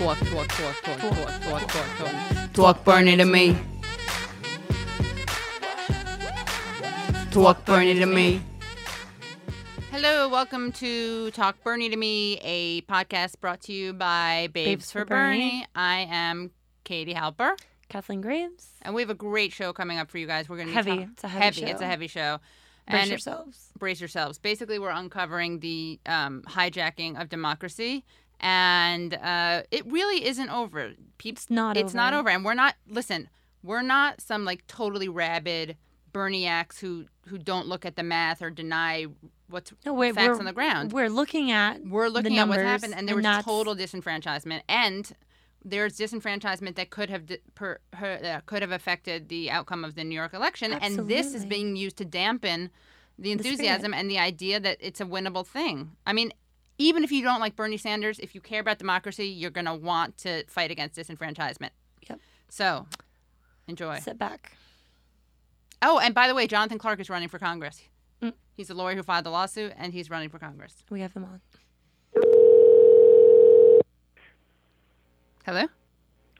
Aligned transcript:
Talk, 0.00 0.16
talk, 0.18 0.48
talk, 0.48 0.82
talk, 0.82 0.98
talk, 0.98 1.40
talk, 1.42 1.68
talk, 1.68 1.86
talk. 1.98 2.52
Talk 2.54 2.84
Bernie 2.84 3.16
to 3.18 3.24
me. 3.26 3.54
Talk 7.30 7.64
Bernie 7.66 7.94
to 7.98 8.06
me. 8.06 8.40
Hello, 9.90 10.28
welcome 10.30 10.72
to 10.72 11.30
Talk 11.32 11.62
Bernie 11.62 11.90
to 11.90 11.96
Me, 11.98 12.38
a 12.42 12.80
podcast 12.82 13.40
brought 13.40 13.60
to 13.62 13.74
you 13.74 13.92
by 13.92 14.48
Babes, 14.54 14.70
Babes 14.70 14.92
for 14.92 15.00
for 15.00 15.04
Bernie. 15.04 15.38
Bernie. 15.50 15.66
I 15.74 16.06
am 16.10 16.50
Katie 16.84 17.12
Halper, 17.12 17.52
Kathleen 17.90 18.22
Graves. 18.22 18.68
and 18.80 18.94
we 18.94 19.02
have 19.02 19.10
a 19.10 19.14
great 19.14 19.52
show 19.52 19.74
coming 19.74 19.98
up 19.98 20.10
for 20.10 20.16
you 20.16 20.26
guys. 20.26 20.48
We're 20.48 20.56
going 20.56 20.68
to 20.68 20.74
Heavy. 20.74 21.08
It's 21.12 21.24
a 21.24 21.28
heavy 21.28 21.62
It's 21.64 21.80
a 21.80 21.84
show. 21.84 21.86
heavy 21.86 22.06
show. 22.06 22.38
Brace 22.88 23.02
And- 23.02 23.10
yourselves. 23.10 23.68
brace 23.78 24.00
yourselves. 24.00 24.38
Basically, 24.38 24.78
we're 24.78 24.88
uncovering 24.90 25.60
the 25.60 26.00
um, 26.06 26.42
hijacking 26.48 27.20
of 27.20 27.28
democracy, 27.28 28.04
and 28.40 29.14
uh, 29.14 29.62
it 29.70 29.86
really 29.86 30.24
isn't 30.24 30.50
over. 30.50 30.92
Peeps, 31.18 31.42
It's 31.42 31.50
not 31.50 31.76
It's 31.76 31.94
not 31.94 32.12
over. 32.12 32.20
over, 32.20 32.30
and 32.30 32.44
we're 32.44 32.54
not. 32.54 32.74
Listen, 32.88 33.28
we're 33.62 33.82
not 33.82 34.20
some 34.20 34.44
like 34.44 34.66
totally 34.66 35.08
rabid 35.08 35.76
Berniacs 36.12 36.80
who 36.80 37.06
who 37.28 37.38
don't 37.38 37.66
look 37.66 37.84
at 37.86 37.96
the 37.96 38.02
math 38.02 38.42
or 38.42 38.50
deny 38.50 39.06
what's 39.48 39.72
No, 39.86 39.92
wait, 39.92 40.14
facts 40.14 40.38
on 40.38 40.44
the 40.44 40.52
ground. 40.52 40.92
We're 40.92 41.08
looking 41.08 41.50
at 41.50 41.84
We're 41.86 42.08
looking 42.08 42.38
at 42.38 42.48
what's 42.48 42.62
happened, 42.62 42.94
and 42.96 43.08
there 43.08 43.18
and 43.18 43.26
was 43.26 43.44
total 43.44 43.76
disenfranchisement, 43.76 44.62
and 44.68 45.12
there's 45.64 45.98
disenfranchisement 45.98 46.74
that 46.76 46.90
could 46.90 47.10
have 47.10 47.26
di- 47.26 47.38
per, 47.54 47.78
uh, 47.92 48.40
could 48.46 48.62
have 48.62 48.72
affected 48.72 49.28
the 49.28 49.50
outcome 49.50 49.84
of 49.84 49.94
the 49.94 50.02
New 50.04 50.14
York 50.14 50.32
election, 50.32 50.72
and 50.72 51.06
this 51.08 51.34
is 51.34 51.44
being 51.44 51.76
used 51.76 51.96
to 51.98 52.04
dampen 52.04 52.70
the 53.18 53.24
The 53.24 53.32
enthusiasm 53.32 53.92
and 53.92 54.10
the 54.10 54.18
idea 54.18 54.58
that 54.58 54.78
it's 54.80 55.00
a 55.00 55.04
winnable 55.04 55.46
thing. 55.46 55.96
I 56.06 56.14
mean, 56.14 56.32
even 56.80 57.04
if 57.04 57.12
you 57.12 57.22
don't 57.22 57.40
like 57.40 57.56
Bernie 57.56 57.76
Sanders, 57.76 58.18
if 58.18 58.34
you 58.34 58.40
care 58.40 58.60
about 58.60 58.78
democracy, 58.78 59.26
you're 59.26 59.50
going 59.50 59.66
to 59.66 59.74
want 59.74 60.16
to 60.18 60.44
fight 60.46 60.70
against 60.70 60.98
disenfranchisement. 60.98 61.70
Yep. 62.08 62.20
So, 62.48 62.86
enjoy. 63.68 63.98
sit 63.98 64.18
back. 64.18 64.56
Oh, 65.82 65.98
and 65.98 66.14
by 66.14 66.26
the 66.26 66.34
way, 66.34 66.46
Jonathan 66.46 66.78
Clarke 66.78 67.00
is 67.00 67.10
running 67.10 67.28
for 67.28 67.38
Congress. 67.38 67.82
Mm. 68.22 68.32
He's 68.54 68.68
the 68.68 68.74
lawyer 68.74 68.96
who 68.96 69.02
filed 69.02 69.26
the 69.26 69.30
lawsuit, 69.30 69.74
and 69.76 69.92
he's 69.92 70.08
running 70.08 70.30
for 70.30 70.38
Congress. 70.38 70.82
We 70.88 71.02
have 71.02 71.12
them 71.12 71.24
on. 71.24 71.40
Hello. 75.44 75.66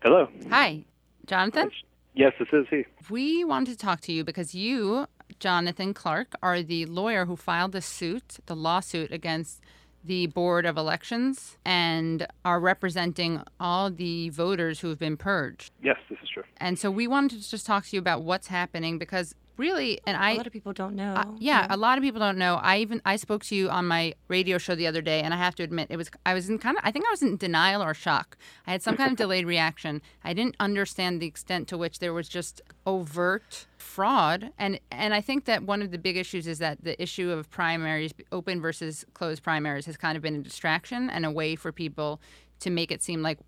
Hello. 0.03 0.29
Hi, 0.49 0.85
Jonathan. 1.27 1.71
Yes, 2.15 2.33
this 2.39 2.49
is 2.53 2.67
he. 2.71 2.85
We 3.11 3.45
wanted 3.45 3.73
to 3.73 3.77
talk 3.77 4.01
to 4.03 4.13
you 4.13 4.25
because 4.25 4.55
you, 4.55 5.07
Jonathan 5.39 5.93
Clarke, 5.93 6.35
are 6.43 6.63
the 6.63 6.87
lawyer 6.87 7.27
who 7.27 7.37
filed 7.37 7.73
the 7.73 7.83
suit, 7.83 8.39
the 8.47 8.57
lawsuit 8.57 9.13
against 9.13 9.61
the 10.05 10.27
Board 10.29 10.67
of 10.67 10.77
Elections, 10.77 11.59
and 11.65 12.27
are 12.45 12.61
representing 12.61 13.43
all 13.59 13.91
the 13.91 14.31
voters 14.31 14.81
who 14.81 14.89
have 14.89 14.99
been 14.99 15.17
purged. 15.17 15.73
Yes, 15.83 15.97
this 16.09 16.19
is 16.23 16.29
true. 16.29 16.43
And 16.57 16.79
so 16.79 16.91
we 16.91 17.07
wanted 17.07 17.43
to 17.43 17.51
just 17.51 17.67
talk 17.67 17.85
to 17.87 17.97
you 17.97 18.01
about 18.01 18.23
what's 18.23 18.49
happening 18.49 18.99
because 18.99 19.35
really, 19.61 20.01
and 20.07 20.17
I, 20.17 20.33
a 20.33 20.37
lot 20.37 20.47
of 20.47 20.53
people 20.53 20.73
don't 20.73 20.97
know. 20.97 21.13
uh, 21.13 21.25
yeah, 21.39 21.67
a 21.71 21.77
lot 21.77 21.99
of 21.99 22.03
people 22.03 22.19
don't 22.19 22.39
know. 22.39 22.57
I 22.57 22.79
even 22.79 23.03
I 23.05 23.17
spoke 23.17 23.45
to 23.45 23.55
you 23.55 23.69
on 23.69 23.87
my 23.87 24.15
radio 24.29 24.59
show 24.59 24.75
the 24.75 24.87
other 24.87 25.03
day, 25.03 25.21
and 25.21 25.35
I 25.35 25.37
have 25.37 25.55
to 25.57 25.63
admit, 25.63 25.89
it 25.91 25.97
was 25.97 26.11
I 26.25 26.35
was 26.35 26.49
in 26.49 26.59
kind 26.59 26.77
of 26.77 26.83
I 26.85 26.91
think 26.91 27.05
I 27.07 27.11
was 27.11 27.23
in 27.23 27.37
denial 27.37 27.83
or 27.83 27.95
shock. 27.95 28.37
I 28.67 28.73
had 28.73 28.83
some 28.83 28.97
kind 28.97 29.13
of 29.13 29.19
delayed 29.25 29.47
reaction. 29.47 30.03
I 30.25 30.33
didn't 30.33 30.57
understand 30.59 31.21
the 31.21 31.27
extent 31.27 31.69
to 31.69 31.79
which 31.79 31.99
there 31.99 32.15
was 32.15 32.29
just 32.29 32.63
overt 32.87 33.67
fraud, 33.77 34.51
and 34.59 34.81
and 34.91 35.13
I 35.15 35.21
think 35.21 35.45
that 35.45 35.63
one 35.63 35.83
of 35.83 35.91
the 35.91 35.99
big 35.99 36.17
issues 36.17 36.47
is 36.47 36.59
that 36.59 36.83
the 36.83 37.01
issue 37.01 37.31
of 37.31 37.51
primaries, 37.51 38.13
open 38.33 38.61
versus 38.61 39.05
closed 39.15 39.43
primaries, 39.43 39.87
has 39.87 39.97
kind 39.97 40.17
of 40.17 40.23
been 40.23 40.37
a 40.37 40.43
distraction 40.43 41.11
and 41.11 41.27
a 41.27 41.31
way 41.31 41.55
for 41.55 41.71
people 41.71 42.21
to 42.61 42.71
make 42.71 42.91
it 42.93 43.03
seem 43.03 43.23
like 43.23 43.39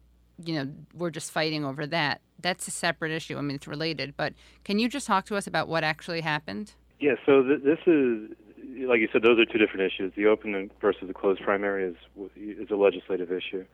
you 0.45 0.55
know 0.55 0.71
we're 0.95 1.11
just 1.11 1.31
fighting 1.33 1.65
over 1.65 1.87
that. 1.87 2.21
That's 2.41 2.67
a 2.69 2.71
separate 2.71 3.13
issue. 3.13 3.39
I 3.39 3.41
mean, 3.41 3.57
it's 3.57 3.67
related, 3.69 4.15
but 4.17 4.35
can 4.65 4.79
you 4.79 4.89
just 4.89 5.07
talk 5.07 5.27
to 5.27 5.37
us 5.37 5.47
about 5.47 5.69
what 5.69 5.85
actually 5.85 6.21
happened? 6.23 6.73
Yeah, 7.01 7.15
so 7.27 7.43
th- 7.43 7.63
this 7.63 7.79
is, 7.87 8.31
like 8.87 9.01
you 9.01 9.09
said, 9.13 9.23
those 9.23 9.39
are 9.39 9.45
two 9.45 9.59
different 9.59 9.93
issues. 9.93 10.13
The 10.17 10.27
open 10.27 10.71
versus 10.81 11.09
the 11.09 11.15
closed 11.15 11.43
primary 11.43 11.85
is 11.85 11.97
is 12.37 12.71
a 12.71 12.77
legislative 12.77 13.31
issue, 13.33 13.65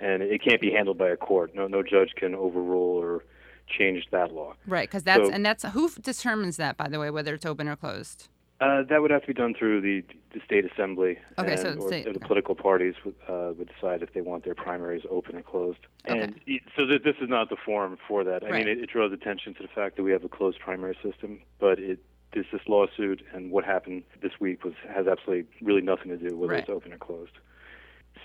and 0.00 0.22
it 0.22 0.42
can't 0.42 0.60
be 0.60 0.70
handled 0.70 0.98
by 0.98 1.08
a 1.08 1.16
court. 1.16 1.54
No, 1.54 1.66
no 1.66 1.82
judge 1.82 2.10
can 2.16 2.34
overrule 2.34 2.96
or 2.96 3.24
change 3.68 4.04
that 4.10 4.32
law. 4.32 4.54
Right, 4.66 4.88
because 4.88 5.04
that's 5.04 5.28
So- 5.28 5.32
and 5.32 5.44
that's 5.46 5.62
who 5.64 5.88
determines 5.90 6.56
that, 6.56 6.76
by 6.76 6.88
the 6.88 6.98
way, 6.98 7.10
whether 7.10 7.34
it's 7.34 7.46
open 7.46 7.68
or 7.68 7.76
closed. 7.76 8.28
Uh, 8.60 8.82
that 8.90 9.00
would 9.00 9.10
have 9.10 9.22
to 9.22 9.26
be 9.26 9.32
done 9.32 9.54
through 9.58 9.80
the, 9.80 10.04
the 10.34 10.40
state 10.44 10.66
assembly, 10.70 11.16
Okay, 11.38 11.52
and, 11.52 11.60
so 11.60 11.72
or 11.78 11.88
state- 11.88 12.12
the 12.12 12.20
political 12.20 12.54
parties 12.54 12.94
would, 13.06 13.14
uh, 13.26 13.52
would 13.56 13.70
decide 13.74 14.02
if 14.02 14.12
they 14.12 14.20
want 14.20 14.44
their 14.44 14.54
primaries 14.54 15.02
open 15.08 15.34
or 15.36 15.42
closed. 15.42 15.78
Okay. 16.06 16.20
And 16.20 16.40
so 16.76 16.84
th- 16.84 17.02
this 17.02 17.16
is 17.22 17.30
not 17.30 17.48
the 17.48 17.56
forum 17.56 17.96
for 18.06 18.22
that. 18.24 18.44
I 18.44 18.50
Right. 18.50 18.66
mean, 18.66 18.68
it, 18.76 18.82
it 18.84 18.90
draws 18.90 19.12
attention 19.14 19.54
to 19.54 19.62
the 19.62 19.68
fact 19.68 19.96
that 19.96 20.02
we 20.02 20.12
have 20.12 20.24
a 20.24 20.28
closed 20.28 20.58
primary 20.60 20.96
system, 21.02 21.40
but 21.58 21.78
it 21.78 22.00
this 22.32 22.46
this 22.52 22.60
lawsuit 22.68 23.22
and 23.34 23.50
what 23.50 23.64
happened 23.64 24.04
this 24.22 24.30
week 24.38 24.62
was 24.62 24.74
has 24.94 25.08
absolutely 25.08 25.46
really 25.62 25.80
nothing 25.80 26.10
to 26.10 26.16
do 26.16 26.26
with 26.26 26.34
whether 26.34 26.52
Right. 26.52 26.60
it's 26.60 26.70
open 26.70 26.92
or 26.92 26.98
closed. 26.98 27.32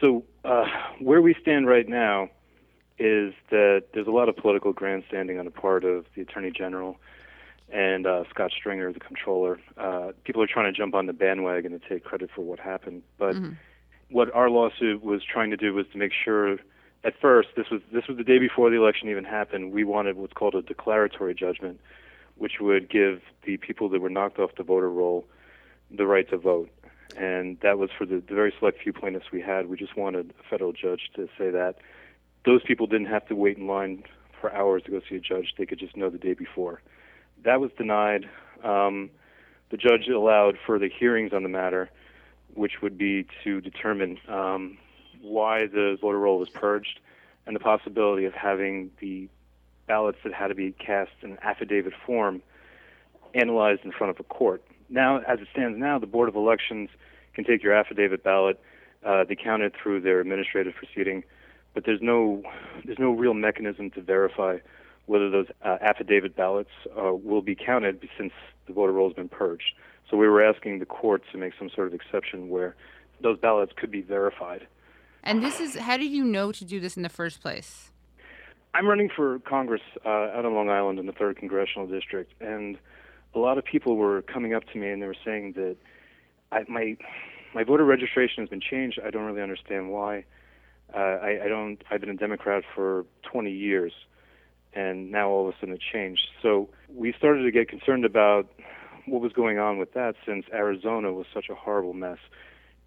So 0.02 0.24
uh, 0.44 0.66
where 1.00 1.22
we 1.24 1.34
stand 1.42 1.66
right 1.66 1.88
now 1.90 2.30
is 3.00 3.34
that 3.50 3.86
there's 3.96 4.06
a 4.06 4.12
lot 4.12 4.30
of 4.30 4.36
political 4.38 4.74
grandstanding 4.74 5.40
on 5.40 5.46
the 5.46 5.52
part 5.52 5.84
of 5.86 6.06
the 6.16 6.22
attorney 6.22 6.52
general 6.52 6.98
and 7.72 8.06
uh, 8.06 8.24
Scott 8.30 8.52
Stringer, 8.52 8.94
the 8.94 9.00
controller. 9.00 9.60
Uh, 9.78 10.12
people 10.24 10.42
are 10.42 10.48
trying 10.48 10.72
to 10.72 10.78
jump 10.78 10.94
on 10.94 11.06
the 11.08 11.14
bandwagon 11.14 11.74
and 11.74 11.82
take 11.88 12.04
credit 12.04 12.30
for 12.34 12.42
what 12.42 12.60
happened, 12.60 13.02
but 13.18 13.36
what 14.10 14.34
our 14.34 14.50
lawsuit 14.50 15.04
was 15.04 15.22
trying 15.24 15.50
to 15.52 15.58
do 15.58 15.74
was 15.74 15.86
to 15.92 15.98
make 15.98 16.12
sure. 16.14 16.58
At 17.04 17.14
first, 17.22 17.50
this 17.56 17.70
was 17.70 17.82
this 17.94 18.08
was 18.08 18.18
the 18.18 18.24
day 18.24 18.40
before 18.40 18.72
the 18.72 18.78
election 18.78 19.10
even 19.10 19.26
happened. 19.26 19.72
We 19.72 19.84
wanted 19.84 20.18
what's 20.18 20.34
called 20.34 20.56
a 20.56 20.64
declaratory 20.64 21.36
judgment, 21.36 21.80
which 22.36 22.54
would 22.60 22.90
give 22.90 23.22
the 23.46 23.58
people 23.58 23.90
that 23.90 24.02
were 24.02 24.10
knocked 24.10 24.40
off 24.40 24.56
the 24.58 24.64
voter 24.64 24.90
roll 24.90 25.26
the 25.92 26.08
right 26.08 26.28
to 26.30 26.38
vote. 26.38 26.70
And 27.16 27.60
that 27.62 27.78
was 27.78 27.92
for 27.96 28.06
the, 28.06 28.24
the 28.28 28.34
very 28.34 28.54
select 28.58 28.82
few 28.82 28.92
plaintiffs 28.92 29.28
we 29.32 29.42
had. 29.42 29.68
We 29.68 29.78
just 29.78 29.96
wanted 29.96 30.34
a 30.40 30.50
federal 30.50 30.74
judge 30.74 31.12
to 31.16 31.30
say 31.38 31.52
that 31.52 31.76
those 32.44 32.64
people 32.64 32.88
didn't 32.88 33.08
have 33.08 33.28
to 33.28 33.36
wait 33.36 33.58
in 33.58 33.68
line 33.68 34.04
for 34.42 34.54
hours 34.54 34.84
to 34.84 34.92
go 34.92 35.02
see 35.08 35.16
a 35.16 35.20
judge. 35.20 35.54
They 35.58 35.66
could 35.66 35.80
just 35.80 35.96
know 35.96 36.10
the 36.10 36.18
day 36.18 36.34
before. 36.34 36.82
That 37.44 37.60
was 37.62 37.72
denied. 37.78 38.30
Um, 38.64 39.10
the 39.70 39.78
judge 39.78 40.08
allowed 40.08 40.58
further 40.66 40.88
hearings 40.88 41.34
on 41.34 41.44
the 41.44 41.50
matter, 41.50 41.90
which 42.54 42.82
would 42.82 42.98
be 42.98 43.26
to 43.44 43.62
determine 43.62 44.18
um, 44.28 44.78
why 45.22 45.68
the 45.68 45.98
voter 46.00 46.20
roll 46.20 46.40
was 46.40 46.50
purged 46.50 47.00
and 47.46 47.56
the 47.56 47.60
possibility 47.60 48.26
of 48.26 48.34
having 48.34 48.92
the 49.00 49.28
ballots 49.88 50.18
that 50.24 50.34
had 50.34 50.48
to 50.48 50.56
be 50.56 50.72
cast 50.72 51.12
in 51.22 51.38
affidavit 51.42 51.94
form 52.06 52.42
analyzed 53.34 53.82
in 53.84 53.92
front 53.92 54.12
of 54.12 54.20
a 54.20 54.24
court. 54.24 54.64
Now, 54.90 55.20
as 55.20 55.40
it 55.40 55.48
stands 55.52 55.78
now, 55.78 56.00
the 56.00 56.08
Board 56.08 56.30
of 56.30 56.36
Elections 56.36 56.90
can 57.34 57.44
take 57.44 57.64
your 57.64 57.74
affidavit 57.74 58.24
ballot. 58.24 58.60
Uh, 59.06 59.24
they 59.24 59.36
count 59.36 59.62
it 59.62 59.74
through 59.82 60.02
their 60.02 60.20
administrative 60.20 60.74
proceeding, 60.74 61.24
but 61.74 61.86
there's 61.86 62.02
no 62.02 62.42
there's 62.86 63.00
no 63.00 63.12
real 63.12 63.34
mechanism 63.34 63.92
to 63.92 64.02
verify 64.02 64.58
whether 65.06 65.30
those 65.30 65.48
uh, 65.64 65.78
affidavit 65.82 66.36
ballots 66.36 66.70
uh, 66.98 67.14
will 67.14 67.42
be 67.42 67.56
counted 67.56 68.08
since 68.18 68.34
the 68.68 68.74
voter 68.74 68.92
roll 68.92 69.10
has 69.10 69.16
been 69.16 69.30
purged. 69.30 69.74
So 70.10 70.18
we 70.18 70.28
were 70.28 70.44
asking 70.44 70.80
the 70.80 70.86
court 70.86 71.24
to 71.32 71.38
make 71.38 71.54
some 71.58 71.70
sort 71.70 71.88
of 71.88 71.94
exception 71.94 72.50
where 72.50 72.76
those 73.22 73.38
ballots 73.40 73.72
could 73.76 73.92
be 73.92 74.02
verified. 74.02 74.68
And 75.24 75.44
this 75.44 75.60
is 75.60 75.76
how 75.76 75.98
did 75.98 76.12
you 76.12 76.24
know 76.24 76.52
to 76.52 76.66
do 76.66 76.80
this 76.80 76.98
in 76.98 77.04
the 77.04 77.10
first 77.10 77.42
place? 77.42 77.92
I'm 78.74 78.88
running 78.88 79.10
for 79.16 79.40
Congress 79.40 79.82
uh, 80.06 80.10
out 80.10 80.46
on 80.46 80.54
Long 80.54 80.70
Island 80.70 81.00
in 81.00 81.06
the 81.06 81.14
third 81.14 81.38
congressional 81.38 81.88
district, 81.88 82.34
and 82.42 82.78
a 83.34 83.40
lot 83.40 83.58
of 83.58 83.66
people 83.66 83.96
were 83.96 84.22
coming 84.22 84.54
up 84.54 84.64
to 84.74 84.78
me 84.78 84.90
and 84.90 85.02
they 85.02 85.08
were 85.08 85.16
saying 85.26 85.54
that 85.54 85.78
I, 86.52 86.64
my 86.68 86.98
my 87.54 87.64
voter 87.64 87.86
registration 87.86 88.44
has 88.44 88.50
been 88.50 88.62
changed. 88.62 89.00
I 89.04 89.10
don't 89.10 89.24
really 89.24 89.42
understand 89.42 89.90
why. 89.90 90.26
Uh, 90.94 90.98
I, 91.00 91.46
I 91.46 91.48
don't. 91.48 91.82
I've 91.90 92.02
been 92.02 92.10
a 92.10 92.16
Democrat 92.16 92.64
for 92.76 93.06
20 93.32 93.52
years, 93.52 93.94
and 94.76 95.12
now 95.12 95.30
all 95.30 95.48
of 95.48 95.56
a 95.56 95.58
sudden 95.60 95.74
it 95.74 95.82
changed. 95.82 96.28
So 96.42 96.70
we 96.94 97.14
started 97.14 97.44
to 97.44 97.52
get 97.52 97.70
concerned 97.70 98.06
about 98.06 98.48
what 99.06 99.22
was 99.22 99.32
going 99.32 99.58
on 99.58 99.78
with 99.78 99.94
that 99.94 100.16
since 100.26 100.46
Arizona 100.54 101.14
was 101.14 101.26
such 101.34 101.50
a 101.50 101.56
horrible 101.56 101.94
mess. 101.94 102.18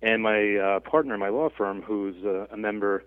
And 0.02 0.22
my 0.22 0.56
uh, 0.56 0.80
partner 0.80 1.14
in 1.14 1.20
my 1.20 1.28
law 1.28 1.48
firm, 1.48 1.82
who's 1.82 2.16
uh, 2.24 2.46
a 2.52 2.56
member 2.56 3.04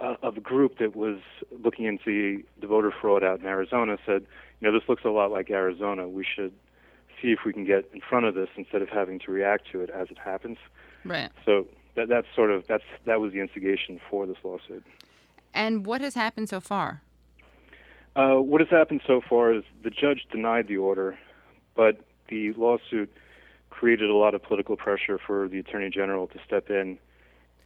uh, 0.00 0.16
of 0.22 0.36
a 0.36 0.40
group 0.40 0.78
that 0.78 0.96
was 0.96 1.18
looking 1.62 1.84
into 1.84 2.42
the 2.60 2.66
voter 2.66 2.92
fraud 2.92 3.22
out 3.22 3.40
in 3.40 3.46
Arizona 3.46 3.98
said, 4.06 4.26
you 4.60 4.70
know, 4.70 4.78
this 4.78 4.88
looks 4.88 5.04
a 5.04 5.10
lot 5.10 5.30
like 5.30 5.50
Arizona. 5.50 6.08
We 6.08 6.24
should 6.24 6.52
see 7.20 7.32
if 7.32 7.40
we 7.44 7.52
can 7.52 7.64
get 7.64 7.88
in 7.92 8.00
front 8.00 8.26
of 8.26 8.34
this 8.34 8.48
instead 8.56 8.82
of 8.82 8.88
having 8.88 9.18
to 9.20 9.30
react 9.30 9.70
to 9.72 9.80
it 9.80 9.90
as 9.90 10.08
it 10.10 10.18
happens. 10.18 10.58
Right. 11.04 11.30
So 11.44 11.66
that 11.94 12.08
that's 12.08 12.26
sort 12.34 12.50
of 12.50 12.66
that's 12.66 12.84
that 13.04 13.20
was 13.20 13.32
the 13.32 13.40
instigation 13.40 14.00
for 14.10 14.26
this 14.26 14.36
lawsuit. 14.42 14.84
And 15.52 15.86
what 15.86 16.00
has 16.00 16.14
happened 16.14 16.48
so 16.48 16.60
far? 16.60 17.02
Uh, 18.16 18.36
what 18.36 18.60
has 18.60 18.70
happened 18.70 19.00
so 19.06 19.20
far 19.28 19.52
is 19.52 19.64
the 19.82 19.90
judge 19.90 20.26
denied 20.30 20.68
the 20.68 20.76
order, 20.76 21.18
but 21.74 22.00
the 22.28 22.52
lawsuit 22.52 23.12
created 23.70 24.08
a 24.08 24.14
lot 24.14 24.34
of 24.34 24.42
political 24.42 24.76
pressure 24.76 25.18
for 25.18 25.48
the 25.48 25.58
attorney 25.58 25.90
general 25.90 26.28
to 26.28 26.38
step 26.46 26.70
in 26.70 26.98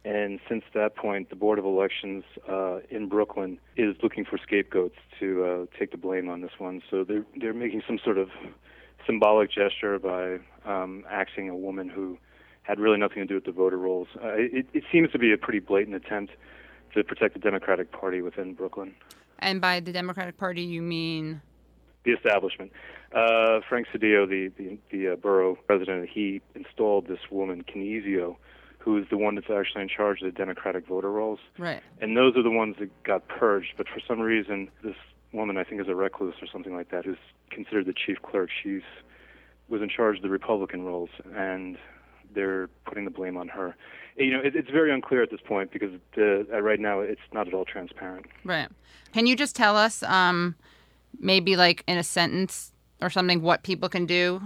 And 0.05 0.39
since 0.47 0.63
that 0.73 0.95
point, 0.95 1.29
the 1.29 1.35
Board 1.35 1.59
of 1.59 1.65
Elections 1.65 2.23
uh, 2.47 2.79
in 2.89 3.09
Brooklyn 3.09 3.59
is 3.75 3.95
looking 4.01 4.23
for 4.23 4.37
scapegoats 4.37 4.95
to 5.19 5.43
uh, 5.43 5.77
take 5.77 5.91
the 5.91 5.97
blame 5.97 6.29
on 6.29 6.41
this 6.41 6.51
one. 6.57 6.81
So 6.89 7.03
they're 7.03 7.25
they're 7.39 7.53
making 7.53 7.83
some 7.85 7.99
sort 8.03 8.17
of 8.17 8.29
symbolic 9.05 9.51
gesture 9.51 9.99
by 9.99 10.39
um, 10.65 11.03
axing 11.09 11.49
a 11.49 11.55
woman 11.55 11.89
who 11.89 12.17
had 12.63 12.79
really 12.79 12.97
nothing 12.97 13.17
to 13.17 13.25
do 13.25 13.35
with 13.35 13.45
the 13.45 13.51
voter 13.51 13.77
rolls. 13.77 14.07
Uh, 14.15 14.33
it, 14.35 14.67
it 14.73 14.83
seems 14.91 15.11
to 15.11 15.19
be 15.19 15.33
a 15.33 15.37
pretty 15.37 15.59
blatant 15.59 15.95
attempt 15.95 16.31
to 16.93 17.03
protect 17.03 17.33
the 17.33 17.39
Democratic 17.39 17.91
Party 17.91 18.21
within 18.21 18.53
Brooklyn. 18.53 18.95
And 19.39 19.61
by 19.61 19.79
the 19.79 19.91
Democratic 19.91 20.37
Party, 20.37 20.61
you 20.61 20.81
mean 20.81 21.41
the 22.03 22.11
establishment. 22.11 22.71
Uh, 23.13 23.59
Frank 23.67 23.87
Seddio, 23.93 24.27
the 24.27 24.51
the, 24.57 24.77
the 24.91 25.13
uh, 25.13 25.15
borough 25.15 25.55
president, 25.67 26.09
he 26.09 26.41
installed 26.55 27.07
this 27.07 27.19
woman 27.31 27.63
Canizio, 27.63 28.37
who 28.79 28.97
is 28.97 29.05
the 29.09 29.17
one 29.17 29.35
that's 29.35 29.49
actually 29.49 29.81
in 29.81 29.89
charge 29.89 30.21
of 30.21 30.31
the 30.31 30.37
Democratic 30.37 30.87
voter 30.87 31.11
rolls. 31.11 31.39
right? 31.57 31.81
And 32.01 32.15
those 32.15 32.35
are 32.37 32.43
the 32.43 32.51
ones 32.51 32.75
that 32.79 33.03
got 33.03 33.27
purged. 33.27 33.73
But 33.77 33.87
for 33.87 33.99
some 34.07 34.19
reason, 34.19 34.69
this 34.83 34.95
woman, 35.33 35.57
I 35.57 35.63
think, 35.63 35.81
is 35.81 35.87
a 35.87 35.95
recluse 35.95 36.35
or 36.41 36.47
something 36.51 36.75
like 36.75 36.91
that, 36.91 37.05
who's 37.05 37.17
considered 37.49 37.85
the 37.85 37.93
chief 37.93 38.17
clerk. 38.21 38.49
She's 38.63 38.83
was 39.67 39.81
in 39.81 39.89
charge 39.89 40.17
of 40.17 40.23
the 40.23 40.29
Republican 40.29 40.83
rolls, 40.83 41.09
and 41.35 41.77
they're 42.33 42.67
putting 42.85 43.05
the 43.05 43.11
blame 43.11 43.37
on 43.37 43.47
her. 43.47 43.75
You 44.19 44.31
know, 44.31 44.41
it, 44.41 44.55
it's 44.55 44.69
very 44.69 44.93
unclear 44.93 45.23
at 45.23 45.31
this 45.31 45.39
point 45.41 45.71
because 45.71 45.91
the, 46.15 46.45
uh, 46.53 46.59
right 46.61 46.79
now 46.79 46.99
it's 46.99 47.21
not 47.31 47.47
at 47.47 47.53
all 47.53 47.65
transparent. 47.65 48.25
Right. 48.43 48.67
Can 49.13 49.25
you 49.25 49.35
just 49.35 49.55
tell 49.55 49.77
us, 49.77 50.03
um, 50.03 50.55
maybe 51.19 51.55
like 51.55 51.83
in 51.87 51.97
a 51.97 52.03
sentence 52.03 52.73
or 53.01 53.09
something, 53.09 53.41
what 53.41 53.63
people 53.63 53.89
can 53.89 54.05
do? 54.05 54.41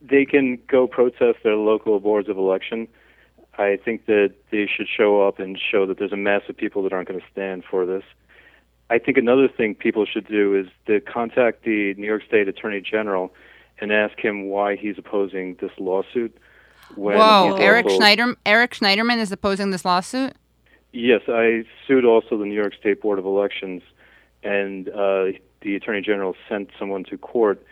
They 0.00 0.24
can 0.24 0.58
go 0.68 0.86
protest 0.86 1.38
their 1.42 1.56
local 1.56 1.98
boards 1.98 2.28
of 2.28 2.38
election. 2.38 2.86
I 3.58 3.78
think 3.84 4.06
that 4.06 4.34
they 4.50 4.66
should 4.66 4.86
show 4.86 5.26
up 5.26 5.38
and 5.38 5.58
show 5.58 5.86
that 5.86 5.98
there's 5.98 6.12
a 6.12 6.16
mass 6.16 6.42
of 6.48 6.56
people 6.56 6.82
that 6.84 6.92
aren't 6.92 7.08
going 7.08 7.20
to 7.20 7.26
stand 7.32 7.64
for 7.68 7.86
this. 7.86 8.04
I 8.88 8.98
think 8.98 9.18
another 9.18 9.48
thing 9.48 9.74
people 9.74 10.06
should 10.06 10.28
do 10.28 10.54
is 10.54 10.66
to 10.86 11.00
contact 11.00 11.64
the 11.64 11.94
New 11.94 12.06
York 12.06 12.22
State 12.26 12.46
Attorney 12.46 12.80
General 12.80 13.32
and 13.80 13.92
ask 13.92 14.18
him 14.18 14.44
why 14.44 14.76
he's 14.76 14.96
opposing 14.96 15.56
this 15.60 15.72
lawsuit. 15.78 16.36
When 16.94 17.16
Whoa, 17.18 17.56
Eric 17.58 17.86
also- 17.86 17.96
Schneider, 17.96 18.34
Eric 18.46 18.72
Schneiderman 18.72 19.18
is 19.18 19.32
opposing 19.32 19.70
this 19.70 19.84
lawsuit. 19.84 20.32
Yes, 20.92 21.22
I 21.28 21.64
sued 21.86 22.04
also 22.04 22.38
the 22.38 22.44
New 22.46 22.54
York 22.54 22.74
State 22.74 23.02
Board 23.02 23.18
of 23.18 23.26
Elections, 23.26 23.82
and 24.42 24.88
uh, 24.88 25.32
the 25.60 25.74
Attorney 25.76 26.00
General 26.00 26.34
sent 26.48 26.70
someone 26.78 27.04
to 27.04 27.18
court 27.18 27.62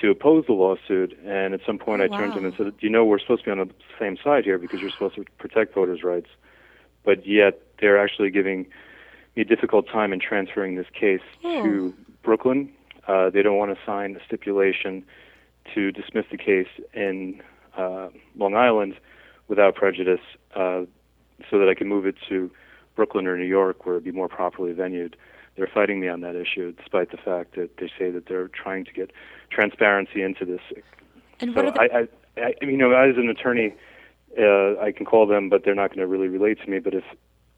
to 0.00 0.10
oppose 0.10 0.46
the 0.46 0.52
lawsuit. 0.54 1.16
And 1.24 1.54
at 1.54 1.60
some 1.64 1.78
point, 1.78 2.00
Oh, 2.02 2.06
I 2.06 2.08
turned 2.08 2.32
to 2.32 2.38
him 2.38 2.46
and 2.46 2.58
wow. 2.58 2.64
said, 2.66 2.74
"You 2.80 2.90
know, 2.90 3.04
we're 3.04 3.18
supposed 3.20 3.44
to 3.44 3.54
be 3.54 3.60
on 3.60 3.68
the 3.68 3.74
same 3.98 4.16
side 4.24 4.44
here 4.44 4.58
because 4.58 4.80
you're 4.80 4.90
supposed 4.90 5.14
to 5.16 5.24
protect 5.38 5.74
voters' 5.74 6.02
rights, 6.02 6.30
but 7.04 7.24
yet 7.26 7.60
they're 7.80 7.98
actually 7.98 8.30
giving 8.30 8.66
me 9.36 9.42
a 9.42 9.44
difficult 9.44 9.86
time 9.88 10.12
in 10.12 10.18
transferring 10.18 10.74
this 10.74 10.86
case 10.92 11.20
to 11.42 11.94
Brooklyn. 12.22 12.72
Uh, 13.06 13.30
they 13.30 13.42
don't 13.42 13.56
want 13.56 13.76
to 13.76 13.84
sign 13.84 14.16
a 14.16 14.24
stipulation 14.24 15.04
to 15.74 15.92
dismiss 15.92 16.24
the 16.30 16.36
case 16.38 16.68
in 16.94 17.40
uh, 17.76 18.08
Long 18.36 18.54
Island 18.54 18.94
without 19.48 19.74
prejudice." 19.74 20.20
Uh, 20.54 20.82
so 21.50 21.58
that 21.58 21.68
I 21.68 21.74
can 21.74 21.88
move 21.88 22.06
it 22.06 22.16
to 22.28 22.50
Brooklyn 22.96 23.26
or 23.26 23.36
New 23.36 23.44
York 23.44 23.84
where 23.86 23.96
it'd 23.96 24.04
be 24.04 24.12
more 24.12 24.28
properly 24.28 24.72
venued. 24.72 25.16
They're 25.56 25.70
fighting 25.72 26.00
me 26.00 26.08
on 26.08 26.20
that 26.22 26.34
issue, 26.34 26.72
despite 26.72 27.10
the 27.10 27.18
fact 27.18 27.56
that 27.56 27.76
they 27.76 27.90
say 27.98 28.10
that 28.10 28.26
they're 28.26 28.48
trying 28.48 28.84
to 28.86 28.92
get 28.92 29.10
transparency 29.50 30.22
into 30.22 30.44
this. 30.46 30.60
And 31.40 31.52
So 31.54 31.62
what 31.62 31.78
are 31.78 31.88
the 31.88 31.94
I, 31.94 32.42
I, 32.42 32.46
I, 32.46 32.54
you 32.62 32.76
know, 32.76 32.92
as 32.92 33.16
an 33.16 33.28
attorney, 33.28 33.74
uh, 34.38 34.80
I 34.80 34.92
can 34.92 35.04
call 35.04 35.26
them, 35.26 35.50
but 35.50 35.64
they're 35.64 35.74
not 35.74 35.88
going 35.88 36.00
to 36.00 36.06
really 36.06 36.28
relate 36.28 36.58
to 36.64 36.70
me. 36.70 36.78
But 36.78 36.94
if 36.94 37.04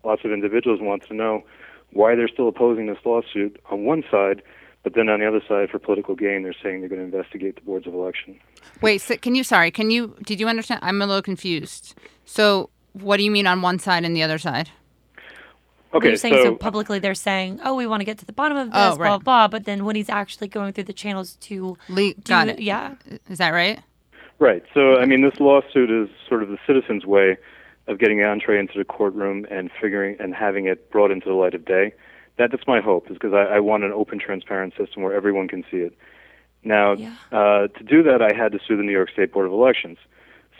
lots 0.03 0.25
of 0.25 0.33
individuals 0.33 0.81
want 0.81 1.05
to 1.07 1.15
know 1.15 1.45
why 1.93 2.17
they're 2.17 2.29
still 2.29 2.49
opposing 2.49 2.87
this 2.87 2.99
lawsuit 3.05 3.61
on 3.71 3.85
one 3.85 4.03
side, 4.11 4.43
but 4.85 4.95
then 4.95 5.09
on 5.09 5.19
the 5.19 5.27
other 5.27 5.41
side, 5.49 5.71
for 5.71 5.79
political 5.79 6.15
gain, 6.15 6.43
they're 6.43 6.55
saying 6.63 6.81
they're 6.81 6.89
going 6.89 7.01
to 7.01 7.17
investigate 7.17 7.57
the 7.57 7.63
boards 7.63 7.87
of 7.87 7.95
election. 7.95 8.39
Wait, 8.81 9.01
so 9.01 9.17
can 9.17 9.35
you? 9.35 9.43
Sorry, 9.43 9.71
can 9.71 9.91
you? 9.91 10.15
Did 10.25 10.39
you 10.39 10.47
understand? 10.47 10.81
I'm 10.83 11.03
a 11.03 11.07
little 11.07 11.23
confused. 11.23 11.95
So, 12.27 12.71
what 12.93 13.17
do 13.17 13.25
you 13.25 13.31
mean 13.31 13.47
on 13.47 13.63
one 13.63 13.79
side 13.79 14.05
and 14.05 14.15
the 14.15 14.23
other 14.23 14.39
side? 14.39 14.71
Okay, 15.95 16.09
you're 16.09 16.17
saying 16.17 16.35
so, 16.43 16.55
publicly 16.57 16.99
they're 16.99 17.15
saying, 17.15 17.61
"Oh, 17.65 17.75
we 17.75 17.87
want 17.87 18.01
to 18.01 18.05
get 18.05 18.19
to 18.19 18.27
the 18.27 18.33
bottom 18.33 18.59
of 18.59 18.69
oh, 18.73 18.91
this, 18.91 18.95
Oh, 18.95 18.97
blah 18.99 19.19
blah." 19.19 19.49
But 19.49 19.65
then 19.65 19.85
when 19.85 19.97
he's 19.97 20.11
actually 20.11 20.49
going 20.49 20.73
through 20.73 20.85
the 20.85 20.93
channels 20.93 21.37
to 21.37 21.79
Le- 21.89 22.15
do, 22.15 22.23
got 22.25 22.49
it. 22.49 22.59
yeah, 22.61 22.95
Is 23.29 23.39
that 23.39 23.51
right? 23.51 23.81
Right. 24.39 24.65
So, 24.75 24.97
I 24.99 25.07
mean, 25.07 25.23
this 25.23 25.39
lawsuit 25.39 25.91
is 25.91 26.09
sort 26.29 26.43
of 26.43 26.49
the 26.49 26.59
citizens' 26.67 27.07
way 27.07 27.37
of 27.87 27.99
getting 27.99 28.23
entree 28.23 28.59
into 28.59 28.77
the 28.77 28.85
courtroom 28.85 29.47
and 29.51 29.71
figuring 29.81 30.17
and 30.19 30.35
having 30.35 30.67
it 30.67 30.91
brought 30.91 31.11
into 31.11 31.29
the 31.29 31.35
light 31.35 31.55
of 31.55 31.65
day. 31.65 31.95
That, 32.37 32.51
that's 32.51 32.67
my 32.67 32.81
hope, 32.81 33.11
is 33.11 33.15
because 33.15 33.33
I, 33.33 33.57
I 33.57 33.61
want 33.61 33.85
an 33.85 33.93
open, 33.93 34.19
transparent 34.19 34.75
system 34.77 35.03
where 35.03 35.15
everyone 35.15 35.47
can 35.49 35.65
see 35.71 35.79
it. 35.79 35.97
Now, 36.65 36.95
Yeah. 36.95 37.15
uh, 37.31 37.69
to 37.69 37.85
do 37.85 38.03
that, 38.03 38.23
I 38.23 38.33
had 38.35 38.53
to 38.53 38.59
sue 38.67 38.77
the 38.77 38.83
New 38.83 38.93
York 38.93 39.11
State 39.11 39.33
Board 39.33 39.47
of 39.47 39.53
Elections. 39.53 39.99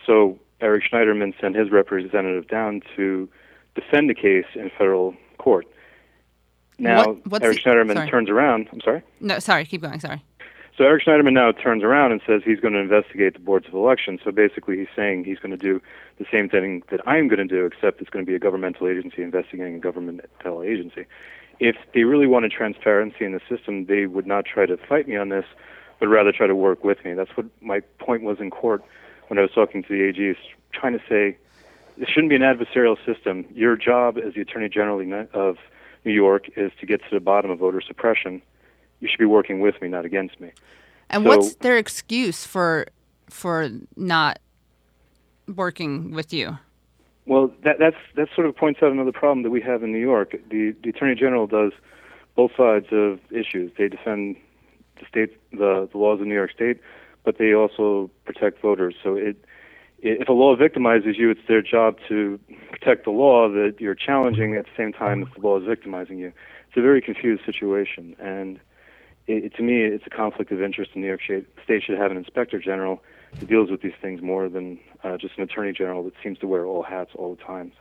So, 0.07 0.39
Eric 0.61 0.85
Schneiderman 0.91 1.39
sent 1.41 1.57
his 1.57 1.71
representative 1.71 2.47
down 2.49 2.81
to 2.97 3.29
defend 3.75 4.09
the 4.09 4.15
case 4.15 4.45
in 4.55 4.71
federal 4.79 5.15
court. 5.39 5.67
Now, 6.79 7.15
What- 7.29 7.43
Eric 7.43 7.57
the- 7.57 7.63
Schneiderman 7.71 7.95
sorry. 7.95 8.11
turns 8.11 8.31
around. 8.31 8.69
I'm 8.73 8.81
sorry. 8.81 9.03
No, 9.21 9.39
sorry. 9.41 9.65
Keep 9.65 9.83
going. 9.83 9.99
Sorry. 10.01 10.23
So 10.77 10.83
Eric 10.85 11.05
Schneiderman 11.05 11.33
now 11.35 11.53
turns 11.53 11.85
around 11.85 12.11
and 12.11 12.21
says 12.27 12.43
he's 12.45 12.59
going 12.59 12.75
to 12.75 12.81
investigate 12.81 13.35
the 13.35 13.39
boards 13.39 13.67
of 13.69 13.75
elections. 13.75 14.21
So 14.25 14.33
basically, 14.33 14.77
he's 14.77 14.89
saying 14.97 15.25
he's 15.25 15.39
going 15.39 15.53
to 15.53 15.57
do 15.57 15.81
the 16.19 16.27
same 16.33 16.49
thing 16.49 16.83
that 16.91 17.01
I'm 17.07 17.29
going 17.29 17.39
to 17.39 17.45
do, 17.47 17.65
except 17.65 18.01
it's 18.01 18.11
going 18.11 18.25
to 18.25 18.29
be 18.29 18.35
a 18.35 18.41
governmental 18.41 18.89
agency 18.89 19.23
investigating 19.23 19.77
a 19.77 19.79
governmental 19.79 20.63
agency. 20.65 21.05
If 21.61 21.77
they 21.93 22.05
really 22.05 22.27
wanted 22.27 22.51
transparency 22.51 23.25
in 23.25 23.33
the 23.33 23.41
system, 23.49 23.87
they 23.87 24.07
would 24.07 24.27
not 24.27 24.45
try 24.45 24.67
to 24.67 24.77
fight 24.77 25.09
me 25.09 25.17
on 25.17 25.29
this, 25.29 25.45
but 26.01 26.09
rather 26.09 26.33
try 26.33 26.47
to 26.47 26.57
work 26.57 26.85
with 26.85 27.05
me. 27.05 27.15
That's 27.15 27.31
what 27.37 27.47
my 27.61 27.81
point 27.99 28.23
was 28.23 28.39
in 28.41 28.51
court 28.51 28.83
when 29.29 29.39
I 29.39 29.43
was 29.43 29.53
talking 29.53 29.83
to 29.83 29.89
the 29.89 30.03
AG, 30.05 30.37
trying 30.73 30.93
to 30.93 31.05
say 31.09 31.37
it 31.97 32.09
shouldn't 32.09 32.31
be 32.31 32.37
an 32.37 32.43
adversarial 32.43 32.97
system. 33.07 33.47
Your 33.55 33.77
job 33.77 34.19
as 34.19 34.35
the 34.35 34.41
Attorney 34.41 34.69
General 34.69 35.27
of 35.33 35.59
New 36.05 36.13
York 36.13 36.49
is 36.57 36.73
to 36.81 36.87
get 36.87 37.01
to 37.03 37.11
the 37.13 37.21
bottom 37.21 37.51
of 37.51 37.59
voter 37.59 37.81
suppression. 37.81 38.43
You 39.01 39.09
should 39.09 39.19
be 39.19 39.25
working 39.25 39.61
with 39.61 39.81
me, 39.81 39.89
not 39.89 40.05
against 40.05 40.41
me. 40.41 40.51
And 41.11 41.23
So- 41.23 41.29
what's 41.29 41.55
their 41.57 41.77
excuse 41.77 42.47
for 42.47 42.87
for 43.31 43.71
not 43.97 44.39
working 45.53 46.13
with 46.13 46.33
you? 46.33 46.59
Well, 47.27 47.51
that 47.65 47.79
that's 47.79 47.97
that 48.17 48.29
sort 48.35 48.47
of 48.47 48.57
points 48.57 48.83
out 48.83 48.93
another 48.93 49.13
problem 49.13 49.43
that 49.45 49.51
we 49.51 49.61
have 49.63 49.83
in 49.83 49.93
New 49.93 49.99
York. 49.99 50.37
The 50.51 50.75
the 50.83 50.91
Attorney 50.91 51.15
General 51.15 51.47
does 51.47 51.73
both 52.37 52.51
sides 52.57 52.87
of 52.93 53.21
issues. 53.31 53.73
They 53.79 53.89
defend 53.89 54.37
the 54.99 55.07
state 55.09 55.39
the, 55.51 55.89
the 55.91 55.99
laws 55.99 56.21
of 56.21 56.27
New 56.27 56.35
York 56.35 56.53
State, 56.53 56.81
but 57.25 57.39
they 57.39 57.55
also 57.55 58.11
protect 58.25 58.61
voters. 58.61 58.95
So 59.03 59.15
it 59.15 59.43
if 60.05 60.29
a 60.29 60.33
law 60.33 60.55
victimizes 60.55 61.17
you, 61.17 61.31
it's 61.31 61.41
their 61.49 61.63
job 61.63 61.97
to 62.09 62.39
protect 62.71 63.05
the 63.05 63.11
law 63.11 63.49
that 63.49 63.77
you're 63.79 63.95
challenging 63.95 64.55
at 64.55 64.67
the 64.67 64.71
same 64.77 64.93
time 64.93 65.23
as 65.23 65.29
the 65.35 65.41
law 65.41 65.59
is 65.59 65.67
victimizing 65.67 66.19
you. 66.19 66.31
It's 66.69 66.77
a 66.77 66.83
very 66.83 67.01
confused 67.01 67.43
situation, 67.47 68.15
and 68.19 68.61
it, 69.27 69.45
it, 69.45 69.55
to 69.55 69.63
me, 69.63 69.83
it's 69.83 70.07
a 70.07 70.11
conflict 70.11 70.53
of 70.53 70.61
interest. 70.61 70.91
And 70.93 71.03
New 71.03 71.09
York 71.09 71.23
state 71.23 71.83
should 71.83 71.97
have 71.97 72.11
an 72.11 72.19
inspector 72.19 72.59
general 72.59 73.03
who 73.39 73.47
deals 73.47 73.71
with 73.71 73.83
these 73.83 73.93
things 74.01 74.23
more 74.23 74.49
than 74.49 74.79
uh, 75.03 75.17
just 75.17 75.37
an 75.37 75.43
attorney 75.43 75.73
general 75.73 76.03
that 76.05 76.15
seems 76.23 76.39
to 76.39 76.47
wear 76.47 76.67
all 76.67 76.83
hats 76.83 77.11
all 77.15 77.35
the 77.35 77.43
times. 77.43 77.73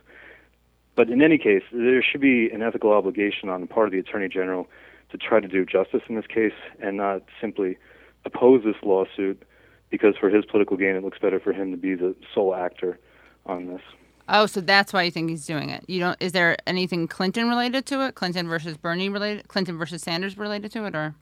But 0.96 1.10
in 1.10 1.22
any 1.22 1.38
case, 1.38 1.62
there 1.72 2.02
should 2.02 2.20
be 2.20 2.50
an 2.50 2.62
ethical 2.62 2.92
obligation 2.92 3.48
on 3.48 3.60
the 3.60 3.66
part 3.66 3.86
of 3.86 3.92
the 3.92 3.98
attorney 3.98 4.28
general 4.28 4.68
to 5.10 5.18
try 5.18 5.40
to 5.40 5.48
do 5.48 5.64
justice 5.64 6.02
in 6.08 6.16
this 6.16 6.26
case 6.26 6.52
and 6.80 6.96
not 6.96 7.22
simply 7.40 7.76
oppose 8.24 8.64
this 8.64 8.76
lawsuit 8.82 9.42
because 9.90 10.16
for 10.18 10.28
his 10.28 10.44
political 10.44 10.76
gain 10.76 10.96
it 10.96 11.04
looks 11.04 11.18
better 11.18 11.38
for 11.38 11.52
him 11.52 11.70
to 11.70 11.76
be 11.76 11.94
the 11.94 12.14
sole 12.32 12.54
actor 12.54 12.98
on 13.46 13.66
this. 13.66 13.82
Oh, 14.28 14.46
so 14.46 14.60
that's 14.60 14.92
why 14.92 15.02
you 15.02 15.10
think 15.10 15.28
he's 15.28 15.46
doing 15.46 15.68
it. 15.68 15.84
You 15.86 16.00
don't? 16.00 16.16
Is 16.20 16.32
there 16.32 16.56
anything 16.66 17.06
Clinton 17.06 17.48
related 17.48 17.84
to 17.86 18.06
it? 18.06 18.14
Clinton 18.14 18.48
versus 18.48 18.76
Bernie 18.76 19.10
related? 19.10 19.48
Clinton 19.48 19.76
versus 19.76 20.02
Sanders 20.02 20.38
related 20.38 20.72
to 20.72 20.86
it, 20.86 20.94
or? 20.94 21.14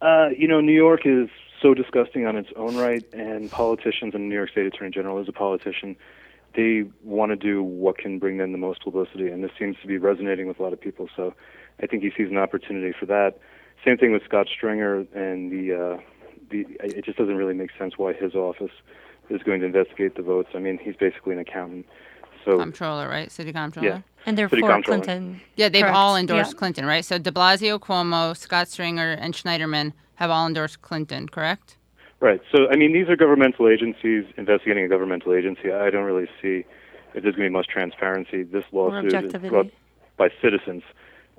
Uh, 0.00 0.28
you 0.36 0.48
know, 0.48 0.60
New 0.60 0.72
York 0.72 1.02
is 1.04 1.28
so 1.60 1.74
disgusting 1.74 2.26
on 2.26 2.36
its 2.36 2.48
own 2.56 2.76
right, 2.76 3.04
and 3.12 3.50
politicians 3.50 4.14
and 4.14 4.28
New 4.28 4.34
York 4.34 4.50
State 4.50 4.66
Attorney 4.66 4.90
General 4.90 5.18
is 5.20 5.28
a 5.28 5.32
politician. 5.32 5.96
They 6.54 6.84
want 7.04 7.30
to 7.30 7.36
do 7.36 7.62
what 7.62 7.98
can 7.98 8.18
bring 8.18 8.38
them 8.38 8.52
the 8.52 8.58
most 8.58 8.82
publicity, 8.82 9.28
and 9.28 9.44
this 9.44 9.50
seems 9.58 9.76
to 9.82 9.86
be 9.86 9.98
resonating 9.98 10.46
with 10.48 10.58
a 10.58 10.62
lot 10.62 10.72
of 10.72 10.80
people. 10.80 11.08
So, 11.14 11.34
I 11.82 11.86
think 11.86 12.02
he 12.02 12.10
sees 12.16 12.30
an 12.30 12.38
opportunity 12.38 12.92
for 12.98 13.06
that. 13.06 13.38
Same 13.84 13.96
thing 13.96 14.12
with 14.12 14.24
Scott 14.24 14.48
Stringer, 14.52 15.06
and 15.14 15.52
the 15.52 15.74
uh, 15.74 16.00
the 16.50 16.64
it 16.80 17.04
just 17.04 17.18
doesn't 17.18 17.36
really 17.36 17.54
make 17.54 17.70
sense 17.78 17.98
why 17.98 18.12
his 18.12 18.34
office 18.34 18.72
is 19.30 19.42
going 19.42 19.60
to 19.60 19.66
investigate 19.66 20.16
the 20.16 20.22
votes. 20.22 20.48
I 20.54 20.58
mean, 20.58 20.78
he's 20.82 20.96
basically 20.96 21.34
an 21.34 21.38
accountant. 21.40 21.86
So, 22.44 22.56
Comptroller, 22.58 23.08
right? 23.08 23.30
City 23.30 23.52
comptroller. 23.52 23.86
yeah, 23.88 24.00
and 24.24 24.38
they're 24.38 24.48
City 24.48 24.62
for. 24.62 24.80
Clinton. 24.82 25.40
Yeah, 25.56 25.68
they've 25.68 25.82
Correct. 25.82 25.96
all 25.96 26.16
endorsed 26.16 26.52
Yeah. 26.54 26.58
Clinton, 26.58 26.86
right? 26.86 27.04
So 27.04 27.18
De 27.18 27.30
Blasio, 27.30 27.78
Cuomo, 27.78 28.34
Scott 28.36 28.68
Stringer, 28.68 29.10
and 29.12 29.34
Schneiderman 29.34 29.92
have 30.18 30.30
all 30.30 30.46
endorsed 30.48 30.82
Clinton, 30.82 31.28
correct? 31.28 31.76
Right. 32.18 32.40
So, 32.50 32.66
I 32.72 32.76
mean, 32.76 32.92
these 32.92 33.08
are 33.08 33.14
governmental 33.14 33.68
agencies 33.68 34.24
investigating 34.36 34.84
a 34.84 34.88
governmental 34.88 35.32
agency. 35.32 35.70
I 35.70 35.90
don't 35.90 36.04
really 36.04 36.26
see 36.42 36.64
if 37.14 37.22
there's 37.22 37.36
going 37.36 37.46
to 37.46 37.50
be 37.50 37.50
much 37.50 37.68
transparency. 37.68 38.42
This 38.42 38.64
lawsuit 38.72 39.14
is 39.14 39.32
brought 39.48 39.70
by 40.16 40.30
citizens, 40.42 40.82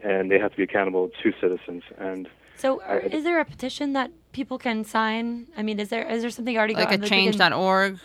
and 0.02 0.32
they 0.32 0.40
have 0.40 0.52
to 0.52 0.58
be 0.58 0.64
accountable 0.64 1.12
to 1.22 1.34
citizens. 1.42 1.84
And 1.98 2.30
So, 2.56 2.82
are, 2.84 3.02
I- 3.02 3.08
is 3.08 3.26
there 3.26 3.42
a 3.42 3.46
petition 3.46 3.92
that 3.94 4.12
people 4.32 4.58
can 4.58 4.86
sign? 4.86 5.48
I 5.58 5.64
mean, 5.64 5.78
is 5.82 5.90
there 5.90 6.10
is 6.10 6.22
there 6.22 6.30
something 6.30 6.58
already 6.58 6.76
Like 6.76 6.88
going 6.88 7.02
a 7.02 7.04
we 7.04 7.10
change.org. 7.10 8.00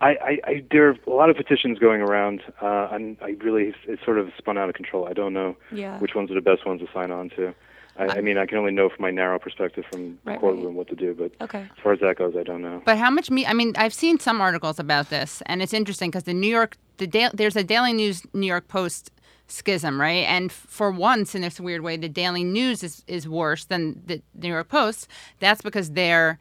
I, 0.00 0.08
I, 0.10 0.38
I 0.44 0.64
there 0.70 0.90
are 0.90 0.96
a 1.06 1.10
lot 1.10 1.30
of 1.30 1.36
petitions 1.36 1.78
going 1.78 2.02
around, 2.02 2.42
uh, 2.60 2.88
and 2.92 3.16
I 3.22 3.30
really 3.42 3.74
it's 3.86 4.04
sort 4.04 4.18
of 4.18 4.28
spun 4.36 4.58
out 4.58 4.68
of 4.68 4.74
control. 4.74 5.08
I 5.08 5.14
don't 5.14 5.32
know 5.32 5.56
Yeah. 5.72 5.98
which 5.98 6.14
ones 6.14 6.30
are 6.30 6.34
the 6.34 6.42
best 6.42 6.66
ones 6.66 6.82
to 6.82 6.88
sign 6.92 7.10
on 7.10 7.30
to. 7.30 7.54
I, 7.98 8.18
I 8.18 8.20
mean, 8.20 8.38
I 8.38 8.46
can 8.46 8.58
only 8.58 8.70
know 8.72 8.88
from 8.88 9.02
my 9.02 9.10
narrow 9.10 9.38
perspective 9.38 9.84
from 9.90 10.18
the 10.24 10.30
Right, 10.32 10.40
courtroom 10.40 10.66
right. 10.66 10.74
what 10.74 10.88
to 10.88 10.94
do, 10.96 11.14
but 11.14 11.32
Okay. 11.42 11.60
as 11.62 11.82
far 11.82 11.92
as 11.92 12.00
that 12.00 12.16
goes, 12.16 12.34
I 12.36 12.42
don't 12.42 12.62
know. 12.62 12.80
But 12.84 12.98
how 12.98 13.10
much 13.10 13.30
me? 13.30 13.44
I 13.46 13.52
mean, 13.52 13.72
I've 13.76 13.94
seen 13.94 14.18
some 14.20 14.40
articles 14.40 14.78
about 14.78 15.10
this, 15.10 15.42
and 15.46 15.62
it's 15.62 15.72
interesting 15.74 16.10
because 16.10 16.24
the 16.24 16.34
New 16.34 16.48
York, 16.48 16.76
the 16.98 17.06
da- 17.06 17.30
there's 17.34 17.56
a 17.56 17.64
Daily 17.64 17.92
News 17.92 18.22
New 18.32 18.46
York 18.46 18.68
Post 18.68 19.10
schism, 19.48 20.00
right? 20.00 20.26
And 20.28 20.52
for 20.52 20.90
once, 20.90 21.34
in 21.34 21.40
this 21.42 21.58
weird 21.58 21.80
way, 21.82 21.96
the 21.96 22.08
Daily 22.08 22.44
News 22.44 22.82
is 22.82 23.02
is 23.06 23.28
worse 23.28 23.64
than 23.64 24.02
the 24.06 24.20
New 24.34 24.48
York 24.48 24.68
Post. 24.68 25.08
That's 25.40 25.62
because 25.62 25.90
they're 25.92 26.38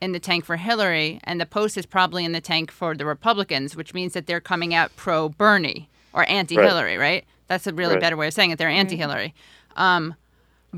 in 0.00 0.12
the 0.12 0.18
tank 0.20 0.44
for 0.44 0.56
Hillary, 0.56 1.20
and 1.24 1.40
the 1.40 1.46
Post 1.46 1.76
is 1.78 1.86
probably 1.86 2.24
in 2.24 2.32
the 2.32 2.40
tank 2.40 2.70
for 2.70 2.94
the 2.94 3.06
Republicans, 3.06 3.76
which 3.76 3.94
means 3.94 4.12
that 4.14 4.26
they're 4.26 4.40
coming 4.40 4.74
out 4.74 4.94
pro 4.96 5.28
Bernie 5.28 5.88
or 6.12 6.28
anti 6.28 6.54
Hillary, 6.56 6.96
right. 6.96 7.24
That's 7.48 7.66
a 7.66 7.72
really 7.72 7.94
Right. 7.94 8.00
better 8.00 8.16
way 8.16 8.26
of 8.26 8.34
saying 8.34 8.50
it. 8.50 8.58
They're 8.58 8.68
anti 8.68 8.96
Hillary. 8.96 9.34
Um, 9.76 10.14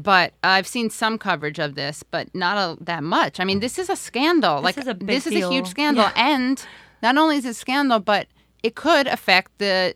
but 0.03 0.33
I've 0.45 0.67
seen 0.67 0.91
some 0.91 1.19
coverage 1.19 1.59
of 1.59 1.75
this, 1.75 2.03
but 2.03 2.33
not 2.35 2.57
a, 2.57 2.83
that 2.85 3.03
much. 3.03 3.41
I 3.41 3.45
mean, 3.45 3.61
this 3.61 3.79
is 3.79 3.89
a 3.91 3.97
scandal. 3.97 4.61
like 4.63 4.79
is 4.79 4.87
a 4.87 4.95
big 4.95 5.07
this 5.09 5.27
is 5.27 5.35
a 5.35 5.49
huge 5.51 5.67
scandal, 5.69 6.05
Yeah. 6.05 6.13
and 6.33 6.65
not 7.03 7.17
only 7.17 7.37
is 7.37 7.45
it 7.45 7.51
a 7.51 7.55
scandal, 7.55 7.99
but 7.99 8.27
it 8.63 8.75
could 8.75 9.07
affect 9.07 9.59
the 9.59 9.95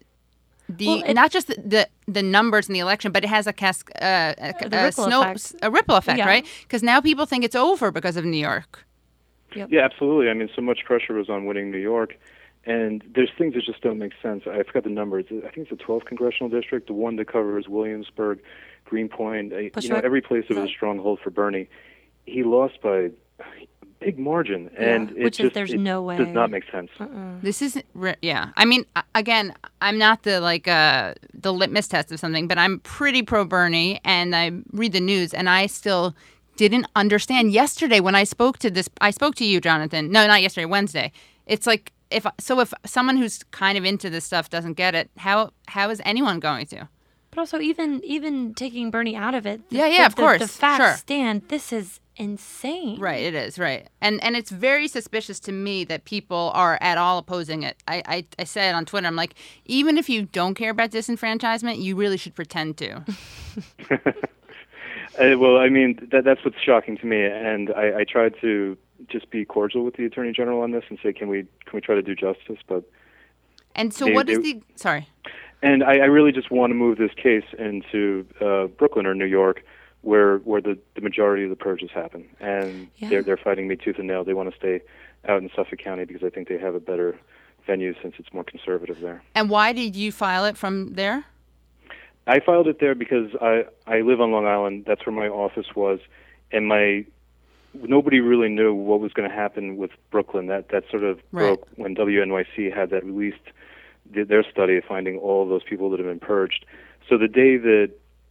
the 0.69 0.87
Well, 0.87 1.03
it- 1.07 1.15
not 1.15 1.31
just 1.31 1.47
the, 1.49 1.57
the 1.65 1.89
the 2.09 2.23
numbers 2.23 2.69
in 2.69 2.73
the 2.75 2.81
election, 2.81 3.13
but 3.13 3.25
it 3.25 3.29
has 3.29 3.47
a 3.47 3.53
cas- 3.53 3.85
uh, 4.01 4.35
a, 4.39 4.55
a 4.63 4.85
ripple 4.85 5.05
snow 5.05 5.23
effect. 5.23 5.55
a 5.63 5.71
ripple 5.71 5.97
effect, 5.97 6.19
Yeah. 6.19 6.27
right? 6.27 6.47
Because 6.63 6.83
now 6.83 7.01
people 7.01 7.27
think 7.27 7.45
it's 7.45 7.57
over 7.57 7.91
because 7.91 8.17
of 8.17 8.25
New 8.25 8.39
York. 8.51 8.85
Yeah, 9.55 9.67
absolutely. 9.85 10.31
I 10.31 10.35
mean, 10.35 10.49
so 10.57 10.63
much 10.63 10.81
pressure 10.85 11.13
was 11.13 11.29
on 11.29 11.45
winning 11.45 11.71
New 11.71 11.79
York, 11.93 12.17
and 12.65 13.03
there's 13.15 13.31
things 13.37 13.53
that 13.55 13.65
just 13.65 13.83
don't 13.83 13.99
make 13.99 14.13
sense. 14.23 14.45
I 14.47 14.63
forgot 14.63 14.85
the 14.85 14.91
numbers. 14.91 15.27
I 15.31 15.51
think 15.53 15.69
it's 15.69 15.71
the 15.71 15.77
12th 15.77 16.07
congressional 16.07 16.49
district, 16.49 16.87
the 16.87 16.95
one 16.95 17.17
that 17.17 17.27
covers 17.31 17.69
Williamsburg, 17.69 18.39
Greenpoint. 18.93 19.53
You 19.53 19.89
know, 19.89 19.97
every 20.05 20.21
place 20.21 20.45
that 20.49 20.57
was 20.59 20.69
a 20.71 20.73
stronghold 20.73 21.19
for 21.25 21.31
Bernie. 21.31 21.67
He 22.27 22.43
lost 22.43 22.81
by 22.83 22.97
a 22.99 23.11
big 24.01 24.19
margin, 24.19 24.71
and 24.77 25.11
it 25.13 25.25
which 25.25 25.41
is- 25.41 25.45
just 25.45 25.55
there's 25.55 25.73
it 25.73 25.81
no 25.81 26.03
way. 26.03 26.19
does 26.19 26.29
not 26.29 26.51
make 26.51 26.65
sense. 26.71 26.91
This 27.41 27.63
is 27.63 27.83
re- 27.95 28.17
yeah. 28.21 28.51
I 28.55 28.67
mean, 28.67 28.85
again, 29.15 29.55
I'm 29.81 29.97
not 29.97 30.25
the 30.25 30.41
like 30.41 30.69
uh 30.69 31.15
the 31.33 31.53
litmus 31.55 31.89
test 31.89 32.13
of 32.13 32.21
something, 32.21 32.47
but 32.49 32.59
I'm 32.59 32.81
pretty 32.81 33.23
pro 33.23 33.47
Bernie, 33.47 33.99
and 34.05 34.37
I 34.37 34.51
read 34.73 34.93
the 34.93 35.01
news, 35.01 35.33
and 35.33 35.49
I 35.49 35.67
still 35.69 36.15
didn't 36.57 36.87
understand 36.95 37.51
yesterday 37.53 38.01
when 38.01 38.15
I 38.15 38.25
spoke 38.25 38.59
to 38.59 38.71
this. 38.71 38.89
I 39.01 39.11
spoke 39.11 39.35
to 39.37 39.45
you, 39.47 39.59
Jonathan. 39.59 40.13
No, 40.13 40.27
not 40.27 40.43
yesterday. 40.43 40.67
Wednesday. 40.67 41.13
It's 41.47 41.67
like 41.67 41.93
if 42.11 42.27
so 42.39 42.61
if 42.61 42.75
someone 42.85 43.17
who's 43.17 43.43
kind 43.53 43.79
of 43.79 43.85
into 43.87 44.11
this 44.11 44.25
stuff 44.27 44.51
doesn't 44.51 44.75
get 44.75 44.95
it, 44.95 45.09
how 45.17 45.53
how 45.69 45.89
is 45.91 46.03
anyone 46.05 46.41
going 46.41 46.67
to? 46.67 46.89
But 47.33 47.41
also, 47.41 47.59
even 47.61 48.01
even 48.05 48.53
taking 48.55 48.91
Bernie 48.91 49.17
out 49.17 49.35
of 49.35 49.47
it, 49.47 49.69
the, 49.71 49.77
Yeah, 49.77 49.87
yeah, 49.87 49.99
the- 50.01 50.07
of 50.07 50.15
the- 50.17 50.23
course, 50.23 50.39
The 50.43 50.49
facts 50.49 50.85
sure. 50.85 50.93
stand. 50.97 51.43
This 51.49 51.73
is 51.73 51.99
insane. 52.17 53.01
Right, 53.01 53.23
it 53.23 53.35
is 53.35 53.59
right, 53.59 53.89
and 54.03 54.23
and 54.23 54.37
it's 54.37 54.51
very 54.51 54.87
suspicious 54.87 55.41
to 55.41 55.53
me 55.53 55.83
that 55.85 56.05
people 56.05 56.53
are 56.55 56.77
at 56.83 56.99
all 56.99 57.17
opposing 57.17 57.63
it. 57.63 57.83
I 57.89 58.03
I, 58.07 58.25
I 58.39 58.45
said 58.45 58.75
on 58.75 58.85
Twitter, 58.85 59.07
I'm 59.07 59.17
like, 59.17 59.35
even 59.65 59.97
if 59.97 60.11
you 60.11 60.27
don't 60.27 60.55
care 60.55 60.71
about 60.71 60.91
disenfranchisement, 60.91 61.81
you 61.83 61.97
really 61.97 62.19
should 62.19 62.35
pretend 62.35 62.77
to. 62.79 63.03
Uh, 65.21 65.37
well, 65.39 65.59
I 65.59 65.69
mean, 65.69 66.09
that, 66.11 66.25
that's 66.25 66.43
what's 66.43 66.59
shocking 66.59 66.97
to 66.97 67.05
me, 67.07 67.23
and 67.23 67.71
I, 67.75 67.99
I 67.99 68.05
tried 68.05 68.33
to 68.41 68.79
just 69.09 69.29
be 69.29 69.45
cordial 69.45 69.85
with 69.85 69.97
the 69.97 70.07
attorney 70.07 70.33
general 70.33 70.63
on 70.63 70.71
this 70.71 70.85
and 70.89 70.99
say, 71.03 71.13
can 71.13 71.29
we 71.29 71.43
can 71.67 71.75
we 71.75 71.83
try 71.83 71.95
to 71.95 72.01
do 72.01 72.15
justice? 72.15 72.57
But 72.67 72.85
And 73.75 73.93
so, 73.93 74.07
They- 74.07 74.13
what 74.15 74.31
is 74.31 74.39
they- 74.39 74.55
the 74.55 74.63
sorry? 74.77 75.09
And 75.63 75.85
I, 75.85 75.99
I 75.99 76.07
really 76.07 76.33
just 76.33 76.51
want 76.51 76.71
to 76.71 76.75
move 76.75 76.99
this 76.99 77.13
case 77.15 77.45
into 77.59 78.27
uh, 78.41 78.67
Brooklyn 78.67 79.07
or 79.07 79.15
New 79.15 79.27
York, 79.27 79.63
where 80.03 80.39
where 80.39 80.61
the, 80.61 80.77
the 80.97 81.01
majority 81.01 81.45
of 81.45 81.51
the 81.51 81.57
purges 81.57 81.91
happen. 81.95 82.29
And 82.41 82.89
Yeah. 82.97 83.09
they're 83.11 83.23
they're 83.23 83.37
fighting 83.37 83.69
me 83.69 83.77
tooth 83.77 83.99
and 83.99 84.09
nail. 84.09 84.25
They 84.25 84.35
want 84.35 84.51
to 84.51 84.57
stay 84.57 84.81
out 85.29 85.41
in 85.41 85.49
Suffolk 85.55 85.79
County 85.79 86.05
because 86.05 86.25
I 86.25 86.31
think 86.31 86.49
they 86.49 86.59
have 86.59 86.75
a 86.75 86.81
better 86.81 87.17
venue 87.67 87.95
since 88.03 88.15
it's 88.19 88.33
more 88.33 88.43
conservative 88.43 88.99
there. 89.01 89.23
And 89.37 89.49
why 89.49 89.73
did 89.73 89.95
you 89.95 90.11
file 90.11 90.45
it 90.45 90.57
from 90.57 90.95
there? 90.95 91.25
I 92.27 92.41
filed 92.41 92.67
it 92.67 92.81
there 92.81 92.97
because 92.97 93.31
I 93.41 93.65
I 93.87 94.01
live 94.01 94.21
on 94.21 94.33
Long 94.33 94.47
Island. 94.47 94.85
That's 94.87 95.07
where 95.07 95.15
my 95.15 95.29
office 95.29 95.67
was, 95.77 96.01
and 96.51 96.67
my 96.67 97.05
nobody 97.75 98.21
really 98.21 98.49
knew 98.49 98.75
what 98.75 99.01
was 99.01 99.13
going 99.13 99.29
to 99.29 99.35
happen 99.35 99.77
with 99.77 99.93
Brooklyn. 100.11 100.47
That 100.49 100.71
that 100.71 100.85
sort 100.91 101.05
of 101.05 101.19
Right. 101.31 101.45
broke 101.57 101.69
when 101.77 101.95
WNYC 101.95 102.75
had 102.75 102.91
that 102.91 103.05
released 103.05 103.47
did 104.11 104.29
their 104.29 104.45
study 104.51 104.77
of 104.77 104.85
finding 104.85 105.19
all 105.19 105.49
those 105.49 105.63
people 105.63 105.91
that 105.91 105.99
have 105.99 106.09
been 106.09 106.21
purged. 106.21 106.65
So 107.09 107.19
the 107.19 107.29
day 107.29 107.57
that 107.57 107.91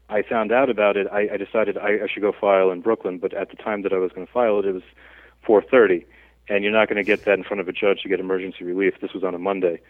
I 0.09 0.21
found 0.21 0.51
out 0.51 0.69
about 0.69 0.97
it, 0.97 1.07
I, 1.11 1.29
I 1.33 1.37
decided 1.37 1.77
I, 1.77 2.03
I 2.03 2.07
should 2.11 2.21
go 2.21 2.31
file 2.31 2.71
in 2.71 2.81
Brooklyn. 2.81 3.17
But 3.17 3.33
at 3.33 3.49
the 3.49 3.55
time 3.55 3.83
that 3.83 3.93
I 3.93 3.97
was 3.97 4.11
going 4.11 4.27
to 4.27 4.33
file 4.33 4.59
it, 4.59 4.65
it 4.65 4.73
was 4.73 4.83
4:30, 5.47 6.05
and 6.49 6.63
you're 6.63 6.73
not 6.73 6.87
going 6.87 6.97
to 6.97 7.03
get 7.03 7.25
that 7.25 7.37
in 7.37 7.43
front 7.43 7.61
of 7.61 7.67
a 7.67 7.73
judge 7.73 8.01
to 8.01 8.09
get 8.09 8.19
emergency 8.19 8.63
relief. 8.63 8.95
This 9.01 9.13
was 9.13 9.23
on 9.23 9.33
a 9.33 9.39
Monday 9.39 9.81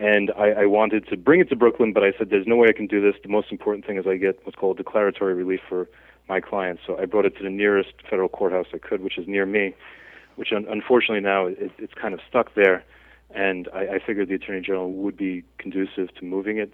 and 0.00 0.32
I, 0.36 0.50
I 0.50 0.66
wanted 0.66 1.06
to 1.08 1.16
bring 1.16 1.40
it 1.40 1.48
to 1.50 1.56
Brooklyn, 1.56 1.92
but 1.92 2.02
I 2.02 2.12
said 2.18 2.30
there's 2.30 2.46
no 2.46 2.56
way 2.56 2.68
I 2.68 2.72
can 2.72 2.86
do 2.86 3.00
this. 3.00 3.14
The 3.22 3.28
most 3.28 3.52
important 3.52 3.86
thing 3.86 3.96
is 3.96 4.06
I 4.06 4.16
get 4.16 4.44
what's 4.44 4.58
called 4.58 4.76
declaratory 4.76 5.34
relief 5.34 5.60
for 5.68 5.88
my 6.28 6.40
clients. 6.40 6.82
So 6.86 6.98
I 6.98 7.04
brought 7.04 7.26
it 7.26 7.36
to 7.36 7.42
the 7.42 7.50
nearest 7.50 7.92
federal 8.08 8.28
courthouse 8.28 8.66
I 8.74 8.78
could, 8.78 9.02
which 9.02 9.18
is 9.18 9.28
near 9.28 9.46
me, 9.46 9.74
which 10.36 10.52
un- 10.52 10.66
unfortunately 10.68 11.20
now 11.20 11.46
it, 11.46 11.70
it's 11.78 11.94
kind 11.94 12.12
of 12.12 12.20
stuck 12.28 12.54
there. 12.54 12.84
And 13.34 13.68
I, 13.74 13.94
I 13.94 13.98
figured 13.98 14.28
the 14.28 14.34
attorney 14.34 14.60
general 14.60 14.92
would 14.92 15.16
be 15.16 15.42
conducive 15.58 16.14
to 16.16 16.24
moving 16.24 16.58
it, 16.58 16.72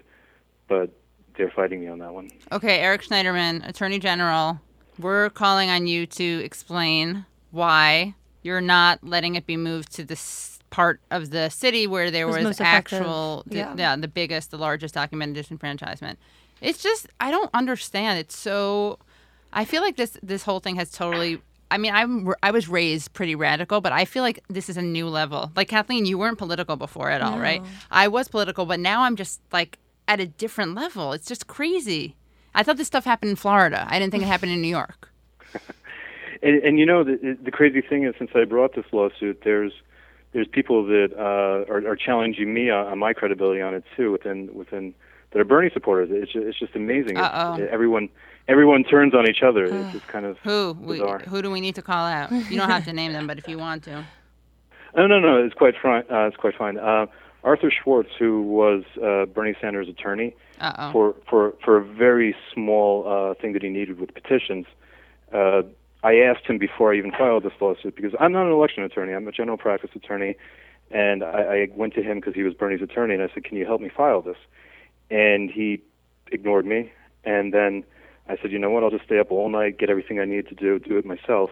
but 0.67 0.91
they're 1.35 1.49
fighting 1.49 1.79
me 1.81 1.87
on 1.87 1.99
that 1.99 2.13
one. 2.13 2.29
Okay, 2.51 2.79
Eric 2.79 3.01
Schneiderman, 3.03 3.67
Attorney 3.67 3.97
General, 3.99 4.59
we're 4.99 5.29
calling 5.31 5.69
on 5.69 5.87
you 5.87 6.05
to 6.05 6.23
explain 6.43 7.25
why 7.49 8.13
you're 8.43 8.61
not 8.61 9.03
letting 9.03 9.35
it 9.35 9.45
be 9.45 9.57
moved 9.57 9.91
to 9.93 10.03
this 10.03 10.59
part 10.69 11.01
of 11.09 11.31
the 11.31 11.49
city 11.49 11.87
where 11.87 12.11
there 12.11 12.27
Was 12.27 12.45
was, 12.45 12.61
actual, 12.61 13.43
the- 13.47 13.57
Yeah. 13.57 13.75
yeah, 13.77 13.95
the 13.95 14.07
biggest, 14.07 14.51
the 14.51 14.57
largest 14.57 14.93
documented 14.93 15.45
disenfranchisement. 15.45 16.17
It's 16.61 16.81
just 16.83 17.07
I 17.19 17.31
don't 17.31 17.49
understand. 17.55 18.19
It's 18.19 18.37
so. 18.37 18.99
I 19.51 19.65
feel 19.65 19.81
like 19.81 19.97
this 19.97 20.15
this 20.21 20.43
whole 20.43 20.59
thing 20.59 20.75
has 20.75 20.91
totally. 20.91 21.41
I 21.71 21.77
mean, 21.77 21.93
I'm 21.93 22.33
I 22.43 22.51
was 22.51 22.67
raised 22.67 23.13
pretty 23.13 23.33
radical, 23.35 23.81
but 23.81 23.91
I 23.91 24.05
feel 24.05 24.21
like 24.23 24.43
this 24.49 24.69
is 24.69 24.77
a 24.77 24.81
new 24.81 25.07
level. 25.07 25.51
Like 25.55 25.69
Kathleen, 25.69 26.05
you 26.05 26.17
weren't 26.17 26.37
political 26.37 26.75
before 26.75 27.09
at 27.09 27.21
all, 27.21 27.39
right? 27.39 27.61
No. 27.63 27.67
I 27.89 28.07
was 28.09 28.27
political, 28.27 28.65
but 28.65 28.79
now 28.79 29.03
I'm 29.03 29.15
just 29.15 29.41
like 29.51 29.79
at 30.07 30.19
a 30.19 30.27
different 30.27 30.75
level. 30.75 31.13
It's 31.13 31.27
just 31.27 31.47
crazy. 31.47 32.15
I 32.53 32.63
thought 32.63 32.77
this 32.77 32.87
stuff 32.87 33.05
happened 33.05 33.31
in 33.31 33.35
Florida. 33.37 33.87
I 33.89 33.97
didn't 33.97 34.11
think 34.11 34.23
it 34.23 34.27
happened 34.27 34.51
in 34.51 34.61
New 34.61 34.67
York. 34.67 35.09
And, 36.43 36.63
and 36.63 36.79
you 36.79 36.85
know, 36.87 37.03
the, 37.03 37.37
the 37.39 37.51
crazy 37.51 37.81
thing 37.81 38.03
is, 38.03 38.15
since 38.17 38.31
I 38.33 38.45
brought 38.45 38.73
this 38.75 38.85
lawsuit, 38.91 39.41
there's 39.43 39.73
there's 40.33 40.47
people 40.47 40.85
that 40.87 41.09
uh, 41.15 41.71
are, 41.71 41.87
are 41.87 41.95
challenging 41.95 42.51
me 42.53 42.69
on, 42.71 42.87
on 42.87 42.97
my 42.99 43.13
credibility 43.13 43.61
on 43.61 43.75
it 43.75 43.83
too. 43.95 44.11
Within 44.11 44.51
within 44.53 44.95
that 45.31 45.39
are 45.39 45.45
Bernie 45.45 45.69
supporters. 45.71 46.09
It's 46.11 46.31
just, 46.33 46.45
it's 46.45 46.57
just 46.59 46.75
amazing. 46.75 47.17
It's- 47.17 47.69
everyone 47.71 48.09
everyone 48.47 48.83
turns 48.83 49.13
on 49.13 49.27
each 49.29 49.41
other. 49.43 49.65
It's 49.65 49.93
just 49.93 50.07
kind 50.07 50.25
of 50.25 50.37
Who? 50.39 50.73
We, 50.79 50.99
bizarre. 50.99 51.19
who 51.19 51.41
do 51.41 51.51
we 51.51 51.61
need 51.61 51.75
to 51.75 51.81
call 51.81 52.05
out? 52.05 52.31
You 52.31 52.57
don't 52.57 52.69
have 52.69 52.85
to 52.85 52.93
name 52.93 53.13
them, 53.13 53.27
but 53.27 53.37
if 53.37 53.47
you 53.47 53.57
want 53.57 53.83
to. 53.85 54.05
No, 54.95 55.07
no, 55.11 55.19
no. 55.19 55.43
It's 55.43 55.53
quite 55.55 55.75
fine. 55.81 56.03
Uh, 56.11 56.27
it's 56.27 56.37
quite 56.37 56.55
fine. 56.55 56.77
Uh, 56.77 57.05
Arthur 57.43 57.71
Schwartz, 57.71 58.09
who 58.19 58.43
was 58.43 58.83
uh, 59.03 59.25
Bernie 59.25 59.55
Sanders' 59.59 59.89
attorney 59.89 60.35
Uh 60.59 60.73
oh. 60.77 60.91
for 60.91 61.15
for 61.29 61.53
for 61.63 61.77
a 61.77 61.83
very 61.83 62.35
small 62.53 63.07
uh, 63.07 63.33
thing 63.41 63.53
that 63.53 63.63
he 63.63 63.69
needed 63.69 63.99
with 63.99 64.13
petitions, 64.13 64.65
uh, 65.33 65.63
I 66.03 66.15
asked 66.17 66.45
him 66.45 66.57
before 66.59 66.93
I 66.93 66.97
even 66.97 67.11
filed 67.11 67.43
this 67.43 67.53
lawsuit 67.59 67.95
because 67.95 68.13
I'm 68.19 68.31
not 68.31 68.45
an 68.45 68.51
election 68.51 68.83
attorney. 68.83 69.13
I'm 69.13 69.27
a 69.27 69.31
general 69.31 69.57
practice 69.57 69.89
attorney, 69.95 70.35
and 70.91 71.23
I, 71.23 71.41
I 71.41 71.67
went 71.75 71.93
to 71.95 72.03
him 72.03 72.19
because 72.19 72.35
he 72.35 72.43
was 72.43 72.53
Bernie's 72.53 72.81
attorney, 72.81 73.15
and 73.15 73.23
I 73.23 73.29
said, 73.33 73.43
"Can 73.43 73.57
you 73.57 73.65
help 73.65 73.81
me 73.81 73.89
file 73.89 74.21
this?" 74.21 74.37
And 75.09 75.49
he 75.49 75.81
ignored 76.31 76.65
me, 76.67 76.91
and 77.23 77.51
then 77.53 77.83
I 78.29 78.37
said, 78.41 78.51
"You 78.51 78.59
know 78.59 78.69
what? 78.69 78.83
I'll 78.83 78.91
just 78.91 79.05
stay 79.05 79.19
up 79.19 79.31
all 79.31 79.49
night, 79.49 79.77
get 79.77 79.89
everything 79.89 80.19
I 80.19 80.25
need 80.25 80.47
to 80.47 80.55
do, 80.55 80.79
do 80.79 80.97
it 80.97 81.05
myself." 81.05 81.51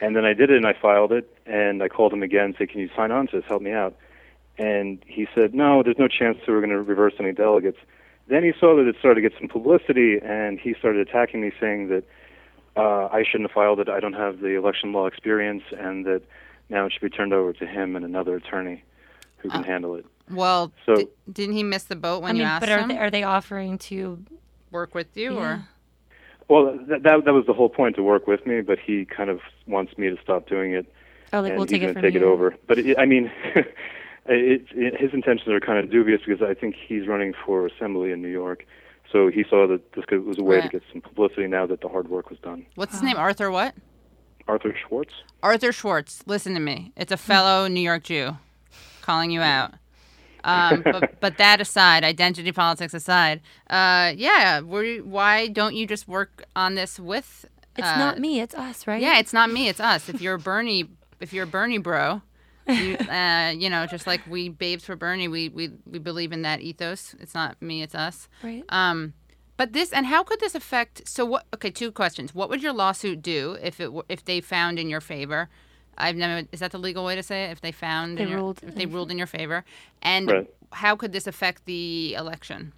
And 0.00 0.16
then 0.16 0.24
I 0.24 0.32
did 0.32 0.50
it, 0.50 0.56
and 0.56 0.66
I 0.66 0.72
filed 0.72 1.12
it, 1.12 1.28
and 1.46 1.82
I 1.82 1.88
called 1.88 2.12
him 2.12 2.22
again 2.22 2.46
and 2.46 2.54
said, 2.56 2.70
"Can 2.70 2.80
you 2.80 2.88
sign 2.96 3.10
on 3.12 3.26
to 3.28 3.36
this? 3.40 3.44
Help 3.46 3.62
me 3.62 3.72
out." 3.72 3.94
And 4.58 5.02
he 5.06 5.26
said, 5.34 5.54
"No, 5.54 5.82
there's 5.82 5.98
no 5.98 6.08
chance 6.08 6.38
that 6.38 6.48
we're 6.48 6.60
going 6.60 6.70
to 6.70 6.82
reverse 6.82 7.14
any 7.18 7.32
delegates." 7.32 7.78
Then 8.28 8.42
he 8.44 8.52
saw 8.58 8.76
that 8.76 8.86
it 8.86 8.96
started 8.98 9.20
to 9.22 9.28
get 9.28 9.38
some 9.38 9.48
publicity, 9.48 10.18
and 10.22 10.58
he 10.58 10.74
started 10.74 11.06
attacking 11.06 11.40
me, 11.40 11.50
saying 11.60 11.88
that 11.88 12.04
uh, 12.76 13.06
I 13.12 13.24
shouldn't 13.24 13.50
have 13.50 13.54
filed 13.54 13.80
it. 13.80 13.88
I 13.88 13.98
don't 14.00 14.12
have 14.12 14.40
the 14.40 14.56
election 14.56 14.92
law 14.92 15.06
experience, 15.06 15.64
and 15.76 16.04
that 16.06 16.22
now 16.68 16.86
it 16.86 16.92
should 16.92 17.02
be 17.02 17.10
turned 17.10 17.32
over 17.32 17.52
to 17.52 17.66
him 17.66 17.96
and 17.96 18.04
another 18.04 18.36
attorney 18.36 18.84
who 19.38 19.48
can 19.50 19.64
handle 19.64 19.96
it. 19.96 20.06
Well, 20.30 20.72
So- 20.86 20.94
di- 20.94 21.08
didn't 21.32 21.56
he 21.56 21.64
miss 21.64 21.84
the 21.84 21.96
boat 21.96 22.22
when 22.22 22.30
I 22.30 22.34
you 22.34 22.38
mean, 22.38 22.46
asked 22.46 22.60
but 22.60 22.68
are 22.68 22.78
him 22.78 22.88
they, 22.88 22.98
are 22.98 23.10
they 23.10 23.22
offering 23.24 23.78
to? 23.78 24.24
work 24.70 24.94
with 24.94 25.16
you, 25.16 25.34
Yeah. 25.34 25.40
or 25.40 25.62
Well, 26.50 26.76
that, 26.88 27.02
that 27.04 27.24
that 27.24 27.32
was 27.32 27.46
the 27.46 27.52
whole 27.54 27.68
point 27.68 27.96
to 27.96 28.02
work 28.02 28.26
with 28.26 28.44
me, 28.46 28.60
but 28.60 28.78
he 28.78 29.04
kind 29.04 29.30
of 29.30 29.40
wants 29.66 29.96
me 29.96 30.10
to 30.10 30.16
stop 30.22 30.48
doing 30.48 30.72
it. 30.74 30.92
Oh, 31.32 31.40
like 31.40 31.50
and 31.50 31.58
we'll 31.58 31.66
take 31.66 31.80
he's 31.80 31.90
it 31.90 31.94
gonna 31.94 31.94
from 31.94 32.02
take 32.02 32.14
you. 32.14 32.20
it 32.20 32.24
over. 32.24 32.56
But 32.66 32.78
it, 32.80 32.98
I 32.98 33.06
mean, 33.06 33.30
it, 33.54 34.66
it, 34.74 35.00
his 35.00 35.12
intentions 35.14 35.48
are 35.48 35.60
kind 35.60 35.78
of 35.78 35.90
dubious 35.90 36.20
because 36.26 36.42
I 36.42 36.54
think 36.54 36.74
he's 36.74 37.06
running 37.06 37.34
for 37.46 37.66
assembly 37.66 38.10
in 38.12 38.20
New 38.20 38.28
York, 38.28 38.66
so 39.12 39.28
he 39.28 39.44
saw 39.48 39.66
that 39.68 39.92
this 39.92 40.04
could, 40.06 40.24
was 40.24 40.38
a 40.38 40.42
way 40.42 40.56
Right. 40.56 40.64
to 40.64 40.68
get 40.68 40.82
some 40.92 41.00
publicity 41.00 41.46
now 41.46 41.66
that 41.66 41.80
the 41.80 41.88
hard 41.88 42.08
work 42.08 42.30
was 42.30 42.38
done. 42.40 42.66
what's 42.74 42.92
his 42.92 43.02
name? 43.02 43.16
Arthur 43.16 43.50
what? 43.50 43.74
Arthur 44.48 44.74
Schwartz. 44.88 45.14
Arthur 45.44 45.70
Schwartz. 45.70 46.24
Listen 46.26 46.54
to 46.54 46.60
me. 46.60 46.92
It's 46.96 47.12
a 47.12 47.16
fellow 47.16 47.68
New 47.68 47.80
York 47.80 48.02
Jew 48.04 48.36
calling 49.02 49.30
you 49.30 49.40
out. 49.40 49.74
Um, 50.44 50.82
but, 50.84 51.20
but 51.20 51.38
that 51.38 51.60
aside, 51.60 52.04
identity 52.04 52.52
politics 52.52 52.94
aside, 52.94 53.40
uh, 53.68 54.12
yeah, 54.16 54.60
were 54.60 54.84
you, 54.84 55.04
why 55.04 55.48
don't 55.48 55.74
you 55.74 55.86
just 55.86 56.08
work 56.08 56.44
on 56.56 56.74
this 56.74 56.98
with? 56.98 57.44
It's 57.76 57.86
uh, 57.86 57.98
not 57.98 58.18
me. 58.18 58.40
It's 58.40 58.54
us, 58.54 58.86
right? 58.86 59.00
Yeah, 59.00 59.18
it's 59.18 59.32
not 59.32 59.50
me. 59.50 59.68
It's 59.68 59.80
us. 59.80 60.08
If 60.08 60.20
you're 60.20 60.34
a 60.34 60.38
Bernie, 60.38 60.88
if 61.20 61.32
you're 61.32 61.44
a 61.44 61.48
Bernie 61.48 61.78
bro, 61.78 62.22
you, 62.66 62.96
uh, 63.10 63.52
you 63.56 63.70
know, 63.70 63.86
just 63.86 64.06
like 64.06 64.20
we 64.26 64.48
babes 64.48 64.84
for 64.84 64.96
Bernie, 64.96 65.28
we, 65.28 65.48
we 65.48 65.70
we 65.86 65.98
believe 65.98 66.32
in 66.32 66.42
that 66.42 66.60
ethos. 66.60 67.14
It's 67.20 67.34
not 67.34 67.60
me. 67.62 67.82
It's 67.82 67.94
us. 67.94 68.28
right. 68.42 68.64
Um, 68.68 69.14
but 69.56 69.74
this 69.74 69.92
and 69.92 70.06
how 70.06 70.22
could 70.22 70.40
this 70.40 70.54
affect? 70.54 71.06
So 71.06 71.26
what? 71.26 71.46
Okay, 71.54 71.70
two 71.70 71.92
questions. 71.92 72.34
What 72.34 72.48
would 72.48 72.62
your 72.62 72.72
lawsuit 72.72 73.20
do 73.20 73.58
if 73.62 73.78
it 73.78 73.84
w- 73.84 74.04
if 74.08 74.24
they 74.24 74.40
found 74.40 74.78
in 74.78 74.88
your 74.88 75.02
favor? 75.02 75.50
I've 76.00 76.16
never. 76.16 76.46
Is 76.52 76.60
that 76.60 76.72
the 76.72 76.78
legal 76.78 77.04
way 77.04 77.14
to 77.14 77.22
say 77.22 77.44
it? 77.44 77.50
If 77.50 77.60
they 77.60 77.72
found 77.72 78.18
They 78.18 78.24
in 78.24 78.28
your, 78.30 78.38
ruled 78.38 78.60
if 78.62 78.74
they 78.74 78.86
ruled 78.86 79.10
in 79.10 79.18
your 79.18 79.26
favor, 79.26 79.64
and 80.02 80.30
Right. 80.30 80.50
how 80.72 80.96
could 80.96 81.12
this 81.12 81.26
affect 81.26 81.66
the 81.66 82.14
election? 82.14 82.72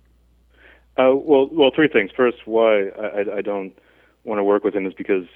Uh, 0.98 1.14
well, 1.14 1.48
well, 1.50 1.70
three 1.74 1.88
things. 1.88 2.10
First, 2.14 2.38
why 2.46 2.88
I, 2.88 3.06
I, 3.06 3.36
I 3.38 3.40
don't 3.40 3.72
want 4.24 4.38
to 4.38 4.44
work 4.44 4.64
with 4.64 4.74
him 4.74 4.86
is 4.86 4.92
because 4.94 5.26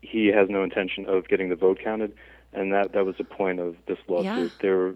he 0.00 0.28
has 0.28 0.48
no 0.48 0.62
intention 0.62 1.06
of 1.06 1.28
getting 1.28 1.48
the 1.50 1.56
vote 1.56 1.78
counted, 1.82 2.14
and 2.52 2.72
that 2.72 2.92
that 2.92 3.04
was 3.04 3.16
the 3.18 3.24
point 3.24 3.60
of 3.60 3.76
this 3.86 3.98
lawsuit. 4.08 4.52
Yeah. 4.52 4.58
There, 4.62 4.94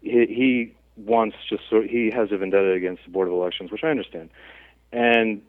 he, 0.00 0.26
he 0.26 0.74
wants 0.96 1.36
just 1.48 1.68
sort. 1.68 1.88
He 1.88 2.10
has 2.10 2.32
a 2.32 2.38
vendetta 2.38 2.72
against 2.72 3.04
the 3.04 3.10
board 3.10 3.28
of 3.28 3.34
elections, 3.34 3.70
which 3.70 3.84
I 3.84 3.88
understand, 3.88 4.30
and 4.92 5.42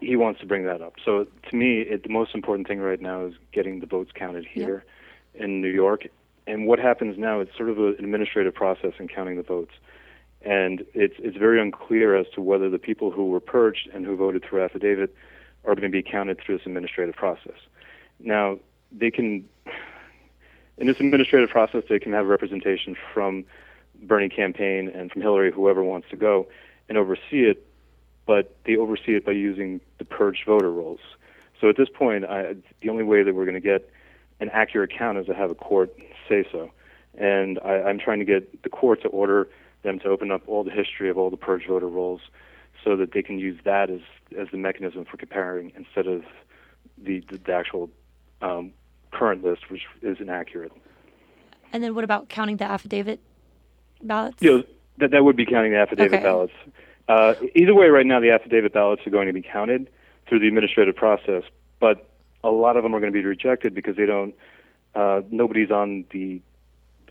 he 0.00 0.16
wants 0.16 0.40
to 0.40 0.46
bring 0.46 0.64
that 0.64 0.82
up. 0.82 0.94
So 1.04 1.26
to 1.50 1.56
me, 1.56 1.80
it, 1.80 2.02
the 2.02 2.10
most 2.10 2.34
important 2.34 2.68
thing 2.68 2.80
right 2.80 3.00
now 3.00 3.24
is 3.26 3.34
getting 3.52 3.80
the 3.80 3.86
votes 3.86 4.10
counted 4.14 4.44
here 4.46 4.84
in 5.38 5.60
New 5.60 5.72
York. 5.72 6.06
And 6.46 6.66
what 6.66 6.78
happens 6.78 7.18
now? 7.18 7.40
It's 7.40 7.56
sort 7.56 7.70
of 7.70 7.78
an 7.78 7.96
administrative 7.98 8.54
process 8.54 8.92
in 8.98 9.08
counting 9.08 9.36
the 9.36 9.42
votes 9.42 9.72
and 10.46 10.84
it's 10.94 11.14
it's 11.18 11.36
very 11.36 11.60
unclear 11.60 12.16
as 12.16 12.26
to 12.34 12.40
whether 12.40 12.70
the 12.70 12.78
people 12.78 13.10
who 13.10 13.26
were 13.26 13.40
purged 13.40 13.88
and 13.92 14.06
who 14.06 14.16
voted 14.16 14.44
through 14.44 14.62
affidavit 14.62 15.14
are 15.64 15.74
going 15.74 15.82
to 15.82 15.88
be 15.88 16.02
counted 16.02 16.40
through 16.40 16.56
this 16.56 16.66
administrative 16.66 17.16
process. 17.16 17.58
Now, 18.20 18.58
they 18.92 19.10
can 19.10 19.48
in 20.78 20.86
this 20.86 21.00
administrative 21.00 21.50
process 21.50 21.82
they 21.88 21.98
can 21.98 22.12
have 22.12 22.26
representation 22.26 22.96
from 23.12 23.44
Bernie 24.02 24.28
campaign 24.28 24.88
and 24.88 25.10
from 25.10 25.22
Hillary, 25.22 25.50
whoever 25.50 25.82
wants 25.82 26.08
to 26.10 26.16
go 26.16 26.46
and 26.88 26.96
oversee 26.96 27.44
it, 27.50 27.66
but 28.26 28.54
they 28.64 28.76
oversee 28.76 29.16
it 29.16 29.24
by 29.24 29.32
using 29.32 29.80
the 29.98 30.04
purged 30.04 30.44
voter 30.46 30.70
rolls. 30.70 31.00
So 31.60 31.68
at 31.68 31.76
this 31.76 31.88
point, 31.88 32.24
I, 32.26 32.54
the 32.82 32.90
only 32.90 33.02
way 33.02 33.22
that 33.22 33.34
we're 33.34 33.46
going 33.46 33.54
to 33.54 33.60
get 33.60 33.90
an 34.40 34.50
accurate 34.52 34.90
count 34.96 35.18
is 35.18 35.26
to 35.26 35.34
have 35.34 35.50
a 35.50 35.54
court 35.54 35.96
say 36.28 36.44
so. 36.50 36.70
And 37.18 37.58
I, 37.64 37.82
I'm 37.82 37.98
trying 37.98 38.18
to 38.18 38.24
get 38.24 38.62
the 38.62 38.68
court 38.68 39.02
to 39.02 39.08
order 39.08 39.48
them 39.82 39.98
to 40.00 40.08
open 40.08 40.30
up 40.30 40.42
all 40.46 40.64
the 40.64 40.70
history 40.70 41.08
of 41.08 41.16
all 41.16 41.30
the 41.30 41.36
purge 41.36 41.66
voter 41.66 41.88
rolls 41.88 42.20
so 42.84 42.96
that 42.96 43.12
they 43.12 43.22
can 43.22 43.38
use 43.38 43.58
that 43.64 43.90
as, 43.90 44.00
as 44.38 44.48
the 44.50 44.58
mechanism 44.58 45.04
for 45.04 45.16
comparing 45.16 45.72
instead 45.76 46.06
of 46.06 46.22
the, 46.98 47.20
the, 47.30 47.38
the 47.38 47.52
actual 47.52 47.90
um, 48.42 48.72
current 49.12 49.42
list, 49.42 49.70
which 49.70 49.82
is 50.02 50.18
inaccurate. 50.20 50.72
And 51.72 51.82
then 51.82 51.94
what 51.94 52.04
about 52.04 52.28
counting 52.28 52.58
the 52.58 52.64
affidavit 52.64 53.20
ballots? 54.02 54.36
You 54.40 54.58
know, 54.58 54.64
that, 54.98 55.10
that 55.10 55.24
would 55.24 55.36
be 55.36 55.46
counting 55.46 55.72
the 55.72 55.78
affidavit 55.78 56.14
Okay. 56.14 56.22
ballots. 56.22 56.52
Uh, 57.08 57.34
either 57.54 57.74
way, 57.74 57.88
right 57.88 58.06
now, 58.06 58.20
the 58.20 58.30
affidavit 58.30 58.72
ballots 58.72 59.06
are 59.06 59.10
going 59.10 59.26
to 59.26 59.32
be 59.32 59.42
counted 59.42 59.88
through 60.28 60.40
the 60.40 60.48
administrative 60.48 60.96
process, 60.96 61.44
but 61.80 62.08
a 62.46 62.50
lot 62.50 62.76
of 62.76 62.82
them 62.82 62.94
are 62.94 63.00
going 63.00 63.12
to 63.12 63.18
be 63.18 63.24
rejected 63.24 63.74
because 63.74 63.96
they 63.96 64.06
don't. 64.06 64.34
Uh, 64.94 65.20
nobody's 65.30 65.70
on 65.70 66.04
the 66.12 66.40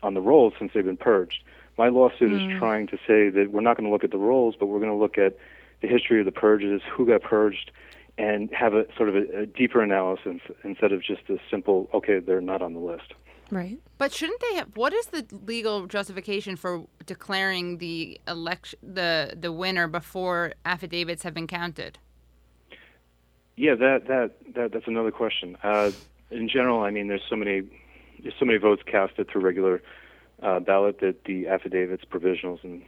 on 0.02 0.14
the 0.14 0.20
rolls 0.20 0.52
since 0.58 0.72
they've 0.74 0.84
been 0.84 0.96
purged. 0.96 1.42
My 1.78 1.88
lawsuit 1.88 2.32
is 2.32 2.58
trying 2.58 2.86
to 2.88 2.96
say 3.06 3.28
that 3.28 3.50
we're 3.52 3.60
not 3.60 3.76
going 3.76 3.86
to 3.86 3.92
look 3.92 4.04
at 4.04 4.10
the 4.10 4.18
rolls, 4.18 4.54
but 4.58 4.66
we're 4.66 4.78
going 4.78 4.90
to 4.90 4.96
look 4.96 5.18
at 5.18 5.36
the 5.82 5.88
history 5.88 6.20
of 6.20 6.24
the 6.24 6.32
purges, 6.32 6.80
who 6.90 7.06
got 7.06 7.22
purged, 7.22 7.70
and 8.16 8.50
have 8.52 8.72
a 8.72 8.86
sort 8.96 9.10
of 9.10 9.16
a, 9.16 9.42
a 9.42 9.46
deeper 9.46 9.82
analysis 9.82 10.40
instead 10.64 10.92
of 10.92 11.02
just 11.02 11.28
a 11.28 11.36
simple, 11.50 11.88
okay, 11.92 12.18
they're 12.18 12.40
not 12.40 12.62
on 12.62 12.72
the 12.72 12.80
list. 12.80 13.12
Right. 13.50 13.78
But 13.98 14.12
shouldn't 14.12 14.40
they 14.40 14.56
have? 14.56 14.76
What 14.76 14.92
is 14.92 15.06
the 15.06 15.26
legal 15.44 15.86
justification 15.86 16.56
for 16.56 16.86
declaring 17.04 17.78
the 17.78 18.20
election 18.26 18.78
the 18.82 19.34
the 19.38 19.52
winner 19.52 19.86
before 19.86 20.54
affidavits 20.64 21.22
have 21.22 21.34
been 21.34 21.46
counted? 21.46 21.98
Yeah, 23.56 23.74
that 23.74 24.06
that, 24.06 24.30
that 24.54 24.72
that's 24.72 24.86
another 24.86 25.10
question. 25.10 25.56
Uh, 25.62 25.90
in 26.30 26.48
general, 26.48 26.80
I 26.82 26.90
mean, 26.90 27.08
there's 27.08 27.22
so 27.28 27.36
many 27.36 27.62
there's 28.22 28.34
so 28.38 28.44
many 28.44 28.58
votes 28.58 28.82
casted 28.86 29.28
through 29.30 29.42
regular 29.42 29.82
uh, 30.42 30.60
ballot 30.60 31.00
that 31.00 31.24
the 31.24 31.48
affidavits, 31.48 32.04
provisionals, 32.04 32.62
and 32.62 32.82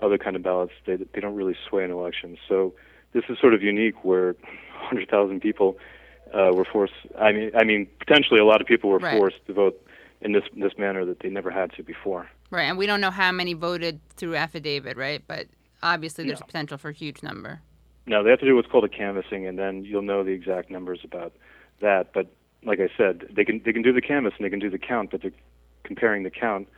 other 0.00 0.16
kind 0.18 0.36
of 0.36 0.42
ballots 0.42 0.72
they 0.86 0.96
they 0.96 1.20
don't 1.20 1.34
really 1.34 1.56
sway 1.68 1.84
an 1.84 1.90
election. 1.90 2.38
So 2.48 2.74
this 3.12 3.24
is 3.28 3.38
sort 3.40 3.54
of 3.54 3.62
unique 3.62 4.04
where 4.04 4.34
100,000 4.82 5.40
people 5.40 5.76
uh, 6.32 6.50
were 6.52 6.64
forced. 6.64 6.94
I 7.18 7.32
mean, 7.32 7.50
I 7.56 7.64
mean, 7.64 7.88
potentially 7.98 8.38
a 8.38 8.44
lot 8.44 8.60
of 8.60 8.66
people 8.66 8.90
were 8.90 8.98
Right. 8.98 9.16
forced 9.18 9.44
to 9.46 9.52
vote 9.52 9.80
in 10.20 10.32
this 10.32 10.44
this 10.56 10.78
manner 10.78 11.04
that 11.04 11.20
they 11.20 11.30
never 11.30 11.50
had 11.50 11.72
to 11.72 11.82
before. 11.82 12.28
Right, 12.50 12.64
and 12.64 12.78
we 12.78 12.86
don't 12.86 13.00
know 13.00 13.10
how 13.10 13.32
many 13.32 13.54
voted 13.54 13.98
through 14.16 14.36
affidavit, 14.36 14.96
right? 14.96 15.22
But 15.26 15.48
obviously, 15.82 16.26
there's 16.26 16.40
a 16.40 16.44
potential 16.44 16.78
for 16.78 16.90
a 16.90 16.94
huge 16.94 17.24
number. 17.24 17.60
No, 18.06 18.22
they 18.22 18.30
have 18.30 18.40
to 18.40 18.46
do 18.46 18.54
what's 18.54 18.68
called 18.68 18.84
a 18.84 18.88
canvassing, 18.88 19.46
and 19.46 19.58
then 19.58 19.84
you'll 19.84 20.02
know 20.02 20.22
the 20.22 20.30
exact 20.30 20.70
numbers 20.70 21.00
about 21.04 21.32
that. 21.80 22.12
But 22.12 22.28
like 22.64 22.78
I 22.80 22.88
said, 22.96 23.28
they 23.34 23.44
can 23.44 23.60
they 23.64 23.72
can 23.72 23.82
do 23.82 23.92
the 23.92 24.00
canvass 24.00 24.34
and 24.38 24.44
they 24.44 24.50
can 24.50 24.60
do 24.60 24.70
the 24.70 24.78
count, 24.78 25.10
but 25.10 25.22
they're 25.22 25.32
comparing 25.84 26.22
the 26.22 26.30
count 26.30 26.68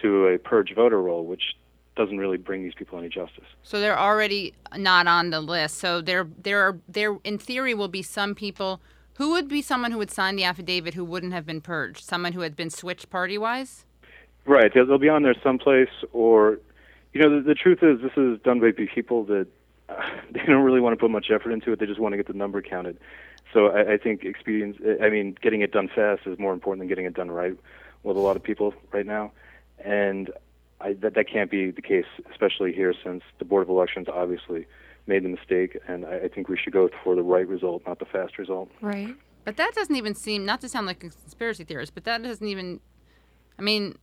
to 0.00 0.26
a 0.26 0.38
purge 0.38 0.74
voter 0.74 1.00
roll, 1.00 1.24
which 1.24 1.54
doesn't 1.94 2.18
really 2.18 2.38
bring 2.38 2.62
these 2.62 2.74
people 2.74 2.98
any 2.98 3.08
justice. 3.08 3.44
So 3.62 3.80
they're 3.80 3.98
already 3.98 4.54
not 4.76 5.06
on 5.06 5.30
the 5.30 5.40
list. 5.40 5.78
So 5.78 6.00
there, 6.00 6.26
there 6.38 6.60
are 6.60 6.78
there 6.88 7.18
in 7.24 7.38
theory 7.38 7.74
will 7.74 7.88
be 7.88 8.02
some 8.02 8.34
people 8.34 8.80
who 9.16 9.30
would 9.32 9.48
be 9.48 9.60
someone 9.60 9.92
who 9.92 9.98
would 9.98 10.10
sign 10.10 10.36
the 10.36 10.44
affidavit 10.44 10.94
who 10.94 11.04
wouldn't 11.04 11.32
have 11.32 11.44
been 11.44 11.60
purged, 11.60 12.04
someone 12.04 12.32
who 12.32 12.40
had 12.40 12.56
been 12.56 12.70
switched 12.70 13.10
party 13.10 13.36
wise. 13.36 13.84
Right, 14.46 14.72
they'll, 14.74 14.86
they'll 14.86 14.98
be 14.98 15.08
on 15.08 15.22
there 15.22 15.36
someplace, 15.42 15.90
or 16.12 16.58
you 17.12 17.20
know, 17.20 17.36
the, 17.36 17.48
the 17.48 17.54
truth 17.54 17.82
is 17.82 18.00
this 18.00 18.16
is 18.16 18.40
done 18.42 18.58
by 18.58 18.72
people 18.72 19.24
that 19.24 19.46
they 20.30 20.44
don't 20.44 20.62
really 20.62 20.80
want 20.80 20.92
to 20.92 20.96
put 20.96 21.10
much 21.10 21.30
effort 21.30 21.50
into 21.52 21.72
it. 21.72 21.78
They 21.78 21.86
just 21.86 22.00
want 22.00 22.12
to 22.12 22.16
get 22.16 22.26
the 22.26 22.32
number 22.32 22.62
counted. 22.62 22.98
So 23.52 23.66
I, 23.66 23.94
I 23.94 23.96
think 23.98 24.24
expedience. 24.24 24.76
I 25.02 25.10
mean, 25.10 25.36
getting 25.40 25.60
it 25.60 25.72
done 25.72 25.88
fast 25.94 26.22
is 26.26 26.38
more 26.38 26.52
important 26.52 26.80
than 26.80 26.88
getting 26.88 27.04
it 27.04 27.14
done 27.14 27.30
right 27.30 27.56
with 28.02 28.16
a 28.16 28.20
lot 28.20 28.36
of 28.36 28.42
people 28.42 28.74
right 28.92 29.06
now, 29.06 29.32
and 29.84 30.30
I, 30.80 30.94
that 30.94 31.14
that 31.14 31.28
can't 31.28 31.50
be 31.50 31.70
the 31.70 31.82
case, 31.82 32.06
especially 32.30 32.72
here 32.72 32.94
since 33.04 33.22
the 33.38 33.44
Board 33.44 33.62
of 33.62 33.68
Elections 33.68 34.08
obviously 34.12 34.66
made 35.06 35.24
the 35.24 35.28
mistake, 35.28 35.78
and 35.86 36.04
I, 36.04 36.20
I 36.24 36.28
think 36.28 36.48
we 36.48 36.56
should 36.56 36.72
go 36.72 36.88
for 37.04 37.14
the 37.14 37.22
right 37.22 37.46
result, 37.46 37.82
not 37.86 37.98
the 37.98 38.04
fast 38.04 38.38
result. 38.38 38.70
Right. 38.80 39.14
But 39.44 39.56
that 39.56 39.72
doesn't 39.74 39.94
even 39.94 40.14
seem 40.14 40.44
not 40.44 40.60
to 40.60 40.68
sound 40.68 40.86
like 40.86 41.02
a 41.04 41.10
conspiracy 41.10 41.64
theorist, 41.64 41.94
but 41.94 42.04
that 42.04 42.22
doesn't 42.22 42.46
even. 42.46 42.80
I 43.58 43.62
mean, 43.62 43.98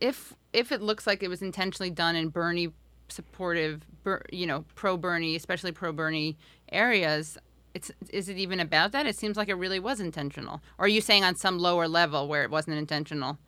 if 0.00 0.34
if 0.52 0.72
it 0.72 0.80
looks 0.80 1.06
like 1.06 1.22
it 1.22 1.28
was 1.28 1.42
intentionally 1.42 1.90
done 1.90 2.16
in 2.16 2.28
Bernie 2.28 2.72
supportive, 3.14 3.82
you 4.30 4.46
know, 4.46 4.64
pro 4.74 4.96
Bernie, 4.96 5.36
especially 5.36 5.72
pro 5.72 5.92
Bernie 5.92 6.36
areas, 6.72 7.38
it's 7.72 7.90
is 8.10 8.28
it 8.28 8.36
even 8.36 8.60
about 8.60 8.92
that? 8.92 9.06
It 9.06 9.16
seems 9.16 9.36
like 9.36 9.48
it 9.48 9.54
really 9.54 9.80
was 9.80 10.00
intentional. 10.00 10.60
Or 10.78 10.84
are 10.84 10.88
you 10.88 11.00
saying 11.00 11.24
on 11.24 11.34
some 11.36 11.58
lower 11.58 11.88
level 11.88 12.28
where 12.28 12.42
it 12.42 12.50
wasn't 12.50 12.76
intentional, 12.76 13.38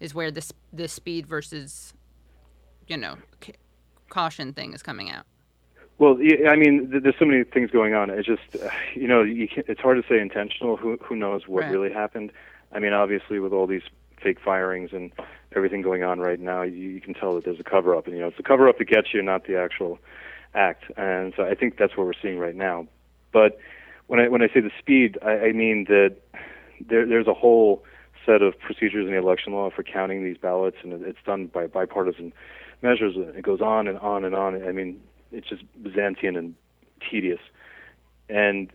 is 0.00 0.14
where 0.14 0.30
this 0.30 0.52
the 0.72 0.88
speed 0.88 1.26
versus, 1.26 1.94
you 2.88 2.96
know, 2.96 3.16
ca- 3.40 3.54
caution 4.08 4.52
thing 4.52 4.72
is 4.74 4.82
coming 4.82 5.10
out? 5.10 5.24
Well, 5.98 6.18
I 6.48 6.56
mean, 6.56 7.00
there's 7.02 7.14
so 7.18 7.24
many 7.24 7.44
things 7.44 7.70
going 7.70 7.94
on. 7.94 8.10
It's 8.10 8.26
just, 8.26 8.56
uh, 8.60 8.68
you 8.94 9.06
know, 9.06 9.22
you 9.22 9.48
it's 9.56 9.80
hard 9.80 10.02
to 10.02 10.08
say 10.08 10.20
intentional. 10.20 10.76
Who 10.76 10.98
who 11.02 11.14
knows 11.16 11.46
what 11.46 11.62
Right. 11.62 11.72
really 11.72 11.92
happened? 11.92 12.32
I 12.72 12.78
mean, 12.80 12.92
obviously, 12.92 13.38
with 13.38 13.52
all 13.52 13.66
these 13.66 13.82
fake 14.22 14.38
firings 14.44 14.90
and 14.92 15.12
everything 15.54 15.82
going 15.82 16.02
on 16.02 16.20
right 16.20 16.40
now, 16.40 16.62
you, 16.62 16.90
you 16.90 17.00
can 17.00 17.14
tell 17.14 17.34
that 17.34 17.44
there's 17.44 17.60
a 17.60 17.64
cover 17.64 17.94
up, 17.94 18.06
and 18.06 18.14
you 18.14 18.22
know, 18.22 18.28
it's 18.28 18.36
the 18.36 18.42
cover 18.42 18.68
up 18.68 18.78
that 18.78 18.86
gets 18.86 19.12
you, 19.12 19.22
not 19.22 19.46
the 19.46 19.58
actual 19.58 19.98
act. 20.54 20.84
And 20.96 21.32
so 21.36 21.44
I 21.44 21.54
think 21.54 21.76
that's 21.78 21.96
what 21.96 22.06
we're 22.06 22.12
seeing 22.20 22.38
right 22.38 22.54
now. 22.54 22.86
But 23.32 23.58
when 24.06 24.20
I 24.20 24.28
when 24.28 24.42
I 24.42 24.48
say 24.48 24.60
the 24.60 24.70
speed, 24.78 25.18
I, 25.22 25.48
I 25.48 25.52
mean 25.52 25.84
that 25.88 26.16
there 26.80 27.06
there's 27.06 27.26
a 27.26 27.34
whole 27.34 27.84
set 28.24 28.42
of 28.42 28.58
procedures 28.58 29.06
in 29.06 29.12
the 29.12 29.18
election 29.18 29.52
law 29.52 29.70
for 29.70 29.82
counting 29.82 30.24
these 30.24 30.36
ballots, 30.36 30.76
and 30.82 30.92
it's 31.04 31.18
done 31.24 31.46
by 31.46 31.66
bipartisan 31.66 32.32
measures 32.82 33.14
it. 33.16 33.42
Goes 33.42 33.60
on 33.60 33.88
and 33.88 33.98
on 33.98 34.24
and 34.24 34.34
on. 34.34 34.62
I 34.66 34.72
mean, 34.72 35.00
it's 35.30 35.48
just 35.48 35.62
Byzantine 35.82 36.36
and 36.36 36.54
tedious. 37.10 37.40
And 38.28 38.70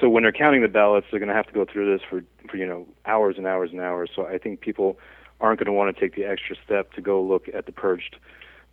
so 0.00 0.08
when 0.08 0.22
they're 0.22 0.32
counting 0.32 0.62
the 0.62 0.68
ballots, 0.68 1.06
they're 1.10 1.20
going 1.20 1.30
to 1.30 1.34
have 1.34 1.46
to 1.46 1.52
go 1.52 1.64
through 1.64 1.92
this 1.92 2.06
for, 2.08 2.22
for 2.50 2.56
you 2.56 2.66
know 2.66 2.86
hours 3.06 3.36
and 3.38 3.46
hours 3.46 3.70
and 3.72 3.80
hours. 3.80 4.10
So 4.14 4.26
I 4.26 4.38
think 4.38 4.60
people 4.60 4.98
aren't 5.40 5.58
going 5.58 5.66
to 5.66 5.72
want 5.72 5.94
to 5.94 6.00
take 6.00 6.14
the 6.14 6.24
extra 6.24 6.56
step 6.64 6.92
to 6.92 7.00
go 7.00 7.22
look 7.22 7.48
at 7.54 7.66
the 7.66 7.72
purged 7.72 8.16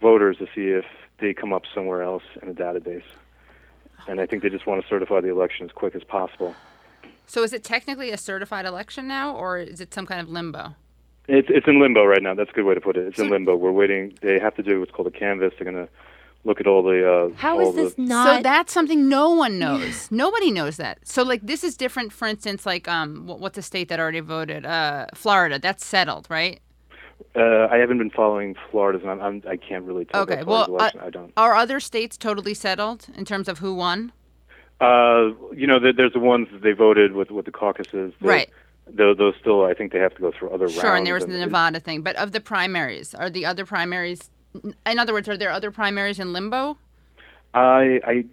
voters 0.01 0.38
to 0.38 0.45
see 0.56 0.69
if 0.69 0.86
they 1.19 1.34
come 1.34 1.54
up 1.54 1.63
somewhere 1.73 2.01
else 2.01 2.23
in 2.41 2.49
a 2.49 2.54
database. 2.54 3.04
And 4.08 4.19
I 4.19 4.25
think 4.25 4.43
they 4.43 4.49
just 4.49 4.67
want 4.67 4.82
to 4.82 4.88
certify 4.88 5.21
the 5.21 5.30
election 5.30 5.65
as 5.65 5.71
quick 5.71 5.95
as 5.95 6.04
possible. 6.04 6.54
So 7.28 7.43
is 7.43 7.54
it 7.54 7.63
technically 7.63 8.12
a 8.12 8.17
certified 8.17 8.65
election 8.65 9.08
now, 9.08 9.36
or 9.36 9.58
is 9.58 9.82
it 9.82 9.93
some 9.93 10.06
kind 10.06 10.21
of 10.21 10.30
limbo? 10.30 10.75
It's 11.28 11.47
it's 11.49 11.67
in 11.67 11.80
limbo 11.80 12.06
right 12.06 12.21
now. 12.21 12.36
That's 12.36 12.51
a 12.51 12.54
good 12.54 12.65
way 12.65 12.75
to 12.75 12.82
put 12.82 12.97
it. 12.97 13.08
It's 13.08 13.19
in 13.19 13.30
limbo. 13.30 13.56
We're 13.56 13.71
waiting. 13.71 14.13
They 14.21 14.38
have 14.38 14.56
to 14.58 14.63
do 14.63 14.80
what's 14.80 14.91
called 14.91 15.08
a 15.08 15.12
canvas. 15.12 15.54
They're 15.58 15.71
going 15.71 15.88
to 15.88 15.91
look 16.45 16.62
at 16.62 16.67
all 16.67 16.81
the. 16.84 17.31
Uh, 17.31 17.36
How 17.36 17.60
all 17.60 17.69
is 17.69 17.75
this 17.75 17.93
the, 17.95 18.03
not? 18.03 18.38
so 18.38 18.43
that's 18.43 18.71
something 18.71 19.10
no 19.10 19.31
one 19.31 19.60
knows. 19.60 20.10
Nobody 20.12 20.51
knows 20.51 20.77
that. 20.77 20.99
So 21.03 21.23
like 21.23 21.41
this 21.41 21.63
is 21.63 21.75
different. 21.75 22.13
For 22.13 22.27
instance, 22.27 22.65
like 22.65 22.88
um, 22.88 23.25
what's 23.27 23.58
a 23.58 23.62
state 23.62 23.89
that 23.89 23.99
already 23.99 24.21
voted? 24.21 24.65
Uh, 24.65 25.08
Florida. 25.13 25.60
That's 25.60 25.86
settled, 25.86 26.27
right? 26.29 26.62
Uh, 27.36 27.67
I 27.71 27.77
haven't 27.77 27.97
been 27.97 28.10
following 28.12 28.55
Florida's, 28.71 29.01
and 29.01 29.12
I'm, 29.12 29.21
I'm 29.21 29.43
I 29.49 29.58
can't 29.58 29.84
really 29.84 30.05
tell 30.05 30.21
Okay, 30.21 30.43
well, 30.43 30.65
Florida's 30.65 30.93
election. 30.95 31.01
I 31.01 31.10
don't. 31.10 31.34
Are 31.38 31.55
other 31.55 31.79
states 31.79 32.17
totally 32.17 32.53
settled 32.53 33.08
in 33.15 33.25
terms 33.25 33.47
of 33.47 33.60
who 33.60 33.73
won? 33.73 34.12
Uh, 34.81 35.29
you 35.53 35.65
know, 35.65 35.79
there, 35.79 35.93
there's 35.93 36.13
the 36.13 36.19
ones 36.19 36.47
that 36.51 36.62
they 36.62 36.73
voted 36.73 37.13
with 37.13 37.31
with 37.31 37.45
the 37.45 37.51
caucuses. 37.51 38.13
The- 38.21 38.27
Right. 38.27 38.49
Those, 38.88 39.17
those 39.17 39.34
still, 39.41 39.65
I 39.65 39.73
think 39.73 39.93
they 39.93 39.97
have 39.97 40.13
to 40.13 40.21
go 40.21 40.31
through 40.31 40.51
other 40.51 40.65
rounds. 40.65 40.79
Sure, 40.79 40.95
and 40.95 41.08
there 41.08 41.15
was 41.15 41.25
the 41.25 41.39
Nevada 41.39 41.79
thing. 41.79 42.03
But 42.03 42.15
of 42.17 42.34
the 42.34 42.39
primaries, 42.39 43.15
are 43.15 43.31
the 43.31 43.43
other 43.43 43.65
primaries? 43.65 44.29
In 44.86 45.00
other 45.00 45.13
words, 45.13 45.28
are 45.30 45.38
there 45.38 45.52
other 45.52 45.72
primaries 45.72 46.20
in 46.20 46.34
limbo? 46.34 46.78
I 47.54 48.00
I 48.06 48.26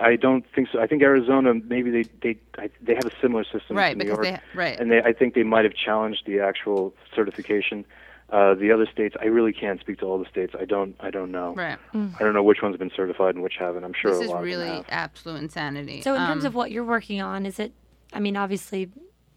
I 0.00 0.16
don't 0.16 0.44
think 0.54 0.68
so. 0.72 0.80
I 0.80 0.86
think 0.86 1.02
Arizona 1.02 1.54
maybe 1.54 1.90
they 1.90 2.02
they 2.22 2.38
I, 2.58 2.70
they 2.80 2.94
have 2.94 3.04
a 3.06 3.12
similar 3.20 3.44
system 3.44 3.76
Right, 3.76 3.96
to 3.98 4.04
New 4.04 4.10
York, 4.10 4.22
they 4.22 4.40
right. 4.54 4.78
and 4.78 4.90
they 4.90 5.00
I 5.02 5.12
think 5.12 5.34
they 5.34 5.42
might 5.42 5.64
have 5.64 5.74
challenged 5.74 6.26
the 6.26 6.40
actual 6.40 6.94
certification. 7.14 7.84
Uh, 8.30 8.54
the 8.54 8.72
other 8.72 8.86
states, 8.90 9.14
I 9.20 9.26
really 9.26 9.52
can't 9.52 9.78
speak 9.80 9.98
to 9.98 10.06
all 10.06 10.18
the 10.18 10.24
states. 10.30 10.54
I 10.58 10.64
don't 10.64 10.96
I 11.00 11.10
don't 11.10 11.30
know. 11.30 11.52
right. 11.54 11.78
I 11.94 12.18
don't 12.20 12.32
know 12.32 12.42
which 12.42 12.62
ones 12.62 12.72
have 12.72 12.80
been 12.80 12.90
certified 12.96 13.34
and 13.34 13.44
which 13.44 13.56
haven't. 13.58 13.84
I'm 13.84 13.92
sure 13.92 14.10
This 14.12 14.30
a 14.30 14.36
is 14.36 14.42
really 14.42 14.62
of 14.62 14.74
them 14.76 14.76
have. 14.76 14.86
absolute 14.88 15.36
insanity. 15.42 16.00
so 16.00 16.14
in 16.14 16.26
terms 16.26 16.44
Um, 16.44 16.48
of 16.48 16.54
what 16.54 16.70
you're 16.72 16.84
working 16.84 17.20
on, 17.20 17.44
is 17.44 17.58
it? 17.58 17.72
I 18.14 18.20
mean, 18.20 18.36
obviously, 18.38 18.90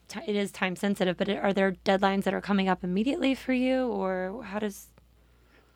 ti 0.08 0.22
it 0.26 0.36
is 0.38 0.50
time 0.54 0.78
sensitive, 0.78 1.18
but 1.18 1.28
are 1.30 1.52
there 1.52 1.74
deadlines 1.84 2.24
that 2.24 2.34
are 2.34 2.40
coming 2.40 2.70
up 2.70 2.84
immediately 2.86 3.36
for 3.36 3.52
you, 3.52 3.88
or 3.88 4.44
how 4.44 4.60
does? 4.60 4.88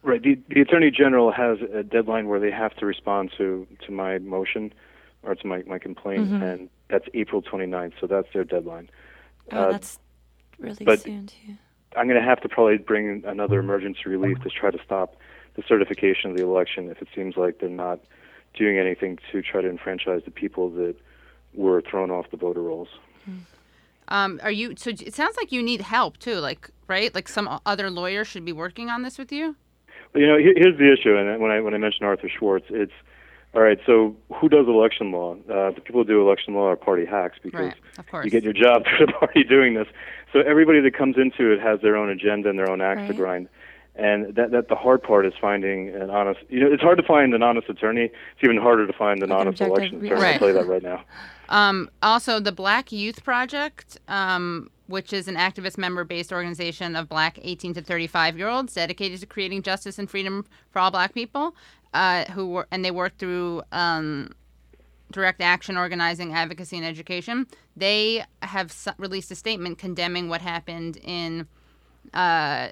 Right. 0.01 0.21
The, 0.21 0.39
the 0.49 0.61
attorney 0.61 0.91
general 0.91 1.31
has 1.31 1.57
a 1.73 1.83
deadline 1.83 2.27
where 2.29 2.39
they 2.39 2.51
have 2.51 2.73
to 2.77 2.85
respond 2.85 3.31
to, 3.37 3.67
to 3.85 3.91
my 3.91 4.17
motion 4.19 4.73
or 5.23 5.35
to 5.35 5.47
my, 5.47 5.63
my 5.67 5.77
complaint, 5.79 6.25
Mm-hmm. 6.29 6.41
and 6.43 6.69
that's 6.89 7.05
April 7.13 7.41
29th. 7.41 7.93
So 7.99 8.07
that's 8.07 8.27
their 8.33 8.43
deadline. 8.45 8.89
Oh, 9.51 9.57
Uh, 9.57 9.71
that's 9.73 9.99
really 10.57 10.85
but- 10.85 11.01
soon 11.01 11.27
too. 11.27 11.53
I'm 11.97 12.07
going 12.07 12.21
to 12.21 12.25
have 12.27 12.39
to 12.41 12.49
probably 12.49 12.77
bring 12.77 13.23
another 13.25 13.59
emergency 13.59 14.01
relief 14.05 14.39
to 14.43 14.49
try 14.49 14.69
to 14.69 14.77
stop 14.85 15.15
the 15.55 15.63
certification 15.67 16.29
of 16.29 16.37
the 16.37 16.43
election 16.43 16.87
if 16.91 17.01
it 17.01 17.07
seems 17.15 17.35
like 17.35 17.57
they're 17.59 17.67
not 17.67 17.99
doing 18.53 18.77
anything 18.77 19.17
to 19.31 19.41
try 19.41 19.59
to 19.61 19.67
enfranchise 19.67 20.21
the 20.23 20.29
people 20.31 20.69
that 20.69 20.95
were 21.55 21.81
thrown 21.81 22.11
off 22.11 22.29
the 22.29 22.37
voter 22.37 22.61
rolls. 22.61 22.89
um, 24.07 24.39
are 24.43 24.51
you? 24.51 24.75
So 24.77 24.91
it 24.91 25.13
sounds 25.15 25.35
like 25.37 25.51
you 25.51 25.63
need 25.63 25.81
help 25.81 26.17
too. 26.17 26.35
Like 26.35 26.69
right? 26.87 27.13
Like 27.13 27.27
some 27.27 27.59
other 27.65 27.89
lawyer 27.89 28.23
should 28.23 28.45
be 28.45 28.53
working 28.53 28.89
on 28.89 29.01
this 29.01 29.17
with 29.17 29.31
you. 29.31 29.55
You 30.15 30.27
know, 30.27 30.37
here's 30.37 30.77
the 30.77 30.91
issue, 30.91 31.15
and 31.15 31.39
when 31.39 31.51
I 31.51 31.61
when 31.61 31.73
I 31.73 31.77
mentioned 31.77 32.05
Arthur 32.05 32.29
Schwartz, 32.29 32.65
it's 32.69 32.91
all 33.53 33.61
right. 33.61 33.79
So 33.85 34.15
who 34.33 34.49
does 34.49 34.67
election 34.67 35.11
law? 35.11 35.35
Uh, 35.49 35.71
the 35.71 35.81
people 35.81 36.01
who 36.01 36.07
do 36.07 36.21
election 36.21 36.53
law 36.55 36.67
are 36.69 36.75
party 36.75 37.05
hacks 37.05 37.37
because 37.41 37.73
Right. 38.11 38.25
You 38.25 38.31
get 38.31 38.43
your 38.43 38.53
job 38.53 38.83
through 38.97 39.07
the 39.07 39.13
party 39.13 39.43
doing 39.43 39.73
this. 39.75 39.87
So 40.33 40.39
everybody 40.39 40.79
that 40.81 40.95
comes 40.95 41.17
into 41.17 41.51
it 41.51 41.59
has 41.59 41.81
their 41.81 41.95
own 41.95 42.09
agenda 42.09 42.49
and 42.49 42.57
their 42.57 42.69
own 42.69 42.81
axe 42.81 43.07
to 43.07 43.13
grind. 43.13 43.49
And 43.95 44.33
that 44.35 44.51
that 44.51 44.69
the 44.69 44.75
hard 44.75 45.03
part 45.03 45.25
is 45.25 45.33
finding 45.39 45.89
an 45.89 46.09
honest. 46.09 46.39
You 46.49 46.61
know, 46.61 46.71
it's 46.73 46.81
hard 46.81 46.97
to 46.97 47.03
find 47.03 47.33
an 47.33 47.43
honest 47.43 47.69
attorney. 47.69 48.05
It's 48.05 48.43
even 48.43 48.57
harder 48.57 48.87
to 48.87 48.93
find 48.93 49.21
an 49.21 49.31
an 49.31 49.37
honest 49.37 49.61
objective, 49.61 49.77
election 49.77 50.05
attorney. 50.05 50.21
Right. 50.21 50.33
I'll 50.33 50.39
tell 50.39 50.47
you 50.47 50.53
that 50.55 50.67
right 50.67 50.83
now. 50.83 51.03
Um, 51.49 51.89
also, 52.03 52.39
the 52.39 52.51
Black 52.51 52.91
Youth 52.91 53.23
Project, 53.23 53.97
um, 54.07 54.69
which 54.89 55.13
is 55.13 55.27
an 55.27 55.35
activist 55.35 55.77
member 55.77 56.03
based 56.03 56.33
organization 56.33 56.95
of 56.95 57.07
black 57.07 57.37
18 57.41 57.75
to 57.75 57.81
35 57.81 58.37
year 58.37 58.47
olds 58.47 58.73
dedicated 58.73 59.19
to 59.19 59.25
creating 59.25 59.61
justice 59.61 59.99
and 59.99 60.09
freedom 60.09 60.45
for 60.71 60.79
all 60.79 60.89
black 60.89 61.13
people, 61.13 61.55
uh, 61.93 62.25
who 62.25 62.47
were, 62.47 62.67
and 62.71 62.83
they 62.83 62.91
work 62.91 63.15
through 63.17 63.61
um, 63.71 64.31
direct 65.11 65.41
action 65.41 65.77
organizing, 65.77 66.33
advocacy, 66.33 66.75
and 66.77 66.85
education. 66.85 67.45
They 67.77 68.23
have 68.41 68.71
s- 68.71 68.87
released 68.97 69.29
a 69.31 69.35
statement 69.35 69.77
condemning 69.77 70.27
what 70.27 70.41
happened 70.41 70.97
in. 70.97 71.47
Uh, 72.13 72.69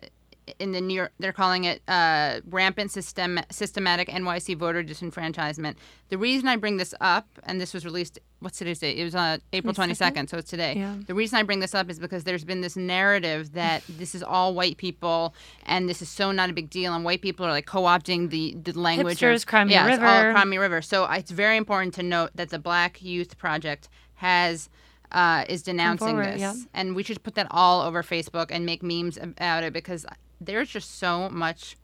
in 0.60 0.72
the 0.72 0.82
New 0.82 0.94
York, 0.94 1.12
they're 1.20 1.34
calling 1.34 1.66
it 1.66 1.82
uh, 1.88 2.42
rampant 2.50 2.92
system, 2.92 3.40
systematic 3.52 4.08
NYC 4.08 4.58
voter 4.58 4.84
disenfranchisement. 4.84 5.76
The 6.10 6.18
reason 6.18 6.48
I 6.48 6.56
bring 6.56 6.78
this 6.78 6.94
up, 7.02 7.28
and 7.44 7.60
this 7.60 7.74
was 7.74 7.86
released, 7.86 8.20
what's 8.40 8.58
today's 8.58 8.80
date? 8.80 8.98
It 8.98 9.04
was 9.04 9.16
uh, 9.16 9.38
April 9.54 9.74
22nd? 9.74 10.14
22nd, 10.14 10.30
so 10.30 10.38
it's 10.38 10.50
today. 10.50 10.76
Yeah. 10.78 10.96
The 11.06 11.14
reason 11.14 11.38
I 11.40 11.44
bring 11.44 11.60
this 11.60 11.76
up 11.76 11.90
is 11.90 12.00
because 12.00 12.24
there's 12.24 12.44
been 12.44 12.62
this 12.62 12.76
narrative 12.76 13.54
that 13.54 13.84
this 13.90 14.16
is 14.16 14.24
all 14.24 14.54
white 14.54 14.78
people 14.78 15.34
and 15.66 15.90
this 15.90 16.02
is 16.02 16.10
so 16.10 16.32
not 16.32 16.50
a 16.50 16.54
big 16.54 16.70
deal, 16.70 16.94
and 16.94 17.04
white 17.04 17.22
people 17.22 17.46
are 17.46 17.52
like 17.52 17.66
co 17.66 17.84
opting 17.84 18.30
the, 18.30 18.56
the 18.56 18.78
language. 18.80 19.20
Hipsters, 19.20 19.38
of, 19.38 19.46
Crimea 19.48 19.76
yeah, 19.76 19.88
it's 19.94 20.04
all 20.04 20.24
River. 20.24 20.34
Crimea 20.34 20.60
River. 20.60 20.82
So 20.82 21.04
I- 21.04 21.18
it's 21.18 21.32
very 21.32 21.58
important 21.58 21.94
to 21.96 22.04
note 22.04 22.32
that 22.36 22.50
the 22.50 22.60
Black 22.60 23.02
Youth 23.02 23.38
Project 23.38 23.90
has. 24.16 24.70
Uh, 25.10 25.46
is 25.48 25.64
denouncing 25.64 26.06
forward, 26.06 26.34
this, 26.34 26.42
yeah. 26.42 26.54
and 26.74 26.94
we 26.94 27.02
should 27.02 27.24
put 27.24 27.34
that 27.36 27.48
all 27.50 27.82
over 27.82 28.04
Facebook 28.04 28.48
and 28.50 28.66
make 28.66 28.84
memes 28.84 29.16
about 29.16 29.64
it 29.64 29.72
because 29.72 30.06
there's 30.40 30.70
just 30.70 30.98
so 31.00 31.30
much 31.30 31.76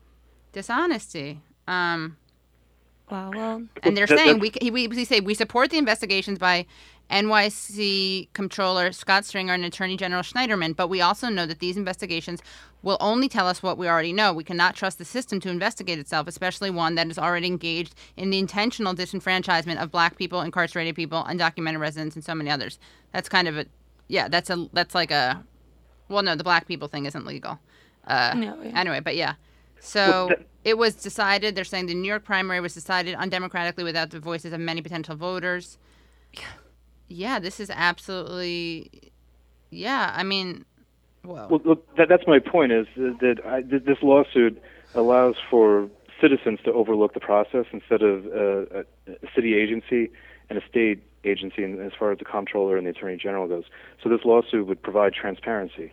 dishonesty. 0.52 1.40
Um, 1.66 2.16
Wow. 3.10 3.30
Well, 3.34 3.62
and 3.82 3.94
they're 3.94 4.06
that- 4.06 4.16
saying 4.18 4.38
we, 4.38 4.50
we 4.62 4.88
we 4.88 5.04
say 5.04 5.20
we 5.20 5.34
support 5.34 5.70
the 5.70 5.76
investigations 5.76 6.38
by 6.38 6.64
NYC 7.10 8.28
Comptroller 8.32 8.92
Scott 8.92 9.26
Stringer 9.26 9.52
and 9.52 9.62
Attorney 9.62 9.98
General 9.98 10.22
Schneiderman, 10.22 10.74
but 10.74 10.88
we 10.88 11.02
also 11.02 11.28
know 11.28 11.44
that 11.44 11.58
these 11.58 11.76
investigations 11.76 12.40
will 12.82 12.96
only 13.00 13.28
tell 13.28 13.46
us 13.46 13.62
what 13.62 13.76
we 13.76 13.86
already 13.88 14.14
know. 14.14 14.32
We 14.32 14.42
cannot 14.42 14.74
trust 14.74 14.96
the 14.96 15.04
system 15.04 15.38
to 15.40 15.50
investigate 15.50 15.98
itself, 15.98 16.26
especially 16.26 16.70
one 16.70 16.94
that 16.94 17.08
is 17.08 17.18
already 17.18 17.46
engaged 17.46 17.94
in 18.16 18.30
the 18.30 18.38
intentional 18.38 18.94
disenfranchisement 18.94 19.82
of 19.82 19.90
black 19.90 20.16
people, 20.16 20.40
incarcerated 20.40 20.94
people, 20.96 21.22
undocumented 21.24 21.80
residents, 21.80 22.16
and 22.16 22.24
so 22.24 22.34
many 22.34 22.48
others. 22.50 22.78
That's 23.12 23.28
kind 23.28 23.48
of 23.48 23.58
a 23.58 23.66
yeah. 24.08 24.28
That's 24.28 24.48
a 24.48 24.66
that's 24.72 24.94
like 24.94 25.10
a 25.10 25.44
well, 26.08 26.22
no, 26.22 26.36
the 26.36 26.44
black 26.44 26.66
people 26.66 26.88
thing 26.88 27.04
isn't 27.04 27.26
legal. 27.26 27.58
Uh, 28.06 28.34
No, 28.36 28.62
yeah. 28.62 28.78
Anyway, 28.80 29.00
but 29.00 29.16
yeah. 29.16 29.34
So 29.80 30.00
Well, 30.00 30.28
that- 30.28 30.46
it 30.64 30.78
was 30.78 30.94
decided. 30.94 31.54
They're 31.54 31.64
saying 31.64 31.86
the 31.86 31.94
New 31.94 32.08
York 32.08 32.24
primary 32.24 32.60
was 32.60 32.72
decided 32.74 33.16
undemocratically 33.16 33.84
without 33.84 34.10
the 34.10 34.18
voices 34.20 34.52
of 34.52 34.60
many 34.60 34.82
potential 34.82 35.16
voters. 35.16 35.78
Yeah, 37.06 37.38
this 37.38 37.60
is 37.60 37.68
absolutely. 37.70 38.90
Yeah, 39.70 40.10
I 40.16 40.22
mean, 40.22 40.64
well, 41.22 41.48
Well, 41.50 41.60
look, 41.62 41.96
that, 41.96 42.08
that's 42.08 42.26
my 42.26 42.38
point. 42.38 42.72
Is 42.72 42.86
that 42.96 43.36
I, 43.46 43.60
th- 43.60 43.84
this 43.84 43.98
lawsuit 44.02 44.60
allows 44.94 45.34
for 45.50 45.88
citizens 46.18 46.60
to 46.64 46.72
overlook 46.72 47.12
the 47.12 47.20
process 47.20 47.66
instead 47.72 48.00
of 48.02 48.24
uh, 48.26 48.80
a, 48.80 49.12
a 49.12 49.28
city 49.34 49.54
agency 49.54 50.10
and 50.48 50.58
a 50.58 50.66
state 50.66 51.02
agency, 51.24 51.62
and 51.62 51.78
as 51.80 51.92
far 51.98 52.10
as 52.10 52.18
the 52.18 52.24
comptroller 52.24 52.78
and 52.78 52.86
the 52.86 52.90
attorney 52.90 53.18
general 53.18 53.46
goes. 53.48 53.64
So 54.02 54.08
this 54.08 54.20
lawsuit 54.24 54.66
would 54.66 54.82
provide 54.82 55.12
transparency 55.12 55.92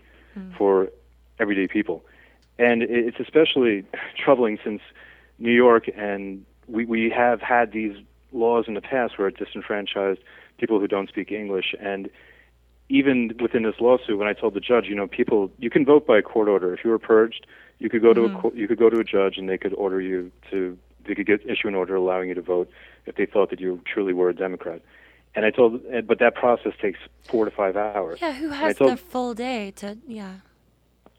for 0.58 0.90
everyday 1.42 1.68
people, 1.68 2.04
and 2.60 2.84
it's 2.84 3.20
especially 3.20 3.84
troubling 4.24 4.60
since 4.64 4.82
New 5.40 5.52
York 5.52 5.90
and 5.98 6.46
we 6.68 6.86
we 6.86 7.10
have 7.10 7.42
had 7.42 7.72
these 7.72 7.96
laws 8.32 8.66
in 8.68 8.76
the 8.76 8.82
past 8.82 9.18
where 9.18 9.28
it 9.28 9.38
disenfranchised 9.38 10.20
people 10.58 10.80
who 10.80 10.88
don't 10.88 11.10
speak 11.10 11.32
English 11.32 11.74
and 11.82 12.10
even 12.92 13.32
within 13.42 13.64
this 13.64 13.76
lawsuit, 13.80 14.18
when 14.18 14.28
I 14.28 14.34
told 14.34 14.54
the 14.54 14.60
judge, 14.60 14.86
you 14.88 14.96
know, 14.96 15.08
people, 15.08 15.50
you 15.58 15.70
can 15.70 15.86
vote 15.86 16.06
by 16.06 16.18
a 16.18 16.22
court 16.22 16.50
order. 16.50 16.74
If 16.74 16.84
you 16.84 16.90
were 16.90 17.00
purged, 17.00 17.48
you 17.80 17.90
could 17.90 18.02
go 18.02 18.14
to 18.14 18.26
a 18.26 18.28
mm-hmm. 18.28 18.40
court, 18.40 18.56
you 18.56 18.68
could 18.68 18.78
go 18.78 18.90
to 18.90 19.00
a 19.00 19.04
judge, 19.04 19.38
and 19.38 19.48
they 19.48 19.58
could 19.58 19.74
order 19.76 20.02
you 20.02 20.30
to, 20.52 20.78
they 21.08 21.16
could 21.16 21.26
get 21.26 21.42
issue 21.50 21.70
an 21.70 21.76
order 21.76 21.96
allowing 21.96 22.28
you 22.30 22.36
to 22.36 22.42
vote 22.42 22.70
if 23.06 23.16
they 23.16 23.26
thought 23.26 23.50
that 23.50 23.62
you 23.62 23.82
truly 23.92 24.12
were 24.12 24.30
a 24.30 24.36
Democrat. 24.36 24.82
And 25.34 25.46
I 25.46 25.52
told, 25.52 25.82
but 26.06 26.20
that 26.20 26.36
process 26.36 26.74
takes 26.82 27.00
four 27.24 27.46
to 27.46 27.52
five 27.52 27.78
hours. 27.78 28.20
yeah. 28.22 28.34
Who 28.34 28.50
has 28.50 28.76
told- 28.76 28.92
the 28.92 28.98
full 28.98 29.34
day 29.34 29.72
to? 29.78 29.98
Yeah. 30.06 30.36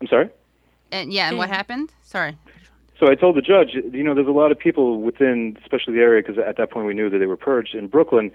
I'm 0.03 0.09
sorry. 0.09 0.29
and 0.91 1.13
yeah, 1.13 1.29
and 1.29 1.39
what 1.39 1.49
happened? 1.49 1.93
Sorry. 2.03 2.37
So 2.99 3.09
I 3.09 3.15
told 3.15 3.37
the 3.37 3.41
judge, 3.41 3.71
you 3.75 4.03
know, 4.03 4.15
there's 4.15 4.27
a 4.27 4.33
lot 4.33 4.51
of 4.51 4.59
people 4.59 5.01
within, 5.01 5.57
especially 5.63 5.95
the 5.95 6.01
area, 6.01 6.23
because 6.27 6.43
at 6.45 6.57
that 6.57 6.71
point 6.73 6.87
we 6.89 6.95
knew 6.95 7.09
that 7.09 7.19
they 7.19 7.27
were 7.27 7.37
purged 7.37 7.75
in 7.77 7.87
Brooklyn, 7.87 8.33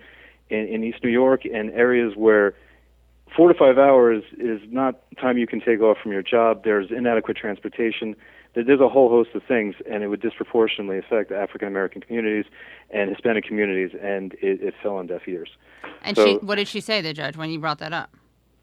in, 0.50 0.60
in 0.68 0.84
East 0.86 1.04
New 1.04 1.10
York, 1.10 1.44
and 1.44 1.70
areas 1.72 2.14
where 2.16 2.54
four 3.36 3.52
to 3.52 3.54
five 3.58 3.78
hours 3.78 4.24
is 4.38 4.62
not 4.70 5.02
time 5.22 5.38
you 5.38 5.46
can 5.46 5.60
take 5.60 5.82
off 5.82 5.98
from 6.02 6.14
your 6.14 6.22
job. 6.24 6.64
There's 6.64 6.90
inadequate 6.90 7.36
transportation. 7.36 8.16
There's 8.56 8.80
a 8.80 8.88
whole 8.90 9.10
host 9.10 9.32
of 9.36 9.44
things, 9.44 9.76
and 9.92 10.04
it 10.04 10.08
would 10.08 10.22
disproportionately 10.22 10.98
affect 10.98 11.32
African 11.34 11.68
American 11.68 12.00
communities 12.02 12.46
and 12.92 13.10
Hispanic 13.10 13.44
communities, 13.46 13.92
and 14.02 14.34
it, 14.36 14.62
it 14.64 14.74
fell 14.82 14.96
on 14.96 15.08
deaf 15.08 15.28
ears. 15.28 15.50
And 16.02 16.16
So- 16.16 16.26
she, 16.26 16.34
what 16.38 16.56
did 16.56 16.70
she 16.70 16.80
say, 16.80 17.02
the 17.02 17.14
judge, 17.14 17.36
when 17.36 17.50
you 17.50 17.60
brought 17.60 17.80
that 17.80 17.92
up? 17.92 18.10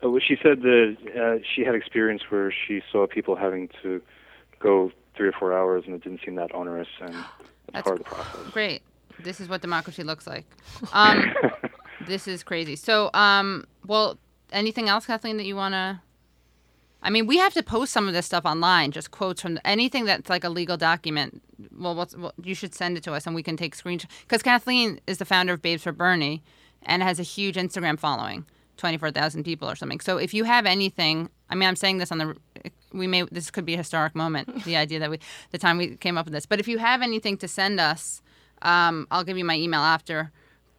Uh, 0.05 0.11
well, 0.11 0.21
she 0.21 0.37
said 0.43 0.63
that 0.63 0.97
uh, 1.17 1.43
she 1.55 1.63
had 1.63 1.75
experience 1.75 2.23
where 2.29 2.53
she 2.53 2.83
saw 2.91 3.07
people 3.07 3.37
having 3.37 3.69
to 3.83 4.03
go 4.59 4.91
three 5.17 5.29
or 5.29 5.33
four 5.33 5.57
hours, 5.57 5.85
and 5.87 5.95
it 5.95 6.03
didn't 6.03 6.21
seem 6.25 6.35
that 6.35 6.55
onerous, 6.55 6.89
and 7.01 7.15
that's, 7.73 7.85
part 7.85 7.99
of 8.01 8.05
the 8.05 8.11
process. 8.11 8.51
Great. 8.53 8.83
This 9.21 9.41
is 9.41 9.49
what 9.49 9.61
democracy 9.61 10.03
looks 10.03 10.27
like. 10.27 10.45
Um, 10.93 11.33
this 12.07 12.27
is 12.27 12.43
crazy. 12.43 12.77
So, 12.77 13.11
um, 13.15 13.65
well, 13.87 14.19
anything 14.53 14.89
else, 14.89 15.07
Kathleen, 15.07 15.37
that 15.37 15.45
you 15.45 15.57
want 15.57 15.75
to? 15.75 16.01
I 17.03 17.11
mean, 17.11 17.27
we 17.27 17.37
have 17.37 17.53
to 17.53 17.63
post 17.63 17.93
some 17.93 18.09
of 18.09 18.15
this 18.15 18.25
stuff 18.25 18.47
online, 18.47 18.91
just 18.91 19.11
quotes 19.11 19.43
from 19.43 19.59
anything 19.65 20.07
that's 20.07 20.31
like 20.31 20.43
a 20.43 20.49
legal 20.49 20.79
document. 20.79 21.43
Well, 21.79 21.95
what's, 21.95 22.17
well 22.17 22.33
you 22.43 22.55
should 22.55 22.75
send 22.75 22.97
it 22.97 23.05
to 23.05 23.13
us, 23.13 23.27
and 23.27 23.35
we 23.35 23.43
can 23.43 23.57
take 23.57 23.77
screenshots. 23.77 24.09
Because 24.23 24.43
Kathleen 24.43 25.01
is 25.07 25.19
the 25.19 25.27
founder 25.27 25.53
of 25.53 25.63
Babes 25.63 25.83
for 25.83 25.93
Bernie, 25.93 26.43
and 26.83 27.03
has 27.03 27.21
a 27.21 27.23
huge 27.23 27.57
Instagram 27.57 27.99
following, 27.99 28.47
twenty 28.77 28.97
four 28.99 29.11
thousand 29.11 29.45
people 29.45 29.69
or 29.71 29.77
something. 29.77 30.01
So, 30.01 30.17
if 30.19 30.35
you 30.35 30.45
have 30.45 30.67
anything, 30.67 31.29
I 31.51 31.55
mean, 31.55 31.69
I'm 31.69 31.77
saying 31.77 31.99
this 31.99 32.11
on 32.13 32.19
the, 32.19 32.37
we 32.93 33.07
may 33.07 33.23
this 33.31 33.51
could 33.51 33.65
be 33.67 33.75
a 33.75 33.79
historic 33.79 34.15
moment. 34.15 34.65
the 34.65 34.77
idea 34.77 34.99
that 35.01 35.11
we, 35.11 35.19
the 35.51 35.59
time 35.59 35.79
we 35.79 35.97
came 35.97 36.17
up 36.19 36.27
with 36.27 36.33
this. 36.35 36.47
But 36.47 36.61
if 36.61 36.69
you 36.69 36.79
have 36.79 37.03
anything 37.03 37.37
to 37.39 37.49
send 37.49 37.81
us, 37.81 38.23
um, 38.63 39.07
I'll 39.11 39.25
give 39.25 39.39
you 39.39 39.45
my 39.45 39.57
email 39.57 39.81
after. 39.81 40.33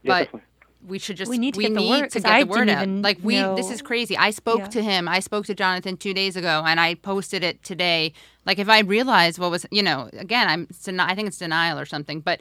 Yeah, 0.04 0.08
but 0.12 0.24
definitely. 0.26 0.42
we 0.88 1.00
should 1.00 1.18
just 1.18 1.30
We 1.30 1.38
need 1.38 1.54
to 1.56 1.62
get 1.62 1.74
the 1.74 1.80
need 1.80 1.90
word- 1.90 2.10
to 2.12 2.20
'cause 2.20 2.24
get 2.24 2.32
I 2.32 2.44
the 2.44 2.50
word 2.50 2.70
out. 2.70 2.88
Like 2.88 3.18
we, 3.24 3.36
this 3.56 3.70
is 3.72 3.82
crazy. 3.82 4.16
I 4.18 4.32
spoke 4.32 4.60
Yeah. 4.60 4.68
to 4.68 4.82
him. 4.84 5.08
I 5.08 5.20
spoke 5.20 5.46
to 5.48 5.56
Jonathan 5.56 5.98
two 5.98 6.14
days 6.14 6.36
ago, 6.36 6.64
and 6.66 6.80
I 6.80 6.96
posted 6.96 7.44
it 7.44 7.64
today. 7.64 8.14
Like 8.46 8.60
if 8.60 8.70
I 8.70 8.80
realized 8.82 9.40
what 9.40 9.52
was, 9.52 9.66
you 9.72 9.82
know, 9.84 10.10
again, 10.14 10.48
I'm, 10.48 10.68
I 11.00 11.16
think 11.16 11.28
it's 11.28 11.38
denial 11.40 11.80
or 11.80 11.86
something, 11.86 12.20
but. 12.22 12.40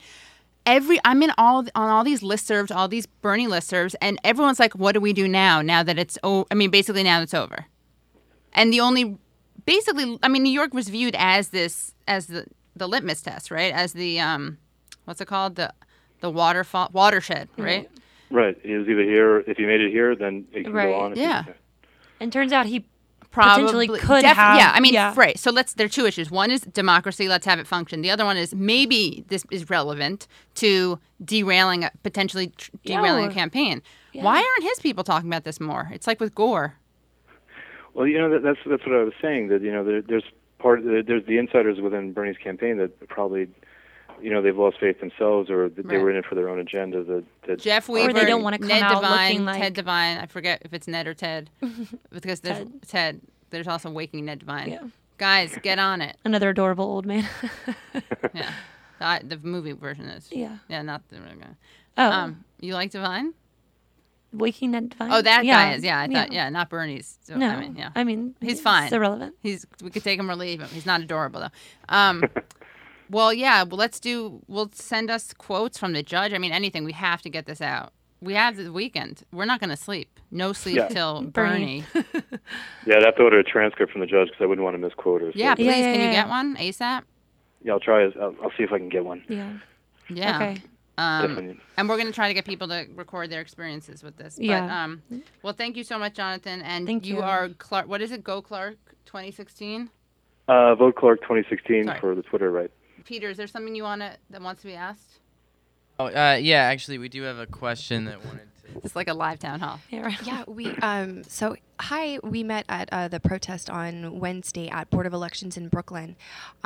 Every 0.67 0.99
I'm 1.05 1.23
in 1.23 1.31
all 1.37 1.59
on 1.75 1.89
all 1.91 2.05
these 2.05 2.23
listservs, 2.23 2.75
all 2.75 2.89
these 2.89 3.05
Bernie 3.07 3.47
listservs, 3.47 3.95
and 4.01 4.19
everyone's 4.25 4.59
like, 4.59 4.75
"What 4.75 4.93
do 4.93 5.01
we 5.01 5.13
do 5.13 5.29
now? 5.29 5.61
Now 5.61 5.83
that 5.83 5.99
it's 5.99 6.17
oh, 6.23 6.47
I 6.51 6.55
mean, 6.55 6.71
basically 6.71 7.03
now 7.03 7.21
it's 7.21 7.35
over." 7.35 7.67
And 8.55 8.73
the 8.73 8.81
only, 8.81 9.19
basically, 9.67 10.19
I 10.23 10.29
mean, 10.29 10.43
New 10.43 10.53
York 10.53 10.73
was 10.73 10.89
viewed 10.89 11.15
as 11.19 11.49
this 11.49 11.95
as 12.09 12.27
the 12.29 12.47
the 12.77 12.89
litmus 12.89 13.21
test, 13.21 13.51
right? 13.51 13.75
As 13.75 13.93
the 13.93 14.19
um, 14.21 14.57
what's 15.05 15.21
it 15.21 15.27
called? 15.29 15.57
The 15.57 15.71
the 16.21 16.31
waterfall 16.31 16.89
watershed, 16.95 17.49
right? 17.59 17.91
Right. 18.31 18.57
It 18.65 18.79
was 18.79 18.89
either 18.89 19.03
here. 19.03 19.41
If 19.41 19.59
you 19.59 19.67
made 19.67 19.83
it 19.83 19.91
here, 19.91 20.17
then 20.17 20.47
it 20.53 20.65
can 20.65 20.73
Right. 20.73 20.87
go 20.87 20.95
on. 20.95 21.13
If 21.13 21.19
you- 21.19 21.25
Yeah. 21.25 21.45
And 22.21 22.33
turns 22.33 22.53
out 22.53 22.65
he 22.67 22.87
Probably 23.35 23.89
Potentially 23.89 23.99
could 23.99 24.23
def- 24.23 24.37
have- 24.37 24.57
Yeah, 24.59 24.71
I 24.73 24.79
mean, 24.79 24.95
yeah. 24.95 25.13
right. 25.17 25.37
So 25.37 25.51
let's. 25.51 25.75
There 25.75 25.87
are 25.87 25.89
two 25.89 26.07
issues. 26.07 26.31
One 26.31 26.53
is 26.53 26.61
democracy. 26.61 27.27
Let's 27.27 27.45
have 27.47 27.59
it 27.59 27.67
function. 27.67 28.01
The 28.01 28.11
other 28.13 28.25
one 28.25 28.37
is 28.37 28.55
maybe 28.55 29.25
this 29.27 29.45
is 29.51 29.69
relevant 29.69 30.29
to 30.55 31.01
derailing, 31.25 31.83
a, 31.83 31.91
potentially 32.05 32.53
tr- 32.57 32.71
derailing 32.85 33.25
or- 33.25 33.31
a 33.31 33.33
campaign. 33.35 33.83
Why 34.13 34.37
aren't 34.37 34.63
his 34.63 34.79
people 34.79 35.03
talking 35.03 35.29
about 35.29 35.43
this 35.43 35.59
more? 35.59 35.91
It's 35.93 36.07
like 36.07 36.21
with 36.21 36.33
Gore. 36.33 36.77
Well, 37.93 38.07
you 38.07 38.19
know 38.19 38.31
that, 38.31 38.45
that's 38.45 38.59
that's 38.67 38.87
what 38.87 38.95
I 38.95 39.03
was 39.03 39.15
saying. 39.21 39.49
That 39.49 39.63
you 39.63 39.73
know 39.73 39.83
there, 39.85 40.01
there's 40.01 40.25
part 40.61 40.83
there's 40.85 41.27
the 41.27 41.39
insiders 41.39 41.81
within 41.81 42.13
Bernie's 42.13 42.37
campaign 42.39 42.79
that 42.79 43.09
probably, 43.09 43.49
you 44.23 44.31
know, 44.31 44.41
they've 44.43 44.57
lost 44.57 44.79
faith 44.81 45.01
themselves 45.01 45.51
or 45.51 45.69
that 45.69 45.87
they 45.89 45.99
were 45.99 46.11
in 46.11 46.17
it 46.17 46.25
for 46.27 46.35
their 46.35 46.49
own 46.49 46.59
agenda. 46.59 47.03
That, 47.05 47.25
that 47.47 47.59
Jeff 47.61 47.89
Or 47.89 47.97
they 47.99 48.07
Weaver, 48.09 48.27
don't 48.27 48.43
wanna 48.43 48.59
come 48.59 48.69
Ned 48.69 48.83
out 48.83 49.03
Devine, 49.03 49.29
looking 49.29 49.45
like- 49.45 49.61
Ted 49.61 49.75
Devine. 49.75 50.19
I 50.19 50.27
forget 50.27 50.63
if 50.65 50.73
it's 50.73 50.87
Ned 50.89 51.07
or 51.07 51.15
Ted, 51.15 51.51
because 52.11 52.41
there's 52.41 52.59
Ted. 52.59 52.83
Ted. 52.89 53.21
There's 53.51 53.69
also 53.69 53.91
Waking 53.91 54.25
Ned 54.25 54.41
Devine. 54.41 54.71
Yeah. 54.71 54.81
Guys, 55.19 55.57
get 55.63 55.79
on 55.79 56.01
it. 56.01 56.17
another 56.25 56.51
adorable 56.51 56.85
old 56.87 57.07
man. 57.07 57.29
Yeah, 59.01 59.19
the, 59.21 59.37
the 59.37 59.47
movie 59.47 59.73
version 59.73 60.07
is. 60.07 60.29
yeah. 60.33 60.59
Yeah, 60.69 60.83
not 60.83 61.03
the. 61.09 61.19
Oh, 61.99 62.11
Um, 62.11 62.45
you 62.61 62.75
like 62.75 62.91
Devine? 62.91 63.35
Waking 64.33 64.73
Ned 64.73 64.91
Devine. 64.91 65.13
Oh, 65.13 65.23
that 65.23 65.45
guy 65.45 65.75
is. 65.75 65.85
Yeah, 65.85 66.01
I 66.01 66.09
thought. 66.09 66.33
Yeah, 66.33 66.49
not 66.49 66.69
Bernie's. 66.71 67.19
So, 67.23 67.37
No, 67.37 67.49
I 67.49 67.61
mean, 67.61 67.77
yeah. 67.77 67.91
I 67.95 68.03
mean, 68.05 68.35
He's 68.41 68.53
it's 68.55 68.61
fine. 68.61 68.93
irrelevant. 68.93 69.35
He's 69.43 69.67
we 69.83 69.91
could 69.91 70.03
take 70.03 70.19
him 70.19 70.29
or 70.31 70.35
leave 70.37 70.61
him. 70.61 70.69
He's 70.71 70.87
not 70.87 71.01
adorable 71.01 71.41
though. 71.41 71.95
Um, 71.95 72.25
well, 73.15 73.33
yeah. 73.33 73.63
Well, 73.63 73.79
let's 73.79 73.99
do. 74.01 74.43
We'll 74.49 74.71
send 74.75 75.11
us 75.11 75.33
quotes 75.33 75.79
from 75.79 75.93
the 75.93 76.03
judge. 76.03 76.33
I 76.33 76.39
mean, 76.39 76.53
anything. 76.53 76.85
We 76.85 76.93
have 76.93 77.23
to 77.23 77.31
get 77.31 77.47
this 77.47 77.61
out. 77.61 77.93
We 78.21 78.35
have 78.35 78.57
the 78.57 78.73
weekend. 78.73 79.23
We're 79.33 79.45
not 79.45 79.61
going 79.61 79.71
to 79.71 79.77
sleep. 79.77 80.09
No 80.31 80.53
sleep 80.53 80.77
Yeah. 80.77 80.89
till 80.89 81.23
Bernie. 81.23 81.85
Bernie. 81.93 82.07
yeah, 82.87 82.97
I'd 82.97 83.05
have 83.05 83.17
to 83.17 83.23
order 83.23 83.39
a 83.39 83.45
transcript 83.45 83.93
from 83.93 84.01
the 84.01 84.07
judge 84.07 84.29
because 84.29 84.43
I 84.43 84.47
wouldn't 84.47 84.65
want 84.65 84.75
to 84.75 84.79
misquote 84.79 85.21
her. 85.23 85.33
So, 85.33 85.39
Yeah, 85.39 85.55
please. 85.55 85.67
Yeah, 85.67 85.77
yeah, 85.77 85.93
can 85.93 86.01
you 86.07 86.11
get 86.13 86.29
one 86.29 86.57
asap? 86.57 87.03
yeah, 87.63 87.73
I'll 87.73 87.81
try. 87.81 88.05
I'll, 88.05 88.35
I'll 88.43 88.53
see 88.57 88.63
if 88.65 88.73
I 88.73 88.79
can 88.79 88.89
get 88.89 89.05
one. 89.05 89.23
Yeah. 89.29 89.53
Yeah. 90.09 90.37
Okay. 90.37 90.63
Um, 90.97 91.29
Definitely. 91.29 91.61
and 91.77 91.89
we're 91.89 91.97
going 91.97 92.07
to 92.07 92.13
try 92.13 92.29
to 92.29 92.35
get 92.35 92.45
people 92.45 92.69
to 92.69 92.87
record 92.95 93.29
their 93.31 93.41
experiences 93.41 94.03
with 94.03 94.17
this. 94.17 94.37
But, 94.37 94.45
Yeah. 94.45 94.85
um, 94.85 95.03
well, 95.43 95.53
thank 95.53 95.77
you 95.77 95.83
so 95.85 95.99
much, 95.99 96.15
Jonathan. 96.15 96.63
And 96.63 96.87
Thank 96.87 97.05
you 97.07 97.17
you. 97.17 97.23
are 97.23 97.49
Clark. 97.59 97.89
What 97.89 98.01
is 98.01 98.13
it? 98.13 98.23
Go 98.25 98.41
Clark 98.41 98.77
2016. 99.07 99.91
Uh, 100.47 100.75
Vote 100.77 100.95
Clark 100.97 101.21
2016 101.23 101.85
Sorry. 101.87 102.01
for 102.01 102.15
the 102.15 102.23
Twitter, 102.23 102.51
right? 102.51 102.71
Peter, 103.05 103.31
is 103.31 103.37
there 103.37 103.47
something 103.47 103.75
you 103.75 103.83
want 103.83 104.01
to 104.01 104.17
that 104.31 104.43
wants 104.43 104.63
to 104.63 104.69
be 104.69 104.75
asked? 104.75 105.21
Oh, 105.99 106.07
uh, 106.07 106.39
yeah, 106.41 106.63
actually, 106.63 106.99
we 106.99 107.09
do 107.09 107.23
have 107.23 107.39
a 107.39 107.47
question 107.47 108.07
that 108.07 108.25
wanted 108.25 108.41
to. 108.41 108.45
It's 108.83 108.97
like 108.97 109.09
a 109.09 109.15
live 109.15 109.39
town 109.39 109.61
hall. 109.61 109.79
Yeah. 109.91 110.17
Yeah, 110.25 110.43
we 110.47 110.69
um 110.79 111.23
so 111.25 111.55
hi, 111.79 112.19
we 112.23 112.43
met 112.43 112.65
at 112.69 112.89
uh, 112.91 113.09
the 113.09 113.21
protest 113.21 113.69
on 113.69 114.19
Wednesday 114.19 114.69
at 114.69 114.89
Board 114.91 115.07
of 115.07 115.13
Elections 115.13 115.57
in 115.57 115.69
Brooklyn. 115.69 116.17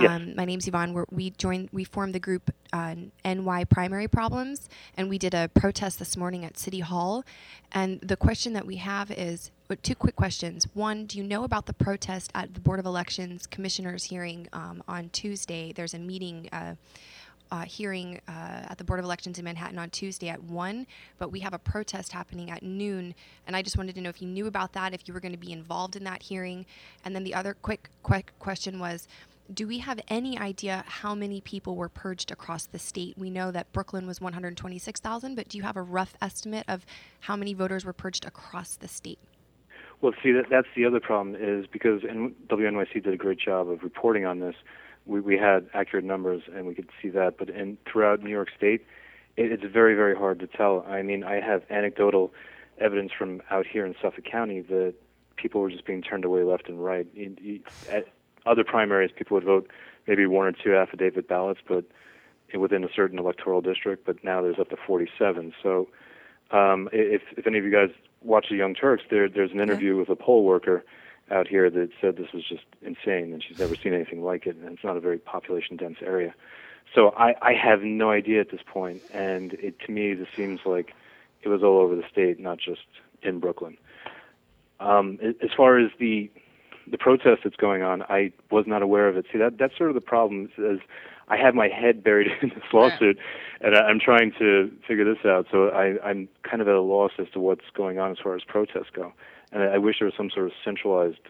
Yes. 0.00 0.10
Um, 0.10 0.36
my 0.36 0.44
name's 0.44 0.68
Yvonne. 0.68 0.92
We're, 0.92 1.06
we 1.10 1.30
joined, 1.30 1.70
we 1.72 1.84
formed 1.84 2.14
the 2.14 2.20
group 2.20 2.54
uh, 2.72 2.94
NY 3.24 3.64
Primary 3.64 4.06
Problems, 4.06 4.68
and 4.96 5.08
we 5.08 5.18
did 5.18 5.34
a 5.34 5.48
protest 5.48 5.98
this 5.98 6.16
morning 6.16 6.44
at 6.44 6.56
City 6.56 6.80
Hall. 6.80 7.24
And 7.72 8.00
the 8.00 8.16
question 8.16 8.52
that 8.52 8.64
we 8.64 8.76
have 8.76 9.10
is 9.10 9.50
two 9.76 9.94
quick 9.94 10.16
questions. 10.16 10.66
One, 10.72 11.04
do 11.04 11.18
you 11.18 11.24
know 11.24 11.44
about 11.44 11.66
the 11.66 11.74
protest 11.74 12.30
at 12.34 12.54
the 12.54 12.60
Board 12.60 12.80
of 12.80 12.86
Elections 12.86 13.46
commissioners 13.46 14.04
hearing 14.04 14.48
um, 14.54 14.82
on 14.88 15.10
Tuesday? 15.10 15.72
There's 15.72 15.94
a 15.94 15.98
meeting. 15.98 16.48
Uh, 16.52 16.74
uh, 17.50 17.62
hearing 17.62 18.20
uh, 18.28 18.66
at 18.68 18.76
the 18.76 18.84
Board 18.84 18.98
of 18.98 19.04
Elections 19.04 19.38
in 19.38 19.44
Manhattan 19.46 19.78
on 19.78 19.88
Tuesday 19.88 20.28
at 20.28 20.42
1, 20.42 20.86
but 21.18 21.32
we 21.32 21.40
have 21.40 21.54
a 21.54 21.58
protest 21.58 22.12
happening 22.12 22.50
at 22.50 22.62
noon. 22.62 23.14
And 23.46 23.56
I 23.56 23.62
just 23.62 23.78
wanted 23.78 23.94
to 23.94 24.02
know 24.02 24.10
if 24.10 24.20
you 24.20 24.28
knew 24.28 24.46
about 24.48 24.74
that, 24.74 24.92
if 24.92 25.08
you 25.08 25.14
were 25.14 25.20
going 25.20 25.32
to 25.32 25.38
be 25.38 25.52
involved 25.52 25.96
in 25.96 26.04
that 26.04 26.22
hearing. 26.22 26.66
And 27.06 27.16
then 27.16 27.24
the 27.24 27.34
other 27.34 27.54
quick, 27.54 27.88
quick 28.02 28.32
question 28.38 28.78
was 28.78 29.08
do 29.54 29.66
we 29.66 29.78
have 29.78 29.98
any 30.08 30.38
idea 30.38 30.84
how 30.86 31.14
many 31.14 31.40
people 31.40 31.74
were 31.74 31.88
purged 31.88 32.30
across 32.30 32.66
the 32.66 32.78
state? 32.78 33.16
We 33.16 33.30
know 33.30 33.50
that 33.50 33.72
Brooklyn 33.72 34.06
was 34.06 34.20
126,000, 34.20 35.34
but 35.34 35.48
do 35.48 35.56
you 35.56 35.62
have 35.62 35.76
a 35.76 35.82
rough 35.82 36.14
estimate 36.20 36.66
of 36.68 36.84
how 37.20 37.34
many 37.34 37.54
voters 37.54 37.82
were 37.82 37.94
purged 37.94 38.26
across 38.26 38.76
the 38.76 38.88
state? 38.88 39.18
Well, 40.00 40.12
see, 40.22 40.32
that, 40.32 40.44
that's 40.50 40.68
the 40.76 40.84
other 40.84 41.00
problem 41.00 41.36
is 41.38 41.66
because 41.66 42.02
and 42.08 42.34
WNYC 42.48 43.02
did 43.02 43.12
a 43.12 43.16
great 43.16 43.40
job 43.40 43.68
of 43.68 43.82
reporting 43.82 44.24
on 44.24 44.40
this. 44.40 44.54
We, 45.06 45.20
we 45.20 45.36
had 45.36 45.68
accurate 45.74 46.04
numbers 46.04 46.42
and 46.54 46.66
we 46.66 46.74
could 46.74 46.88
see 47.02 47.08
that, 47.10 47.36
but 47.38 47.50
in 47.50 47.78
throughout 47.90 48.22
New 48.22 48.30
York 48.30 48.48
State, 48.56 48.86
it, 49.36 49.50
it's 49.50 49.64
very, 49.64 49.94
very 49.94 50.16
hard 50.16 50.38
to 50.40 50.46
tell. 50.46 50.84
I 50.88 51.02
mean, 51.02 51.24
I 51.24 51.40
have 51.40 51.62
anecdotal 51.70 52.32
evidence 52.80 53.10
from 53.16 53.42
out 53.50 53.66
here 53.66 53.84
in 53.84 53.94
Suffolk 54.00 54.24
County 54.24 54.60
that 54.62 54.94
people 55.36 55.60
were 55.60 55.70
just 55.70 55.84
being 55.84 56.02
turned 56.02 56.24
away 56.24 56.44
left 56.44 56.68
and 56.68 56.82
right. 56.84 57.06
At 57.90 58.06
other 58.46 58.64
primaries, 58.64 59.10
people 59.16 59.34
would 59.34 59.44
vote 59.44 59.68
maybe 60.06 60.26
one 60.26 60.46
or 60.46 60.52
two 60.52 60.76
affidavit 60.76 61.28
ballots, 61.28 61.60
but 61.66 61.84
within 62.58 62.84
a 62.84 62.88
certain 62.94 63.18
electoral 63.18 63.60
district. 63.60 64.06
But 64.06 64.22
now 64.22 64.42
there's 64.42 64.58
up 64.58 64.70
to 64.70 64.76
47. 64.86 65.54
So 65.62 65.88
um, 66.50 66.88
if 66.92 67.22
if 67.36 67.46
any 67.46 67.58
of 67.58 67.64
you 67.64 67.72
guys 67.72 67.90
watch 68.22 68.46
the 68.50 68.56
Young 68.56 68.74
Turks, 68.74 69.04
there 69.10 69.28
there's 69.28 69.52
an 69.52 69.60
interview 69.60 69.96
with 69.96 70.08
a 70.08 70.16
poll 70.16 70.44
worker 70.44 70.84
out 71.30 71.46
here 71.46 71.68
that 71.70 71.90
said 72.00 72.16
this 72.16 72.32
was 72.32 72.42
just 72.48 72.64
insane 72.80 73.32
and 73.32 73.44
she's 73.46 73.58
never 73.58 73.76
seen 73.76 73.92
anything 73.92 74.22
like 74.22 74.46
it, 74.46 74.56
and 74.56 74.72
it's 74.72 74.84
not 74.84 74.96
a 74.96 75.00
very 75.00 75.18
population 75.18 75.76
dense 75.76 75.98
area. 76.02 76.34
So 76.94 77.10
I 77.16 77.34
I 77.42 77.52
have 77.52 77.82
no 77.82 78.10
idea 78.10 78.40
at 78.40 78.50
this 78.50 78.62
point, 78.66 79.02
and 79.12 79.52
it 79.54 79.78
to 79.86 79.92
me 79.92 80.14
this 80.14 80.28
seems 80.36 80.60
like 80.64 80.94
it 81.42 81.48
was 81.48 81.62
all 81.62 81.78
over 81.78 81.94
the 81.94 82.04
state, 82.10 82.40
not 82.40 82.58
just 82.58 82.86
in 83.22 83.40
Brooklyn. 83.40 83.76
Um, 84.80 85.18
as 85.42 85.50
far 85.56 85.78
as 85.78 85.90
the 85.98 86.30
the 86.90 86.98
protest 86.98 87.42
that's 87.44 87.56
going 87.56 87.82
on, 87.82 88.02
I 88.04 88.32
was 88.50 88.64
not 88.66 88.82
aware 88.82 89.08
of 89.08 89.16
it. 89.16 89.26
See, 89.32 89.38
that 89.38 89.58
that's 89.58 89.76
sort 89.76 89.90
of 89.90 89.94
the 89.94 90.00
problem. 90.00 90.50
Is 90.56 90.80
I 91.28 91.36
have 91.36 91.54
my 91.54 91.68
head 91.68 92.02
buried 92.02 92.28
in 92.42 92.48
this 92.50 92.62
lawsuit, 92.72 93.18
and 93.60 93.74
I, 93.76 93.80
I'm 93.82 94.00
trying 94.00 94.32
to 94.38 94.70
figure 94.86 95.04
this 95.04 95.24
out. 95.24 95.46
So 95.50 95.68
I, 95.68 95.96
I'm 96.06 96.28
kind 96.42 96.62
of 96.62 96.68
at 96.68 96.74
a 96.74 96.80
loss 96.80 97.12
as 97.18 97.26
to 97.34 97.40
what's 97.40 97.64
going 97.74 97.98
on 97.98 98.10
as 98.10 98.18
far 98.22 98.34
as 98.34 98.42
protests 98.44 98.90
go. 98.92 99.12
And 99.52 99.62
I, 99.62 99.66
I 99.74 99.78
wish 99.78 99.96
there 100.00 100.06
was 100.06 100.14
some 100.16 100.30
sort 100.30 100.46
of 100.46 100.52
centralized 100.64 101.20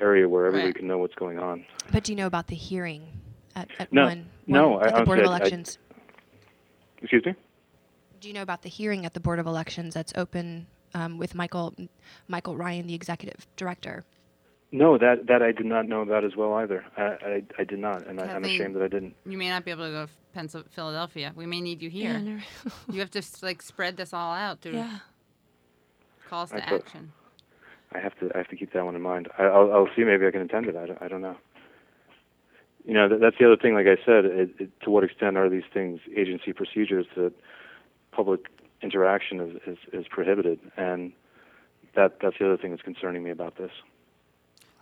area 0.00 0.28
where 0.28 0.46
everybody 0.46 0.68
Right. 0.68 0.74
could 0.76 0.84
know 0.84 0.98
what's 0.98 1.14
going 1.14 1.38
on. 1.38 1.64
But 1.92 2.04
do 2.04 2.12
you 2.12 2.16
know 2.16 2.26
about 2.26 2.46
the 2.48 2.56
hearing 2.56 3.06
at, 3.56 3.68
at 3.78 3.92
No. 3.92 4.04
1? 4.04 4.26
No, 4.46 4.68
one 4.70 4.82
I- 4.84 4.88
at 4.88 4.94
the 4.96 5.04
Board 5.04 5.18
of 5.20 5.26
honestly, 5.26 5.34
I- 5.34 5.36
Elections? 5.38 5.78
Excuse 7.02 7.26
me. 7.26 7.34
Do 8.20 8.28
you 8.28 8.34
know 8.34 8.42
about 8.42 8.62
the 8.62 8.68
hearing 8.68 9.04
at 9.04 9.12
the 9.14 9.20
Board 9.20 9.38
of 9.38 9.46
Elections 9.46 9.94
that's 9.94 10.12
open 10.16 10.66
um, 10.94 11.18
with 11.18 11.34
Michael 11.34 11.74
Michael 12.28 12.56
Ryan, 12.56 12.86
the 12.86 12.94
executive 12.94 13.46
director? 13.56 14.04
No, 14.72 14.98
that 14.98 15.26
that 15.28 15.40
I 15.42 15.52
did 15.52 15.66
not 15.66 15.86
know 15.88 16.00
about 16.02 16.24
as 16.24 16.34
well 16.36 16.54
either. 16.54 16.84
I 16.96 17.02
I, 17.02 17.42
I 17.60 17.64
did 17.64 17.78
not, 17.78 18.06
and 18.06 18.20
I, 18.20 18.24
I'm 18.24 18.42
Kathleen- 18.42 18.60
ashamed 18.60 18.74
that 18.76 18.82
I 18.82 18.88
didn't. 18.88 19.14
You 19.24 19.38
may 19.38 19.48
not 19.48 19.64
be 19.64 19.70
able 19.70 19.84
to 19.86 19.90
go 19.92 20.06
to 20.06 20.12
Pennsylvania, 20.34 20.70
Philadelphia. 20.74 21.32
We 21.36 21.46
may 21.46 21.60
need 21.60 21.80
you 21.80 21.90
here. 21.90 22.18
no- 22.18 22.40
You 22.92 23.00
have 23.00 23.10
to 23.12 23.22
like 23.42 23.62
spread 23.62 23.96
this 23.96 24.12
all 24.12 24.32
out 24.34 24.60
through 24.62 24.72
yeah. 24.74 24.98
calls 26.28 26.52
I 26.52 26.56
to 26.60 26.62
thought- 26.70 26.80
action. 26.86 27.12
I 27.92 28.00
have 28.00 28.18
to 28.18 28.30
I 28.34 28.38
have 28.38 28.48
to 28.48 28.56
keep 28.56 28.72
that 28.72 28.84
one 28.84 28.96
in 28.96 29.02
mind. 29.02 29.28
I, 29.38 29.44
I'll 29.44 29.72
I'll 29.72 29.88
see. 29.94 30.02
Maybe 30.02 30.26
I 30.26 30.32
can 30.32 30.40
attend 30.42 30.66
it. 30.66 30.74
I 30.76 30.86
don't, 30.86 31.02
I 31.02 31.06
don't 31.08 31.22
know. 31.22 31.36
You 32.84 32.92
know, 32.94 33.08
that, 33.08 33.20
that's 33.20 33.36
the 33.38 33.46
other 33.46 33.56
thing. 33.56 33.74
Like 33.74 33.86
I 33.86 33.96
said, 34.04 34.24
it, 34.24 34.50
it, 34.58 34.80
to 34.82 34.90
what 34.90 35.04
extent 35.04 35.36
are 35.38 35.48
these 35.48 35.62
things 35.72 36.00
agency 36.16 36.52
procedures 36.52 37.06
that 37.16 37.32
public 38.10 38.40
interaction 38.82 39.40
is, 39.40 39.56
is, 39.66 39.78
is 39.92 40.06
prohibited? 40.10 40.58
And 40.76 41.12
that 41.94 42.18
that's 42.20 42.36
the 42.40 42.46
other 42.46 42.56
thing 42.56 42.72
that's 42.72 42.82
concerning 42.82 43.22
me 43.22 43.30
about 43.30 43.56
this. 43.56 43.70